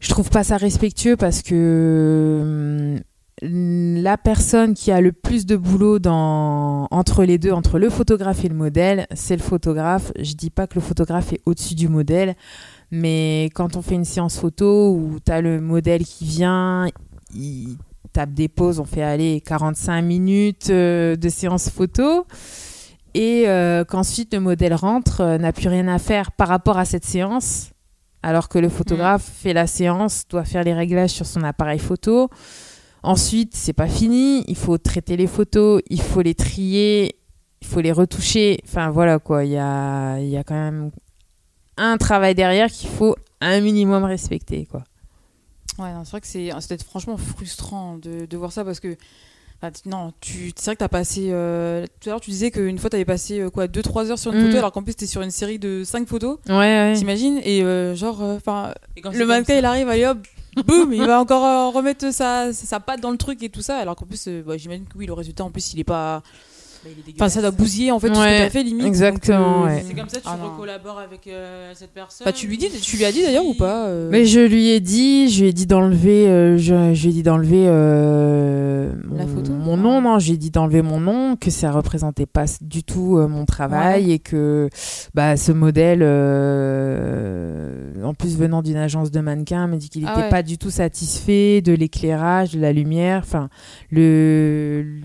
je 0.00 0.08
trouve 0.08 0.30
pas 0.30 0.44
ça 0.44 0.56
respectueux 0.56 1.16
parce 1.16 1.42
que 1.42 2.40
hum, 2.42 3.00
la 3.42 4.16
personne 4.16 4.74
qui 4.74 4.90
a 4.90 5.00
le 5.00 5.12
plus 5.12 5.46
de 5.46 5.56
boulot 5.56 5.98
dans, 5.98 6.88
entre 6.90 7.24
les 7.24 7.38
deux, 7.38 7.52
entre 7.52 7.78
le 7.78 7.90
photographe 7.90 8.44
et 8.44 8.48
le 8.48 8.54
modèle, 8.54 9.06
c'est 9.14 9.36
le 9.36 9.42
photographe. 9.42 10.12
Je 10.18 10.34
dis 10.34 10.50
pas 10.50 10.66
que 10.66 10.74
le 10.74 10.80
photographe 10.80 11.32
est 11.32 11.40
au-dessus 11.46 11.74
du 11.74 11.88
modèle, 11.88 12.34
mais 12.90 13.50
quand 13.54 13.76
on 13.76 13.82
fait 13.82 13.94
une 13.94 14.04
séance 14.04 14.38
photo 14.38 14.92
où 14.92 15.18
tu 15.24 15.30
as 15.30 15.40
le 15.40 15.60
modèle 15.60 16.04
qui 16.04 16.24
vient, 16.24 16.88
il 17.34 17.76
tape 18.18 18.34
des 18.34 18.48
pauses, 18.48 18.80
on 18.80 18.84
fait 18.84 19.04
aller 19.04 19.40
45 19.42 20.02
minutes 20.02 20.70
euh, 20.70 21.14
de 21.14 21.28
séance 21.28 21.68
photo. 21.70 22.26
Et 23.14 23.44
euh, 23.46 23.84
qu'ensuite 23.84 24.34
le 24.34 24.40
modèle 24.40 24.74
rentre, 24.74 25.20
euh, 25.20 25.38
n'a 25.38 25.52
plus 25.52 25.68
rien 25.68 25.86
à 25.86 26.00
faire 26.00 26.32
par 26.32 26.48
rapport 26.48 26.78
à 26.78 26.84
cette 26.84 27.04
séance, 27.04 27.70
alors 28.24 28.48
que 28.48 28.58
le 28.58 28.68
photographe 28.68 29.22
fait 29.22 29.52
la 29.52 29.68
séance, 29.68 30.26
doit 30.28 30.42
faire 30.42 30.64
les 30.64 30.74
réglages 30.74 31.10
sur 31.10 31.26
son 31.26 31.44
appareil 31.44 31.78
photo. 31.78 32.28
Ensuite, 33.04 33.54
c'est 33.54 33.72
pas 33.72 33.86
fini, 33.86 34.42
il 34.48 34.56
faut 34.56 34.78
traiter 34.78 35.16
les 35.16 35.28
photos, 35.28 35.80
il 35.88 36.02
faut 36.02 36.20
les 36.20 36.34
trier, 36.34 37.14
il 37.62 37.68
faut 37.68 37.80
les 37.80 37.92
retoucher. 37.92 38.58
Enfin 38.64 38.90
voilà 38.90 39.20
quoi, 39.20 39.44
il 39.44 39.52
y 39.52 39.58
a, 39.58 40.18
il 40.18 40.28
y 40.28 40.36
a 40.36 40.42
quand 40.42 40.56
même 40.56 40.90
un 41.76 41.96
travail 41.98 42.34
derrière 42.34 42.68
qu'il 42.68 42.88
faut 42.90 43.14
un 43.40 43.60
minimum 43.60 44.02
respecter 44.02 44.66
quoi. 44.66 44.82
Ouais, 45.78 45.90
c'est 46.04 46.10
vrai 46.10 46.20
que 46.20 46.26
c'est 46.26 46.50
c'est 46.60 46.68
peut-être 46.68 46.82
franchement 46.84 47.16
frustrant 47.16 47.96
de, 47.98 48.26
de 48.26 48.36
voir 48.36 48.52
ça 48.52 48.64
parce 48.64 48.80
que. 48.80 48.96
enfin, 49.62 49.72
non, 49.86 50.12
tu, 50.20 50.52
c'est 50.56 50.64
vrai 50.66 50.74
que 50.74 50.80
t'as 50.80 50.88
passé. 50.88 51.28
euh, 51.30 51.84
tout 52.00 52.08
à 52.08 52.12
l'heure, 52.12 52.20
tu 52.20 52.30
disais 52.30 52.50
qu'une 52.50 52.78
fois, 52.78 52.90
t'avais 52.90 53.04
passé 53.04 53.40
euh, 53.40 53.50
quoi 53.50 53.66
2-3 53.66 54.10
heures 54.10 54.18
sur 54.18 54.32
une 54.32 54.40
Mm. 54.40 54.46
photo 54.46 54.58
alors 54.58 54.72
qu'en 54.72 54.82
plus, 54.82 54.94
t'es 54.94 55.06
sur 55.06 55.22
une 55.22 55.30
série 55.30 55.58
de 55.58 55.82
5 55.84 56.06
photos. 56.08 56.38
Ouais, 56.48 56.54
ouais. 56.54 56.94
T'imagines 56.96 57.40
Et 57.44 57.62
euh, 57.62 57.94
genre, 57.94 58.20
enfin, 58.22 58.72
Et 58.96 59.00
quand 59.00 59.12
c'est 59.12 59.18
le 59.18 59.26
mannequin, 59.26 59.56
il 59.58 59.64
arrive, 59.64 59.88
allez 59.88 60.06
hop, 60.06 60.18
boum, 60.66 60.92
il 60.92 61.04
va 61.06 61.20
encore 61.20 61.44
euh, 61.44 61.68
remettre 61.76 62.12
sa, 62.12 62.52
sa 62.52 62.80
patte 62.80 63.00
dans 63.00 63.10
le 63.12 63.16
truc 63.18 63.42
et 63.44 63.48
tout 63.50 63.62
ça. 63.62 63.76
Alors 63.78 63.94
qu'en 63.96 64.06
plus, 64.06 64.26
euh, 64.28 64.42
bah, 64.44 64.56
j'imagine 64.56 64.84
que 64.86 64.98
oui, 64.98 65.06
le 65.06 65.12
résultat, 65.12 65.44
en 65.44 65.50
plus, 65.50 65.72
il 65.74 65.80
est 65.80 65.84
pas. 65.84 66.22
Enfin, 67.16 67.28
ça 67.28 67.40
doit 67.40 67.50
bousiller 67.50 67.90
en 67.90 67.98
fait 67.98 68.08
tout 68.08 68.14
ce 68.14 68.20
que 68.20 68.38
t'as 68.44 68.50
fait 68.50 68.62
limite. 68.62 68.86
exactement, 68.86 69.62
Donc, 69.62 69.70
euh, 69.70 69.74
ouais. 69.74 69.84
C'est 69.86 69.94
comme 69.94 70.08
ça, 70.08 70.18
tu 70.20 70.26
Ah, 70.26 70.36
recollabores 70.40 70.98
avec 71.00 71.26
euh, 71.26 71.72
cette 71.74 71.92
personne. 71.92 72.24
Bah, 72.24 72.32
tu 72.32 72.46
lui 72.46 72.56
dis, 72.56 72.68
tu 72.70 72.96
lui 72.96 73.04
as 73.04 73.12
dit 73.12 73.22
d'ailleurs 73.22 73.44
ou 73.46 73.54
pas 73.54 73.86
euh, 73.88 74.08
Mais 74.10 74.24
je 74.26 74.40
lui 74.40 74.68
ai 74.68 74.80
dit, 74.80 75.28
je 75.28 75.42
lui 75.42 75.48
ai 75.48 75.52
dit 75.52 75.66
d'enlever, 75.66 76.28
euh, 76.28 76.56
je, 76.56 76.94
je 76.94 77.02
lui 77.02 77.10
ai 77.10 77.12
dit 77.12 77.22
d'enlever 77.22 77.64
euh, 77.66 78.92
La 79.12 79.24
mon- 79.24 79.28
photo 79.34 79.52
mon 79.52 79.76
nom, 79.76 80.00
non, 80.00 80.18
j'ai 80.18 80.36
dit 80.36 80.50
d'enlever 80.50 80.82
mon 80.82 81.00
nom, 81.00 81.36
que 81.36 81.50
ça 81.50 81.72
représentait 81.72 82.26
pas 82.26 82.44
du 82.60 82.84
tout 82.84 83.18
euh, 83.18 83.26
mon 83.28 83.44
travail 83.44 84.12
et 84.12 84.18
que 84.18 84.68
bah 85.14 85.36
ce 85.36 85.52
modèle, 85.52 86.00
euh, 86.02 88.04
en 88.04 88.14
plus 88.14 88.36
venant 88.36 88.62
d'une 88.62 88.76
agence 88.76 89.10
de 89.10 89.20
mannequins, 89.20 89.66
m'a 89.66 89.76
dit 89.76 89.88
qu'il 89.88 90.04
Ah 90.06 90.10
n'était 90.10 90.22
ouais. 90.24 90.30
pas 90.30 90.42
du 90.42 90.58
tout 90.58 90.70
satisfait 90.70 91.60
de 91.60 91.72
l'éclairage, 91.72 92.52
de 92.52 92.60
la 92.60 92.72
lumière, 92.72 93.22
enfin 93.24 93.48
le 93.90 94.82
le 94.84 95.00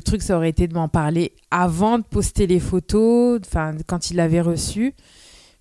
truc, 0.00 0.22
ça 0.22 0.36
aurait 0.36 0.48
été 0.50 0.66
de 0.68 0.74
m'en 0.74 0.88
parler 0.88 1.32
avant 1.50 1.98
de 1.98 2.04
poster 2.04 2.46
les 2.46 2.60
photos, 2.60 3.40
enfin 3.46 3.74
quand 3.86 4.10
il 4.10 4.16
l'avait 4.16 4.40
reçu. 4.40 4.94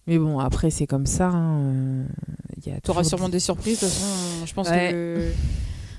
Mais 0.07 0.17
bon, 0.17 0.39
après, 0.39 0.71
c'est 0.71 0.87
comme 0.87 1.05
ça. 1.05 1.27
hein, 1.27 2.05
il 2.57 2.71
y 2.71 2.75
a 2.75 2.79
T'auras 2.81 3.01
toujours 3.01 3.09
sûrement 3.19 3.29
des 3.29 3.39
surprises. 3.39 3.79
De 3.81 3.85
toute 3.85 3.93
façon, 3.93 4.45
je 4.45 4.53
pense 4.53 4.69
Ouais. 4.69 4.89
que. 4.91 5.31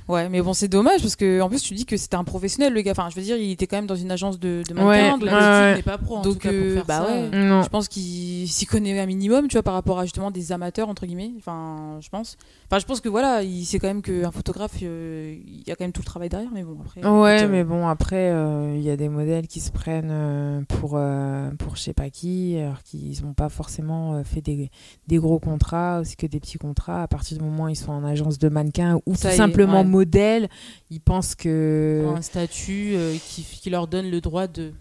Ouais, 0.08 0.28
mais 0.28 0.40
bon, 0.42 0.52
c'est 0.52 0.68
dommage 0.68 1.00
parce 1.00 1.16
que 1.16 1.40
en 1.40 1.48
plus 1.48 1.62
tu 1.62 1.74
dis 1.74 1.86
que 1.86 1.96
c'était 1.96 2.16
un 2.16 2.24
professionnel 2.24 2.72
le 2.72 2.80
gars. 2.82 2.92
Enfin, 2.92 3.08
je 3.10 3.16
veux 3.16 3.22
dire, 3.22 3.36
il 3.36 3.50
était 3.52 3.66
quand 3.66 3.76
même 3.76 3.86
dans 3.86 3.96
une 3.96 4.10
agence 4.10 4.38
de, 4.38 4.62
de 4.68 4.74
donc, 4.74 4.86
ouais, 4.86 5.12
ouais. 5.12 5.74
n'est 5.76 5.82
pas 5.82 5.98
pro 5.98 6.16
en 6.16 6.22
Donc, 6.22 6.34
tout 6.34 6.38
cas 6.40 6.48
pour 6.48 6.58
euh, 6.58 6.74
faire 6.74 6.84
bah 6.86 7.06
ça. 7.06 7.12
ouais. 7.12 7.28
Non. 7.32 7.62
Je 7.62 7.68
pense 7.68 7.88
qu'il 7.88 8.48
s'y 8.48 8.66
connaît 8.66 8.98
un 8.98 9.06
minimum, 9.06 9.48
tu 9.48 9.54
vois, 9.54 9.62
par 9.62 9.74
rapport 9.74 9.98
à 9.98 10.04
justement 10.04 10.30
des 10.30 10.52
amateurs 10.52 10.88
entre 10.88 11.06
guillemets. 11.06 11.30
Enfin, 11.38 11.98
je 12.00 12.08
pense. 12.08 12.36
Enfin, 12.70 12.78
je 12.78 12.86
pense 12.86 13.00
que 13.00 13.08
voilà, 13.08 13.42
il 13.42 13.64
sait 13.64 13.78
quand 13.78 13.86
même 13.88 14.02
qu'un 14.02 14.30
photographe, 14.30 14.72
euh, 14.82 15.34
il 15.46 15.62
y 15.66 15.70
a 15.70 15.76
quand 15.76 15.84
même 15.84 15.92
tout 15.92 16.00
le 16.02 16.06
travail 16.06 16.28
derrière. 16.28 16.50
Mais 16.52 16.62
bon, 16.64 16.76
après. 16.84 17.06
Ouais, 17.06 17.46
mais 17.48 17.64
bon, 17.64 17.86
après, 17.86 18.30
euh, 18.30 18.74
il 18.76 18.82
y 18.82 18.90
a 18.90 18.96
des 18.96 19.08
modèles 19.08 19.46
qui 19.46 19.60
se 19.60 19.70
prennent 19.70 20.64
pour, 20.68 20.92
euh, 20.96 21.50
pour 21.58 21.76
je 21.76 21.82
sais 21.82 21.92
pas 21.94 22.10
qui, 22.10 22.56
alors 22.58 22.82
qu'ils 22.82 23.22
n'ont 23.22 23.34
pas 23.34 23.48
forcément 23.48 24.22
fait 24.24 24.40
des, 24.40 24.70
des 25.06 25.18
gros 25.18 25.38
contrats, 25.38 26.00
aussi 26.00 26.16
que 26.16 26.26
des 26.26 26.40
petits 26.40 26.58
contrats. 26.58 27.02
À 27.02 27.08
partir 27.08 27.38
du 27.38 27.44
moment 27.44 27.64
où 27.64 27.68
ils 27.68 27.76
sont 27.76 27.92
en 27.92 28.04
agence 28.04 28.38
de 28.38 28.48
mannequins 28.48 28.98
ou 29.06 29.14
Ça 29.14 29.30
tout 29.30 29.36
simplement 29.36 29.78
ouais. 29.82 29.84
Modèle, 29.92 30.48
ils 30.90 31.00
pensent 31.00 31.34
que. 31.34 32.04
un 32.16 32.22
statut 32.22 32.92
euh, 32.94 33.14
qui, 33.24 33.42
qui 33.44 33.70
leur 33.70 33.86
donne 33.86 34.10
le 34.10 34.20
droit 34.20 34.46
de. 34.46 34.72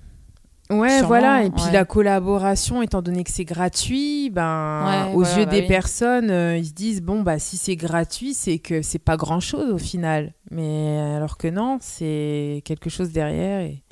Ouais, 0.69 0.89
Sûrement, 0.89 1.07
voilà. 1.09 1.43
Et 1.43 1.49
puis 1.51 1.65
ouais. 1.65 1.71
la 1.73 1.83
collaboration, 1.83 2.81
étant 2.81 3.01
donné 3.01 3.25
que 3.25 3.29
c'est 3.29 3.43
gratuit, 3.43 4.29
ben, 4.29 4.85
Ouais, 5.09 5.13
aux 5.13 5.19
voilà, 5.23 5.39
yeux 5.39 5.45
bah 5.45 5.51
des 5.51 5.61
oui. 5.61 5.67
personnes, 5.67 6.31
euh, 6.31 6.55
ils 6.57 6.67
se 6.67 6.73
disent 6.73 7.01
bon, 7.01 7.21
bah, 7.23 7.39
si 7.39 7.57
c'est 7.57 7.75
gratuit, 7.75 8.33
c'est 8.33 8.57
que 8.59 8.81
c'est 8.81 8.97
pas 8.99 9.17
grand 9.17 9.41
chose 9.41 9.69
au 9.71 9.77
final. 9.77 10.33
Mais 10.49 10.97
alors 11.15 11.37
que 11.37 11.49
non, 11.49 11.77
c'est 11.81 12.61
quelque 12.63 12.89
chose 12.89 13.11
derrière. 13.11 13.59
Et 13.61 13.83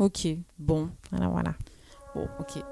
Ok, 0.00 0.26
bon, 0.58 0.90
voilà, 1.12 1.28
voilà. 1.28 1.54
bon, 2.16 2.26
ok. 2.40 2.62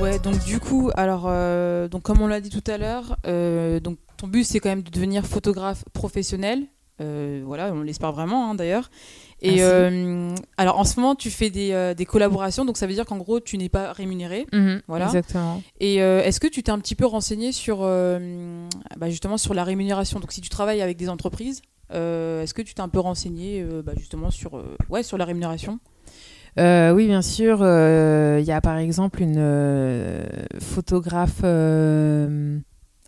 Ouais, 0.00 0.18
donc 0.18 0.42
du 0.44 0.60
coup, 0.60 0.90
alors, 0.94 1.24
euh, 1.26 1.86
donc 1.86 2.02
comme 2.02 2.22
on 2.22 2.26
l'a 2.26 2.40
dit 2.40 2.48
tout 2.48 2.64
à 2.70 2.78
l'heure, 2.78 3.18
euh, 3.26 3.80
donc 3.80 3.98
ton 4.16 4.28
but 4.28 4.44
c'est 4.44 4.58
quand 4.58 4.70
même 4.70 4.82
de 4.82 4.90
devenir 4.90 5.26
photographe 5.26 5.84
professionnel. 5.92 6.64
Euh, 7.02 7.42
voilà, 7.44 7.70
on 7.74 7.82
l'espère 7.82 8.12
vraiment 8.12 8.50
hein, 8.50 8.54
d'ailleurs. 8.54 8.90
Et 9.42 9.62
alors 10.56 10.78
en 10.78 10.84
ce 10.84 10.98
moment, 10.98 11.14
tu 11.14 11.30
fais 11.30 11.50
des, 11.50 11.92
des 11.94 12.06
collaborations, 12.06 12.64
donc 12.64 12.78
ça 12.78 12.86
veut 12.86 12.94
dire 12.94 13.04
qu'en 13.04 13.18
gros, 13.18 13.40
tu 13.40 13.58
n'es 13.58 13.68
pas 13.68 13.92
rémunéré. 13.92 14.46
Voilà. 14.88 15.06
Exactement. 15.06 15.62
Et 15.80 15.96
est-ce 15.96 16.40
que 16.40 16.48
tu 16.48 16.62
t'es 16.62 16.72
un 16.72 16.78
petit 16.78 16.94
peu 16.94 17.04
renseigné 17.04 17.52
sur 17.52 17.80
bah, 17.80 19.10
justement 19.10 19.36
sur 19.36 19.52
la 19.52 19.64
rémunération? 19.64 20.18
Donc 20.18 20.32
si 20.32 20.40
tu 20.40 20.48
travailles 20.48 20.80
avec 20.80 20.96
des 20.96 21.10
entreprises, 21.10 21.60
est-ce 21.90 22.54
que 22.54 22.62
tu 22.62 22.72
t'es 22.72 22.80
un 22.80 22.88
peu 22.88 23.00
renseigné 23.00 23.62
bah, 23.84 23.92
justement 23.98 24.30
sur 24.30 24.62
ouais 24.88 25.02
sur 25.02 25.18
la 25.18 25.26
rémunération? 25.26 25.78
Euh, 26.58 26.92
oui, 26.92 27.06
bien 27.06 27.22
sûr. 27.22 27.60
euh, 27.62 28.38
Il 28.40 28.46
y 28.46 28.52
a 28.52 28.60
par 28.60 28.76
exemple 28.78 29.22
une 29.22 29.36
euh, 29.38 30.24
photographe 30.60 31.40
euh, 31.44 32.58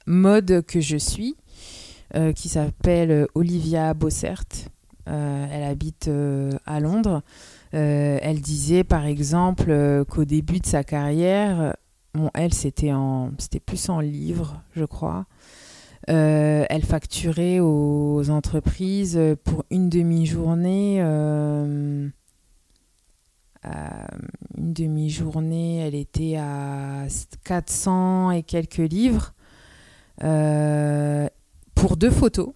mode 0.07 0.65
que 0.67 0.81
je 0.81 0.97
suis 0.97 1.37
euh, 2.15 2.33
qui 2.33 2.49
s'appelle 2.49 3.27
Olivia 3.35 3.95
Bossert. 3.95 4.45
Euh, 5.09 5.47
elle 5.51 5.65
habite 5.65 6.09
euh, 6.09 6.53
à 6.67 6.79
Londres. 6.81 7.23
Euh, 7.75 8.19
elle 8.23 8.41
disait 8.41 8.85
par 8.85 9.07
exemple 9.07 9.71
euh, 9.71 10.05
qu'au 10.05 10.25
début 10.25 10.61
de 10.61 10.67
sa 10.67 10.85
carrière, 10.85 11.75
elle 12.35 12.55
c'était 12.55 12.93
en, 12.93 13.33
c'était 13.39 13.61
plus 13.61 13.89
en 13.89 14.01
livres, 14.01 14.63
je 14.77 14.85
crois. 14.85 15.27
Euh, 16.11 16.65
elle 16.69 16.83
facturait 16.85 17.61
aux 17.61 18.29
entreprises 18.31 19.19
pour 19.45 19.65
une 19.71 19.89
demi-journée. 19.89 20.99
euh, 21.01 22.09
une 23.65 24.73
demi-journée, 24.73 25.79
elle 25.79 25.95
était 25.95 26.37
à 26.37 27.07
400 27.45 28.33
et 28.33 28.43
quelques 28.43 28.79
livres 28.79 29.35
euh, 30.23 31.29
pour 31.75 31.97
deux 31.97 32.11
photos. 32.11 32.51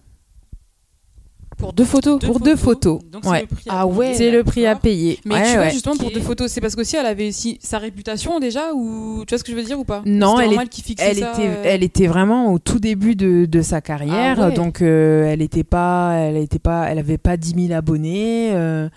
Pour 1.57 1.73
deux 1.73 1.85
photos 1.85 2.19
Pour 2.19 2.39
deux 2.39 2.55
photos. 2.55 2.99
Donc 3.11 3.25
Ouais. 3.25 3.39
c'est 3.39 3.41
le 3.49 3.55
prix 3.55 3.69
à 3.69 3.79
Ah 3.79 3.87
ouais. 3.87 4.05
payer, 4.05 4.17
C'est 4.17 4.31
le 4.31 4.43
prix 4.43 4.65
à 4.67 4.75
payer. 4.75 5.19
Mais 5.25 5.33
Ouais, 5.35 5.43
tu 5.43 5.51
vois, 5.53 5.61
ouais. 5.63 5.71
justement, 5.71 5.95
pour 5.97 6.11
deux 6.11 6.19
photos, 6.21 6.51
c'est 6.51 6.61
parce 6.61 6.75
qu'aussi 6.75 6.95
elle 6.97 7.05
avait 7.07 7.29
aussi 7.29 7.57
sa 7.61 7.79
réputation 7.79 8.39
déjà 8.39 8.73
ou 8.75 9.23
tu 9.25 9.33
vois 9.33 9.39
ce 9.39 9.43
que 9.43 9.51
je 9.51 9.57
veux 9.57 9.63
dire 9.63 9.79
ou 9.79 9.83
pas? 9.83 10.03
Non, 10.05 10.31
C'était 10.37 10.43
elle 10.43 10.47
vraiment 10.49 10.61
est- 10.61 10.63
elle 10.65 10.69
qui 10.69 10.81
fixait 10.83 11.07
Elle 11.09 11.17
ça, 11.17 11.33
était, 11.33 11.47
euh, 11.47 11.61
elle 11.65 11.83
était 11.83 12.07
vraiment 12.07 12.53
au 12.53 12.59
tout 12.59 12.79
début 12.79 13.15
de, 13.15 13.45
de 13.45 13.61
sa 13.61 13.81
carrière, 13.81 14.37
Ah 14.39 14.49
ouais. 14.49 14.53
donc 14.53 14.81
euh, 14.81 15.25
elle 15.25 15.41
était 15.41 15.63
pas, 15.63 16.13
elle 16.17 16.37
était 16.37 16.59
pas, 16.59 16.87
elle 16.89 16.99
avait 16.99 17.17
pas 17.17 17.37
10 17.37 17.55
000 17.67 17.73
abonnés. 17.77 18.51
euh, 18.53 18.87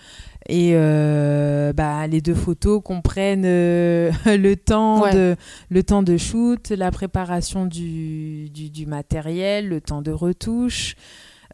et 0.49 0.71
euh, 0.73 1.71
bah, 1.71 2.07
les 2.07 2.19
deux 2.19 2.33
photos 2.33 2.81
comprennent 2.83 3.43
euh, 3.45 4.11
le 4.25 4.55
temps 4.55 5.01
Ouais. 5.03 5.13
de 5.13 5.35
le 5.69 5.83
temps 5.83 6.03
de 6.03 6.17
shoot, 6.17 6.69
la 6.69 6.91
préparation 6.91 7.65
du, 7.65 8.49
du, 8.49 8.69
du 8.69 8.85
matériel, 8.85 9.67
le 9.69 9.81
temps 9.81 10.01
de 10.01 10.11
retouche. 10.11 10.95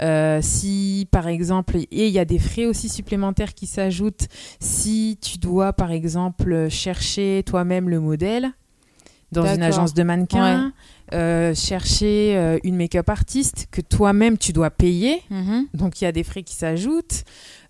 Euh, 0.02 0.40
si 0.42 1.08
par 1.12 1.28
exemple, 1.28 1.78
et 1.78 2.08
il 2.08 2.14
y 2.14 2.20
a 2.20 2.26
des 2.26 2.40
frais 2.40 2.66
aussi 2.66 2.90
supplémentaires 2.90 3.54
qui 3.54 3.66
s'ajoutent 3.66 4.28
si 4.60 5.18
tu 5.22 5.38
dois 5.38 5.74
par 5.74 5.92
exemple 5.92 6.70
chercher 6.70 7.44
toi-même 7.46 7.90
le 7.90 8.00
modèle 8.00 8.52
dans 9.32 9.46
une 9.46 9.64
agence 9.64 9.94
de 9.94 10.04
mannequins, 10.04 10.72
euh, 11.14 11.54
chercher 11.54 12.38
euh, 12.38 12.60
une 12.64 12.76
make-up 12.76 13.10
artiste 13.10 13.68
que 13.72 13.82
toi-même 13.82 14.38
tu 14.38 14.54
dois 14.54 14.70
payer, 14.70 15.22
mhm. 15.30 15.68
donc 15.74 16.02
il 16.02 16.06
y 16.06 16.08
a 16.08 16.12
des 16.12 16.24
frais 16.24 16.44
qui 16.44 16.56
s'ajoutent. 16.56 17.24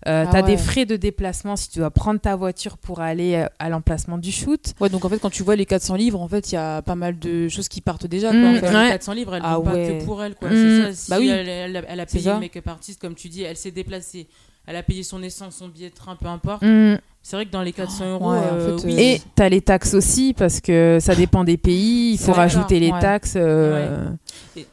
Euh, 0.06 0.24
Ah 0.26 0.30
tu 0.30 0.36
as 0.36 0.40
ouais. 0.42 0.46
des 0.46 0.56
frais 0.56 0.86
de 0.86 0.96
déplacement 0.96 1.56
si 1.56 1.68
tu 1.70 1.80
dois 1.80 1.90
prendre 1.90 2.20
ta 2.20 2.36
voiture 2.36 2.78
pour 2.78 3.00
aller 3.00 3.34
euh, 3.34 3.46
à 3.58 3.68
l'emplacement 3.68 4.16
du 4.16 4.30
shoot. 4.30 4.74
Ouais, 4.80 4.88
donc 4.88 5.04
en 5.04 5.08
fait, 5.08 5.18
quand 5.18 5.30
tu 5.30 5.42
vois 5.42 5.56
les 5.56 5.66
400 5.66 5.96
livres, 5.96 6.20
en 6.20 6.28
fait, 6.28 6.52
il 6.52 6.54
y 6.54 6.58
a 6.58 6.82
pas 6.82 6.94
mal 6.94 7.18
de 7.18 7.48
choses 7.48 7.68
qui 7.68 7.80
partent 7.80 8.06
déjà. 8.06 8.32
Mm, 8.32 8.40
quoi, 8.40 8.48
en 8.48 8.52
Mais 8.52 8.60
fait. 8.60 8.74
ouais. 8.74 8.84
les 8.84 8.90
400 8.90 9.12
livres, 9.14 9.34
elle 9.34 9.42
ne 9.42 9.46
Ah 9.48 9.60
pas 9.60 9.72
ouais. 9.72 9.98
que 9.98 10.04
pour 10.04 10.22
elle. 10.22 10.34
Quoi. 10.36 10.50
Mm. 10.50 10.52
C'est 10.52 10.82
ça. 10.82 10.92
Si 10.94 11.10
Bah 11.10 11.16
oui. 11.18 11.28
elle, 11.28 11.48
elle 11.48 11.76
a- 11.76 11.82
elle 11.88 12.00
a 12.00 12.04
C'est 12.06 12.18
payé 12.18 12.32
le 12.32 12.38
make-up 12.40 12.68
artist, 12.68 13.00
comme 13.00 13.14
tu 13.14 13.28
dis, 13.28 13.42
elle 13.42 13.56
s'est 13.56 13.70
déplacée. 13.72 14.28
Elle 14.70 14.76
a 14.76 14.82
payé 14.82 15.02
son 15.02 15.22
essence, 15.22 15.56
son 15.56 15.68
billet 15.68 15.88
de 15.88 15.94
train, 15.94 16.14
peu 16.14 16.26
importe. 16.28 16.62
Mm. 16.62 16.98
C'est 17.22 17.36
vrai 17.36 17.46
que 17.46 17.50
dans 17.50 17.62
les 17.62 17.72
400 17.72 18.12
euros, 18.12 18.30
ouais, 18.32 18.38
en 18.38 18.42
euh, 18.54 18.78
fait, 18.78 18.86
oui. 18.86 18.94
euh, 18.94 18.98
Et 18.98 19.20
tu 19.36 19.42
as 19.42 19.48
les 19.48 19.60
taxes 19.60 19.94
aussi 19.94 20.34
parce 20.34 20.60
que 20.60 20.98
ça 21.00 21.14
dépend 21.14 21.42
des 21.44 21.56
pays, 21.56 22.12
il 22.12 22.18
faut 22.18 22.32
rajouter 22.32 22.78
les 22.78 22.90
ouais. 22.90 23.00
taxes. 23.00 23.34
euh, 23.36 24.08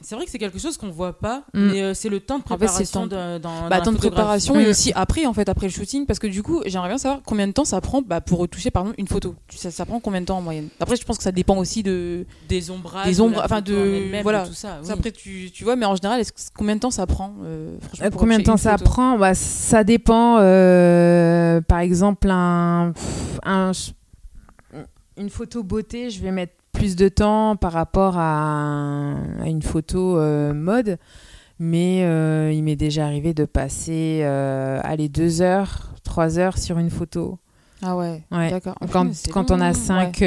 C'est 0.01 0.15
vrai 0.15 0.25
que 0.25 0.31
c'est 0.31 0.39
quelque 0.39 0.57
chose 0.57 0.77
qu'on 0.77 0.89
voit 0.89 1.13
pas, 1.19 1.43
Mm. 1.53 1.71
mais 1.71 1.81
euh, 1.81 1.93
c'est 1.93 2.09
le 2.09 2.19
temps 2.19 2.39
de 2.39 2.43
En 2.49 2.57
fait, 2.57 2.67
c'est 2.67 2.83
le 2.83 2.85
préparation 2.87 3.01
temps 3.01 3.07
de, 3.07 3.37
dans, 3.37 3.39
dans 3.63 3.69
bah, 3.69 3.77
la 3.77 3.81
temps 3.85 3.91
de 3.91 3.97
préparation 3.97 4.59
et 4.59 4.65
Mm. 4.65 4.69
aussi 4.69 4.91
après 4.95 5.25
en 5.25 5.33
fait 5.33 5.47
après 5.47 5.67
le 5.67 5.71
shooting 5.71 6.05
parce 6.05 6.17
que 6.19 6.27
du 6.27 6.41
coup 6.41 6.61
j'aimerais 6.65 6.87
bien 6.89 6.97
savoir 6.97 7.21
combien 7.25 7.47
de 7.47 7.51
temps 7.51 7.65
ça 7.65 7.79
prend 7.81 8.01
bah, 8.01 8.19
pour 8.21 8.39
retoucher 8.39 8.71
par 8.71 8.83
exemple 8.83 8.99
une 8.99 9.07
photo 9.07 9.35
ça, 9.49 9.69
ça 9.71 9.85
prend 9.85 9.99
combien 9.99 10.21
de 10.21 10.25
temps 10.25 10.37
en 10.37 10.41
moyenne? 10.41 10.69
Après 10.79 10.95
je 10.95 11.03
pense 11.05 11.17
que 11.17 11.23
ça 11.23 11.31
dépend 11.31 11.57
aussi 11.57 11.83
de 11.83 12.25
des 12.49 12.71
ombrages, 12.71 13.05
Des 13.05 13.15
de 13.17 13.21
ombres- 13.21 13.41
enfin, 13.43 13.61
de- 13.61 14.21
voilà. 14.23 14.47
tout 14.47 14.53
ça. 14.53 14.77
oui. 14.81 14.87
ça, 14.87 14.93
après 14.93 15.11
tu, 15.11 15.51
tu 15.53 15.63
vois 15.63 15.75
mais 15.75 15.85
en 15.85 15.95
général 15.95 16.21
combien 16.57 16.75
de 16.75 16.81
temps 16.81 16.91
ça 16.91 17.05
prend 17.05 17.33
euh, 17.43 17.77
franchement, 17.81 18.05
Euh, 18.07 18.09
pour 18.09 18.21
combien 18.21 18.39
de 18.39 18.43
temps 18.43 18.57
ça 18.57 18.77
photo? 18.77 18.85
prend? 18.91 19.17
Bah, 19.19 19.35
Ça 19.35 19.83
dépend. 19.83 20.37
euh, 20.39 21.61
par 21.61 21.79
exemple, 21.79 22.29
un, 22.31 22.91
une 25.17 25.29
photo 25.29 25.63
beauté, 25.63 26.09
je 26.09 26.21
vais 26.21 26.31
mettre 26.31 26.53
plus 26.85 26.95
de 26.95 27.07
temps 27.09 27.55
par 27.55 27.71
rapport 27.71 28.15
à, 28.19 28.43
un- 28.43 29.39
à 29.41 29.47
une 29.47 29.63
photo 29.63 30.19
euh, 30.19 30.53
mode. 30.53 30.97
Mais 31.57 32.03
euh, 32.03 32.51
il 32.53 32.63
m'est 32.63 32.75
déjà 32.75 33.05
arrivé 33.05 33.33
de 33.33 33.45
passer 33.45 34.19
euh, 34.23 34.79
allez, 34.83 35.09
deux 35.09 35.41
heures, 35.41 35.93
trois 36.03 36.37
heures 36.37 36.57
sur 36.59 36.77
une 36.77 36.89
photo. 36.91 37.39
ah 37.81 37.95
ouais, 37.97 38.21
Ouais. 38.31 38.51
d'accord 38.51 38.75
Ah, 38.81 38.85
Quand, 38.91 39.07
quand 39.31 39.49
on 39.51 39.61
a 39.61 39.69
hein. 39.69 39.73
cinq, 39.73 40.17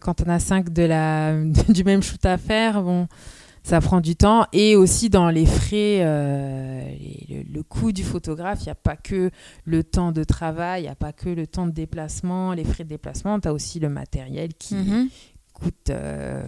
quand 0.00 0.20
on 0.26 0.28
a 0.30 0.38
cinq 0.40 0.70
de 0.72 0.82
la, 0.82 1.32
du 1.70 1.84
même 1.84 2.02
shoot 2.02 2.24
à 2.26 2.36
faire, 2.38 2.82
bon, 2.82 3.06
ça 3.62 3.80
prend 3.80 4.00
du 4.02 4.14
temps. 4.16 4.46
Et 4.52 4.74
aussi 4.76 5.08
dans 5.10 5.30
les 5.30 5.46
frais, 5.46 6.00
euh, 6.02 6.82
les- 6.88 7.44
le, 7.46 7.54
le 7.54 7.62
coût 7.62 7.92
du 7.92 8.02
photographe, 8.02 8.58
il 8.62 8.64
n'y 8.66 8.72
a 8.72 8.74
pas 8.74 8.96
que 8.96 9.30
le 9.64 9.84
temps 9.84 10.10
de 10.12 10.24
travail, 10.24 10.82
il 10.82 10.84
n'y 10.86 10.90
a 10.90 10.96
pas 10.96 11.12
que 11.12 11.28
le 11.30 11.46
temps 11.46 11.66
de 11.66 11.72
déplacement, 11.72 12.52
les 12.52 12.64
frais 12.64 12.82
de 12.84 12.88
déplacement, 12.90 13.38
tu 13.38 13.46
as 13.48 13.52
aussi 13.54 13.78
le 13.78 13.88
matériel 13.88 14.50
qui. 14.58 14.74
Mhm. 14.74 15.08
Coûte. 15.64 15.90
euh, 15.90 16.42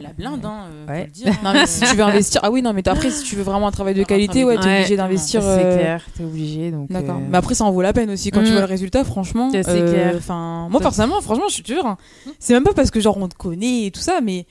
la 0.00 0.12
blinde, 0.12 0.44
hein, 0.44 0.64
euh, 0.72 0.86
Ouais. 0.86 1.00
faut 1.00 1.04
le 1.06 1.10
dire. 1.10 1.28
hein. 1.32 1.36
Non, 1.44 1.52
mais 1.52 1.66
si 1.66 1.80
tu 1.80 1.96
veux 1.96 2.02
investir. 2.02 2.40
Ah 2.44 2.50
oui, 2.50 2.62
non, 2.62 2.72
mais 2.72 2.86
après, 2.88 3.10
si 3.10 3.24
tu 3.24 3.36
veux 3.36 3.42
vraiment 3.42 3.66
un 3.66 3.72
travail 3.72 3.94
de 3.94 4.02
qualité, 4.04 4.44
ouais, 4.44 4.56
t'es 4.58 4.64
Ouais, 4.66 4.76
obligé 4.78 4.96
d'investir. 4.96 5.42
C'est 5.42 5.48
euh, 5.48 5.76
clair, 5.76 6.06
t'es 6.16 6.24
obligé. 6.24 6.70
Donc, 6.70 6.90
D'accord. 6.90 7.16
euh, 7.16 7.28
Mais 7.30 7.36
après, 7.38 7.54
ça 7.54 7.64
en 7.64 7.70
vaut 7.72 7.82
la 7.82 7.92
peine 7.92 8.10
aussi 8.10 8.30
quand 8.30 8.42
tu 8.42 8.48
Mm. 8.50 8.52
vois 8.52 8.60
le 8.60 8.66
résultat, 8.66 9.04
franchement. 9.04 9.50
C'est 9.50 9.68
euh, 9.68 9.90
clair. 9.90 10.14
Enfin, 10.16 10.68
moi, 10.70 10.80
personnellement, 10.80 11.20
franchement, 11.20 11.44
je 11.48 11.54
suis 11.54 11.62
te 11.62 11.72
jure, 11.72 11.86
hein, 11.86 11.96
c'est 12.38 12.54
même 12.54 12.64
pas 12.64 12.72
parce 12.74 12.90
que 12.90 13.00
genre 13.00 13.16
on 13.18 13.28
te 13.28 13.34
connaît 13.36 13.86
et 13.86 13.90
tout 13.90 14.00
ça, 14.00 14.20
mais 14.22 14.46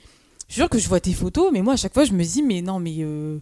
je 0.49 0.55
jure 0.55 0.69
que 0.69 0.79
je 0.79 0.87
vois 0.89 0.99
tes 0.99 1.13
photos, 1.13 1.49
mais 1.53 1.61
moi, 1.61 1.73
à 1.73 1.77
chaque 1.77 1.93
fois, 1.93 2.03
je 2.05 2.11
me 2.13 2.23
dis, 2.23 2.43
mais 2.43 2.61
non, 2.61 2.79
mais. 2.79 2.95
euh, 2.99 3.37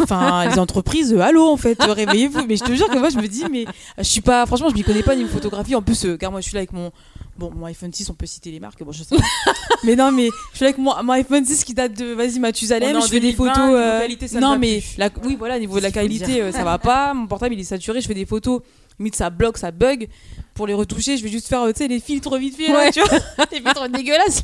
Enfin, 0.00 0.44
les 0.50 0.58
entreprises, 0.58 1.12
euh, 1.14 1.20
allô, 1.20 1.46
en 1.48 1.56
fait, 1.56 1.80
euh, 1.86 1.92
réveillez-vous. 1.92 2.44
Mais 2.48 2.56
je 2.56 2.64
te 2.64 2.72
jure 2.72 2.88
que 2.88 2.98
moi, 2.98 3.10
je 3.10 3.16
me 3.18 3.28
dis, 3.28 3.44
mais 3.48 3.64
je 3.96 4.02
suis 4.02 4.20
pas. 4.20 4.44
Franchement, 4.44 4.68
je 4.70 4.74
m'y 4.74 4.82
connais 4.82 5.04
pas 5.04 5.14
niveau 5.14 5.28
photographie. 5.28 5.76
En 5.76 5.82
plus, 5.82 6.04
euh, 6.04 6.16
car 6.16 6.32
moi, 6.32 6.40
je 6.40 6.46
suis 6.46 6.54
là 6.54 6.58
avec 6.60 6.72
mon. 6.72 6.90
Bon, 7.38 7.52
mon 7.54 7.66
iPhone 7.66 7.92
6, 7.92 8.10
on 8.10 8.14
peut 8.14 8.26
citer 8.26 8.50
les 8.50 8.58
marques, 8.58 8.82
bon, 8.82 8.90
je 8.90 9.04
sais 9.04 9.16
pas. 9.16 9.22
mais 9.84 9.94
non, 9.94 10.10
mais 10.10 10.28
je 10.52 10.56
suis 10.56 10.64
avec 10.64 10.76
mon, 10.76 10.92
mon 11.04 11.12
iPhone 11.12 11.44
6 11.44 11.62
qui 11.62 11.72
date 11.72 11.92
de, 11.94 12.06
vas-y, 12.12 12.40
Mathusalem, 12.40 13.00
je 13.00 13.06
fais 13.06 13.20
des 13.20 13.32
2020, 13.32 13.54
photos. 13.54 13.70
euh, 13.76 14.00
qualité, 14.00 14.26
ça 14.28 14.40
non, 14.40 14.50
va 14.50 14.58
mais 14.58 14.82
la, 14.96 15.08
oui, 15.24 15.36
voilà, 15.38 15.58
niveau 15.60 15.76
de 15.78 15.82
la 15.84 15.92
qualité, 15.92 16.42
euh, 16.42 16.50
ça 16.50 16.64
va 16.64 16.78
pas. 16.80 17.14
Mon 17.14 17.28
portable, 17.28 17.54
il 17.54 17.60
est 17.60 17.64
saturé, 17.64 18.00
je 18.00 18.08
fais 18.08 18.14
des 18.14 18.26
photos, 18.26 18.60
limite 18.98 19.14
ça 19.14 19.30
bloque, 19.30 19.56
ça 19.56 19.70
bug. 19.70 20.08
Pour 20.54 20.66
les 20.66 20.74
retoucher, 20.74 21.16
je 21.16 21.22
vais 21.22 21.28
juste 21.28 21.46
faire, 21.46 21.62
euh, 21.62 21.70
tu 21.72 21.78
sais, 21.78 21.86
les 21.88 22.00
filtres 22.00 22.36
vite 22.38 22.56
fait, 22.56 22.68
là, 22.72 22.78
Ouais. 22.78 22.90
tu 22.90 23.00
vois, 23.00 23.18
les 23.52 23.60
filtres 23.60 23.88
dégueulasses. 23.88 24.42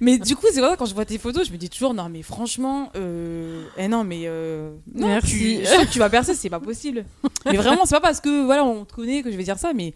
mais 0.00 0.18
du 0.18 0.36
coup, 0.36 0.46
c'est 0.52 0.60
vrai, 0.60 0.76
quand 0.78 0.86
je 0.86 0.94
vois 0.94 1.04
tes 1.04 1.18
photos, 1.18 1.46
je 1.46 1.52
me 1.52 1.58
dis 1.58 1.68
toujours, 1.68 1.92
non, 1.94 2.08
mais 2.08 2.22
franchement, 2.22 2.90
euh, 2.96 3.64
eh 3.76 3.88
non, 3.88 4.04
mais 4.04 4.22
euh, 4.24 4.70
non, 4.94 5.08
Merci. 5.08 5.60
Tu, 5.82 5.86
tu 5.90 5.98
vas 5.98 6.08
percer, 6.08 6.34
c'est 6.34 6.48
pas 6.50 6.60
possible. 6.60 7.04
Mais 7.46 7.56
vraiment, 7.56 7.84
c'est 7.84 7.94
pas 7.96 8.00
parce 8.00 8.20
que, 8.20 8.44
voilà, 8.44 8.64
on 8.64 8.84
te 8.86 8.94
connaît 8.94 9.22
que 9.22 9.30
je 9.30 9.36
vais 9.36 9.44
dire 9.44 9.58
ça, 9.58 9.72
mais 9.74 9.94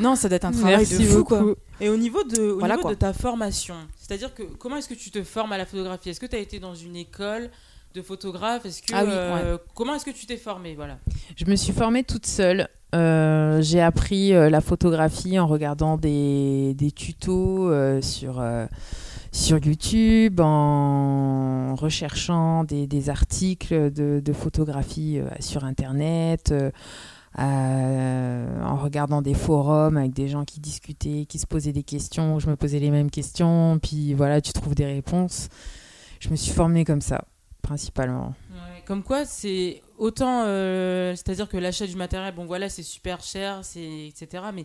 non, 0.00 0.14
ça 0.14 0.28
doit 0.28 0.36
être 0.36 0.44
un 0.44 0.52
travail 0.52 0.76
Merci 0.78 0.98
de 0.98 1.04
fou, 1.04 1.24
quoi. 1.24 1.54
Et 1.80 1.88
au 1.88 1.96
niveau 1.96 2.22
de, 2.24 2.40
au 2.52 2.58
Voilà, 2.58 2.76
niveau 2.76 2.90
de 2.90 2.94
ta 2.94 3.12
formation, 3.12 3.74
c'est-à-dire 3.96 4.34
que 4.34 4.42
comment 4.42 4.76
est-ce 4.76 4.88
que 4.88 4.94
tu 4.94 5.10
te 5.10 5.22
formes 5.22 5.52
à 5.52 5.58
la 5.58 5.66
photographie? 5.66 6.10
Est-ce 6.10 6.20
que 6.20 6.26
tu 6.26 6.36
as 6.36 6.40
été 6.40 6.58
dans 6.58 6.74
une 6.74 6.96
école 6.96 7.50
de 7.94 8.02
photographe? 8.02 8.64
Est-ce 8.66 8.82
que 8.82 8.92
Ah 8.92 9.04
oui, 9.04 9.10
euh, 9.12 9.58
comment 9.74 9.94
est-ce 9.94 10.04
que 10.04 10.10
tu 10.10 10.26
t'es 10.26 10.36
formée? 10.36 10.74
Voilà. 10.74 10.98
Je 11.36 11.44
me 11.46 11.56
suis 11.56 11.72
formée 11.72 12.04
toute 12.04 12.26
seule. 12.26 12.68
Euh, 12.94 13.60
j'ai 13.60 13.80
appris 13.80 14.32
euh, 14.34 14.50
la 14.50 14.60
photographie 14.60 15.38
en 15.38 15.46
regardant 15.46 15.96
des, 15.96 16.74
des 16.74 16.90
tutos 16.90 17.70
sur, 18.02 18.42
sur 19.32 19.58
YouTube, 19.58 20.40
en 20.40 21.74
recherchant 21.76 22.64
des, 22.64 22.86
des 22.86 23.10
articles 23.10 23.92
de, 23.92 24.20
de 24.24 24.32
photographie 24.32 25.20
sur 25.40 25.64
Internet, 25.64 26.52
euh, 27.38 28.62
en 28.62 28.76
regardant 28.76 29.22
des 29.22 29.34
forums 29.34 29.96
avec 29.96 30.12
des 30.12 30.28
gens 30.28 30.44
qui 30.44 30.60
discutaient, 30.60 31.26
qui 31.28 31.38
se 31.38 31.46
posaient 31.46 31.72
des 31.72 31.82
questions. 31.82 32.38
Je 32.38 32.48
me 32.48 32.56
posais 32.56 32.78
les 32.78 32.90
mêmes 32.90 33.10
questions, 33.10 33.78
puis 33.82 34.14
voilà, 34.14 34.40
tu 34.40 34.52
trouves 34.52 34.74
des 34.74 34.86
réponses. 34.86 35.48
Je 36.20 36.30
me 36.30 36.36
suis 36.36 36.52
formée 36.52 36.84
comme 36.84 37.00
ça, 37.00 37.24
principalement. 37.62 38.34
Comme 38.86 39.02
quoi, 39.02 39.26
c'est 39.26 39.82
autant, 39.98 40.44
euh, 40.46 41.14
c'est-à-dire 41.14 41.48
que 41.48 41.58
l'achat 41.58 41.86
du 41.86 41.96
matériel, 41.96 42.34
bon 42.34 42.46
voilà, 42.46 42.70
c'est 42.70 42.82
super 42.82 43.22
cher, 43.22 43.60
c'est 43.62 44.06
etc. 44.08 44.44
Mais 44.54 44.64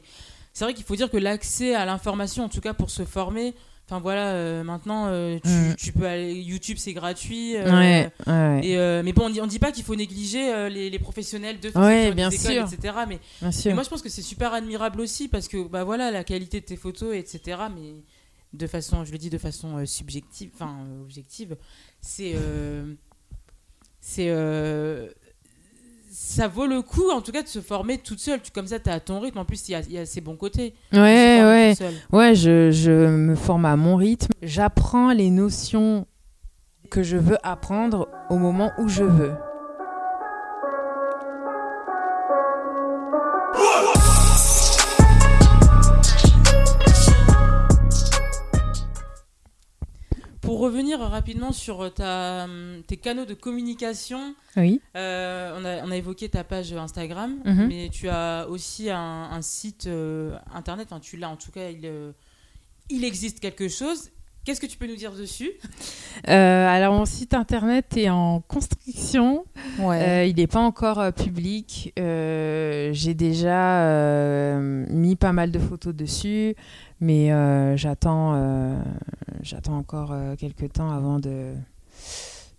c'est 0.53 0.63
vrai 0.63 0.73
qu'il 0.73 0.85
faut 0.85 0.95
dire 0.95 1.11
que 1.11 1.17
l'accès 1.17 1.75
à 1.75 1.85
l'information, 1.85 2.45
en 2.45 2.49
tout 2.49 2.61
cas 2.61 2.73
pour 2.73 2.89
se 2.89 3.03
former, 3.03 3.53
enfin 3.93 4.01
voilà, 4.01 4.31
euh, 4.33 4.63
maintenant 4.63 5.07
euh, 5.07 5.37
tu, 5.43 5.49
Mm. 5.49 5.75
tu 5.77 5.91
peux 5.93 6.05
aller 6.07 6.33
YouTube, 6.33 6.77
c'est 6.79 6.93
gratuit. 6.93 7.55
euh, 7.57 7.71
ouais, 7.71 8.11
ouais, 8.27 8.61
Et 8.65 9.03
mais 9.03 9.13
bon, 9.13 9.25
on 9.25 9.29
dit, 9.29 9.39
on 9.41 9.45
dit 9.47 9.59
pas 9.59 9.71
qu'il 9.71 9.83
faut 9.83 9.95
négliger 9.95 10.69
les, 10.69 10.89
les 10.89 10.99
professionnels 10.99 11.59
de 11.59 11.67
Ouais, 11.77 12.03
photo, 12.05 12.15
bien 12.15 12.29
écoles, 12.29 12.51
sûr. 12.53 12.63
etc. 12.73 12.93
Mais 13.07 13.19
bien 13.41 13.51
Mais 13.65 13.73
moi, 13.73 13.83
je 13.83 13.89
pense 13.89 14.01
que 14.01 14.09
c'est 14.09 14.21
super 14.23 14.53
admirable 14.53 14.99
aussi 15.01 15.27
parce 15.27 15.47
que, 15.47 15.67
bah 15.67 15.83
voilà, 15.83 16.09
la 16.11 16.23
qualité 16.23 16.59
de 16.59 16.65
tes 16.65 16.75
photos, 16.77 17.13
etc. 17.15 17.61
Mais 17.75 17.93
de 18.53 18.67
façon, 18.67 19.03
je 19.05 19.11
le 19.11 19.17
dis 19.19 19.29
de 19.29 19.37
façon 19.37 19.85
subjective, 19.85 20.49
enfin 20.55 20.75
objective, 21.03 21.55
c'est. 22.01 22.35
c'est. 23.99 24.29
Ça 26.15 26.47
vaut 26.47 26.67
le 26.67 26.83
coup, 26.83 27.09
en 27.09 27.21
tout 27.21 27.31
cas, 27.31 27.41
de 27.41 27.47
se 27.47 27.59
former 27.59 27.97
toute 27.97 28.19
seule. 28.19 28.39
Tu, 28.39 28.51
comme 28.51 28.67
ça, 28.67 28.79
tu 28.79 28.89
as 28.89 28.99
ton 28.99 29.19
rythme. 29.19 29.39
En 29.39 29.45
plus, 29.45 29.67
il 29.67 29.71
y 29.71 29.75
a, 29.75 29.81
y 29.89 29.97
a 29.97 30.05
ses 30.05 30.21
bons 30.21 30.35
côtés. 30.35 30.75
Ouais, 30.93 30.99
ouais. 30.99 31.73
Ouais, 32.11 32.35
je, 32.35 32.69
je 32.69 32.91
me 32.91 33.33
forme 33.35 33.65
à 33.65 33.75
mon 33.75 33.95
rythme. 33.95 34.31
J'apprends 34.43 35.11
les 35.11 35.31
notions 35.31 36.05
que 36.91 37.01
je 37.01 37.17
veux 37.17 37.37
apprendre 37.41 38.09
au 38.29 38.37
moment 38.37 38.71
où 38.77 38.87
je 38.87 39.03
veux. 39.03 39.33
Revenir 50.63 50.99
rapidement 50.99 51.51
sur 51.51 51.93
ta, 51.93 52.45
hum, 52.45 52.81
tes 52.87 52.97
canaux 52.97 53.25
de 53.25 53.33
communication, 53.33 54.35
Oui. 54.57 54.81
Euh, 54.95 55.57
on, 55.59 55.65
a, 55.65 55.85
on 55.85 55.91
a 55.91 55.95
évoqué 55.97 56.29
ta 56.29 56.43
page 56.43 56.73
Instagram, 56.73 57.35
Mhm. 57.45 57.67
mais 57.67 57.89
tu 57.91 58.07
as 58.09 58.47
aussi 58.49 58.89
un, 58.89 59.29
un 59.31 59.41
site 59.41 59.87
euh, 59.87 60.35
internet, 60.53 60.87
enfin 60.91 60.99
tu 60.99 61.17
l'as 61.17 61.29
en 61.29 61.35
tout 61.37 61.51
cas, 61.51 61.69
il, 61.69 61.85
euh, 61.85 62.11
il 62.89 63.03
existe 63.03 63.39
quelque 63.39 63.67
chose. 63.67 64.09
Qu'est-ce 64.45 64.59
que 64.59 64.65
tu 64.65 64.77
peux 64.77 64.87
nous 64.87 64.97
dire 64.97 65.13
dessus? 65.13 65.51
Euh, 66.27 66.67
alors, 66.67 66.93
mon 66.93 67.05
site 67.05 67.33
internet 67.33 67.95
est 67.95 68.09
en 68.09 68.41
construction. 68.41 69.45
Ouais. 69.79 70.01
Euh, 70.01 70.25
il 70.25 70.35
n'est 70.35 70.47
pas 70.47 70.59
encore 70.59 70.99
euh, 70.99 71.11
public. 71.11 71.93
Euh, 71.97 72.89
J'ai 72.91 73.13
déjà 73.13 73.85
euh, 73.87 74.85
mis 74.89 75.15
pas 75.15 75.31
mal 75.31 75.49
de 75.49 75.59
photos 75.59 75.95
dessus, 75.95 76.55
mais 76.99 77.31
euh, 77.31 77.77
j'attends 77.77 78.33
euh, 78.35 78.75
j'attends 79.43 79.77
encore 79.77 80.11
euh, 80.11 80.35
quelques 80.35 80.71
temps 80.73 80.91
avant 80.91 81.19
de, 81.19 81.53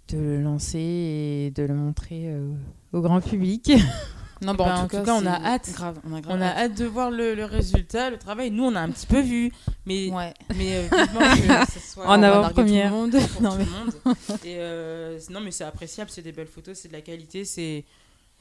de 0.08 0.18
le 0.18 0.42
lancer 0.42 0.78
et 0.78 1.50
de 1.50 1.62
le 1.64 1.74
montrer 1.74 2.28
euh, 2.28 2.52
au 2.92 3.00
grand 3.00 3.20
public. 3.20 3.70
non, 4.42 4.54
bah, 4.54 4.76
en 4.78 4.86
tout 4.88 5.02
cas, 5.02 5.14
on 5.14 5.26
a 5.26 5.32
hâte. 5.40 5.70
Grave, 5.72 5.98
on 6.08 6.14
a 6.14 6.20
grave 6.20 6.36
On 6.36 6.40
a 6.42 6.46
hâte 6.48 6.74
de 6.76 6.84
voir 6.84 7.10
le, 7.10 7.34
le 7.34 7.44
résultat, 7.44 8.10
le 8.10 8.18
travail. 8.18 8.50
Nous, 8.50 8.64
on 8.64 8.74
a 8.74 8.80
un 8.80 8.90
petit 8.90 9.06
peu 9.06 9.20
vu, 9.20 9.50
mais, 9.86 10.10
Ouais. 10.10 10.34
mais 10.56 10.76
euh, 10.76 10.88
que 11.64 11.72
ce 11.72 11.80
soit 11.80 12.06
En 12.06 12.22
avant-première. 12.22 12.90
narguer 12.92 13.18
tout 13.26 13.26
le 13.26 13.28
monde, 13.28 13.28
pour 13.32 13.42
Non, 13.42 13.50
tout 13.50 13.56
mais- 13.58 13.64
le 13.64 13.70
monde. 13.70 14.16
Et 14.44 14.56
euh, 14.58 15.18
non, 15.30 15.40
mais 15.40 15.50
c'est 15.50 15.64
appréciable, 15.64 16.10
c'est 16.10 16.22
des 16.22 16.32
belles 16.32 16.46
photos, 16.46 16.78
c'est 16.78 16.88
de 16.88 16.92
la 16.94 17.00
qualité, 17.02 17.44
c'est 17.44 17.84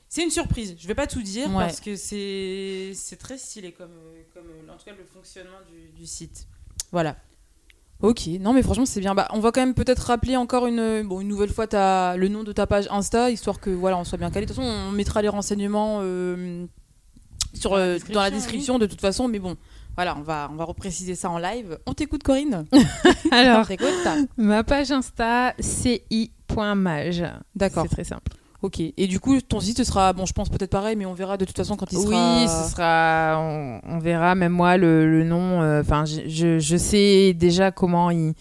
c'est 0.10 0.22
une 0.24 0.30
surprise. 0.30 0.76
Je 0.78 0.88
vais 0.88 0.94
pas 0.94 1.08
tout 1.08 1.24
dire 1.24 1.48
Ouais. 1.50 1.64
parce 1.66 1.80
que 1.80 1.96
c'est 1.96 2.92
c'est 2.94 3.16
très 3.16 3.38
stylé 3.40 3.72
comme 3.72 3.90
comme 4.36 4.44
en 4.70 4.78
tout 4.78 4.86
cas 4.86 4.92
le 4.96 5.04
fonctionnement 5.06 5.58
du, 5.72 5.90
du 6.00 6.06
site. 6.06 6.46
Voilà. 6.92 7.16
Ok, 8.02 8.28
non 8.42 8.52
mais 8.54 8.64
franchement 8.64 8.86
c'est 8.86 9.00
bien. 9.00 9.16
Bah, 9.16 9.28
on 9.32 9.40
va 9.40 9.52
quand 9.52 9.62
même 9.62 9.74
peut-être 9.74 10.00
rappeler 10.00 10.36
encore 10.36 10.68
une, 10.68 11.04
bon, 11.04 11.22
une 11.22 11.28
nouvelle 11.28 11.52
fois 11.52 11.68
ta, 11.68 12.18
le 12.18 12.28
nom 12.28 12.44
de 12.44 12.52
ta 12.52 12.68
page 12.68 12.88
Insta, 12.92 13.32
histoire 13.32 13.60
que 13.60 13.70
voilà 13.70 13.98
on 13.98 14.04
soit 14.04 14.18
bien 14.18 14.30
calé. 14.30 14.46
De 14.46 14.54
toute 14.54 14.62
façon, 14.62 14.68
on 14.68 14.92
mettra 14.92 15.22
les 15.22 15.30
renseignements 15.30 16.00
euh, 16.02 16.66
sur, 17.54 17.72
Dans 17.72 17.78
la 17.78 17.84
euh, 17.84 18.00
dans 18.12 18.22
la 18.22 18.32
description, 18.32 18.78
de 18.78 18.88
toute 18.88 19.00
façon, 19.00 19.30
mais 19.30 19.40
bon, 19.40 19.56
voilà, 19.96 20.18
on 20.18 20.22
va, 20.22 20.50
on 20.52 20.56
va 20.56 20.66
repréciser 20.66 21.16
ça 21.16 21.30
en 21.30 21.38
live. 21.38 21.78
On 21.86 21.94
t'écoute 21.94 22.24
Corinne 22.24 22.66
Alors, 23.32 23.62
On 23.62 23.66
t'écoute 23.66 24.08
ma 24.38 24.64
page 24.64 24.92
Insta, 24.92 25.54
ci.mage. 25.60 27.24
D'accord, 27.56 27.86
C'est 27.88 27.96
très 27.96 28.04
simple. 28.04 28.32
Ok. 28.64 28.80
Et 28.98 29.06
du 29.08 29.20
coup, 29.20 29.40
ton 29.42 29.60
site 29.60 29.84
sera, 29.84 30.12
bon 30.14 30.26
je 30.26 30.34
pense 30.34 30.50
peut-être 30.50 30.72
pareil, 30.72 30.96
mais 30.96 31.06
on 31.06 31.14
verra 31.14 31.38
de 31.38 31.46
toute 31.46 31.56
façon 31.56 31.76
quand 31.76 31.92
il 31.92 32.00
sera... 32.00 32.40
Oui, 32.40 32.48
ce 32.48 32.72
sera. 32.72 33.36
On, 33.40 33.80
on 33.84 34.00
verra. 34.00 34.34
Même 34.34 34.54
moi, 34.54 34.78
le, 34.78 35.08
le 35.08 35.24
nom. 35.24 35.62
euh, 35.62 35.82
Enfin, 35.82 36.06
je, 36.06 36.22
je, 36.28 36.58
je 36.60 36.78
sais 36.78 37.34
déjà 37.34 37.70
comment 37.72 38.10
il, 38.10 38.34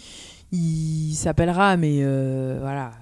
il 0.53 1.14
s'appellera, 1.14 1.77
mais 1.77 1.99
euh, 2.01 2.57
voilà. 2.61 2.93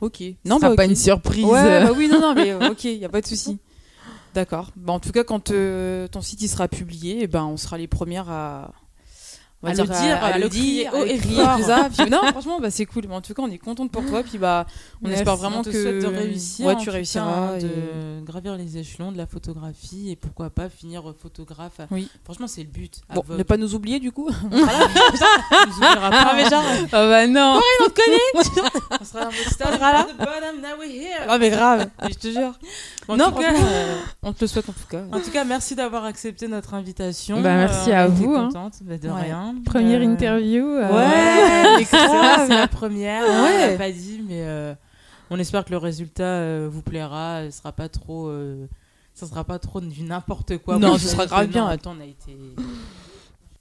Ok. 0.00 0.22
Non, 0.44 0.58
bah, 0.58 0.74
pas 0.76 0.84
une 0.84 0.96
surprise. 0.96 1.44
Ouais, 1.44 1.84
bah 1.84 1.92
oui, 1.96 2.08
non, 2.08 2.20
non, 2.20 2.34
mais 2.34 2.54
ok, 2.70 2.84
il 2.84 2.98
y 2.98 3.04
a 3.04 3.08
pas 3.08 3.20
de 3.20 3.26
souci. 3.26 3.58
D'accord. 4.34 4.70
Bah, 4.76 4.92
en 4.94 4.98
tout 5.00 5.12
cas, 5.12 5.24
quand 5.24 5.50
euh, 5.50 6.08
ton 6.08 6.20
site 6.22 6.42
il 6.42 6.48
sera 6.48 6.66
publié, 6.66 7.18
eh 7.22 7.26
ben, 7.26 7.44
on 7.44 7.56
sera 7.56 7.78
les 7.78 7.86
premières 7.86 8.28
à, 8.30 8.72
on 9.62 9.66
va 9.66 9.72
À 9.72 9.74
le 9.74 9.82
dire, 9.84 10.24
à 10.24 10.38
le 10.38 10.48
crier 10.48 10.88
haut 10.92 11.04
et 11.04 11.18
fort. 11.18 11.56
tout 11.58 11.62
ça. 11.64 11.88
Puis, 11.96 12.08
non, 12.10 12.18
franchement, 12.30 12.58
bah, 12.60 12.70
c'est 12.70 12.86
cool. 12.86 13.04
Mais 13.08 13.14
en 13.14 13.20
tout 13.20 13.32
cas, 13.34 13.42
on 13.42 13.50
est 13.50 13.58
contente 13.58 13.90
pour 13.90 14.04
toi. 14.06 14.22
Puis 14.22 14.38
bah, 14.38 14.66
on 15.02 15.06
Merci. 15.08 15.20
espère 15.20 15.36
vraiment 15.36 15.58
on 15.60 15.62
te 15.62 15.70
que 15.70 16.00
de 16.02 16.06
réussir. 16.06 16.66
Ouais, 16.66 16.76
tu 16.76 16.90
réussiras. 16.90 17.24
hein, 17.26 17.58
et- 17.58 17.62
de 17.62 18.24
gravir 18.24 18.56
les 18.56 18.78
échelons 18.78 19.12
de 19.12 19.18
la 19.18 19.26
photographie 19.26 20.10
et 20.10 20.16
pourquoi 20.16 20.50
pas 20.50 20.68
finir 20.68 21.02
photographe. 21.20 21.80
Oui. 21.90 22.08
Franchement, 22.24 22.46
c'est 22.46 22.62
le 22.62 22.68
but. 22.68 23.00
à 23.08 23.14
Bon, 23.14 23.24
ne 23.28 23.42
pas 23.42 23.56
nous 23.56 23.74
oublier 23.74 24.00
du 24.00 24.10
coup. 24.12 24.28
On 24.50 24.56
sera 24.58 24.72
là. 24.78 24.86
On 25.52 25.66
nous 25.68 25.76
oubliera 25.76 26.10
pas. 26.10 26.26
Ah, 26.30 26.32
mais 26.36 26.50
genre- 26.50 26.62
Oh 26.86 26.88
bah 26.92 27.26
non. 27.26 27.60
on 27.80 27.88
te 27.88 27.94
connaît. 27.94 28.98
On 29.00 29.04
sera 29.04 29.24
dans 29.24 29.30
là. 29.80 30.06
Here. 30.84 31.26
Ah 31.28 31.38
mais 31.38 31.50
grave. 31.50 31.88
Je 32.08 32.14
te 32.14 32.28
jure. 32.30 32.52
En 33.08 33.16
non, 33.16 33.30
tout 33.30 33.38
cas- 33.40 33.52
euh, 33.54 33.96
on 34.22 34.32
te 34.32 34.40
le 34.42 34.46
souhaite 34.46 34.68
en 34.68 34.72
tout 34.72 34.86
cas. 34.90 35.02
En 35.12 35.20
tout 35.20 35.30
cas, 35.30 35.44
merci 35.44 35.74
d'avoir 35.74 36.04
accepté 36.04 36.48
notre 36.48 36.74
invitation. 36.74 37.40
Bah, 37.40 37.54
merci 37.54 37.90
Euh, 37.90 38.04
à 38.04 38.06
vous, 38.08 38.34
hein. 38.34 38.46
contente, 38.46 38.74
bah, 38.82 38.96
de 38.98 39.08
Ouais. 39.08 39.14
Rien. 39.52 39.62
Première 39.64 40.00
Euh, 40.00 40.04
interview. 40.04 40.64
euh, 40.66 40.88
Ouais, 40.92 41.76
mais 41.78 41.84
c'est 41.84 42.48
la 42.54 42.68
première. 42.68 43.22
Ouais. 43.22 43.64
On 43.66 43.70
l'a 43.72 43.76
pas 43.78 43.90
dit, 43.90 44.22
mais 44.28 44.42
euh, 44.44 44.74
on 45.30 45.38
espère 45.38 45.64
que 45.64 45.70
le 45.70 45.78
résultat 45.78 46.22
euh, 46.24 46.68
vous 46.70 46.82
plaira. 46.82 47.42
Ce 47.50 47.58
sera 47.58 47.72
pas 47.72 47.88
trop, 47.88 48.28
euh, 48.28 48.66
ça 49.14 49.26
sera 49.26 49.44
pas 49.44 49.58
trop 49.58 49.80
du 49.80 50.02
n'importe 50.02 50.58
quoi. 50.58 50.78
Non, 50.78 50.98
ce 50.98 51.08
sera 51.08 51.26
grave 51.26 51.46
bien. 51.48 51.66
Attends, 51.66 51.94
on 51.98 52.00
a 52.02 52.04
été. 52.06 52.36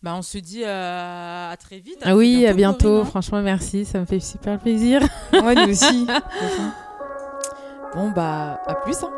Bah, 0.04 0.16
on 0.16 0.24
se 0.24 0.40
dit 0.40 0.64
euh, 0.66 1.52
à 1.52 1.56
très 1.58 1.78
vite. 1.78 2.00
Ah 2.02 2.16
oui, 2.16 2.48
à 2.48 2.54
bientôt. 2.54 2.88
Corinne, 2.88 3.02
hein. 3.02 3.10
Franchement, 3.10 3.42
merci. 3.44 3.86
Ça 3.86 4.00
me 4.00 4.06
fait 4.06 4.20
super 4.20 4.58
plaisir. 4.60 5.02
Ouais, 5.32 5.54
nous 5.54 5.72
aussi. 5.72 6.08
bon, 7.96 8.10
bah, 8.12 8.60
à 8.66 8.74
plus. 8.76 8.98
Hein. 9.04 9.12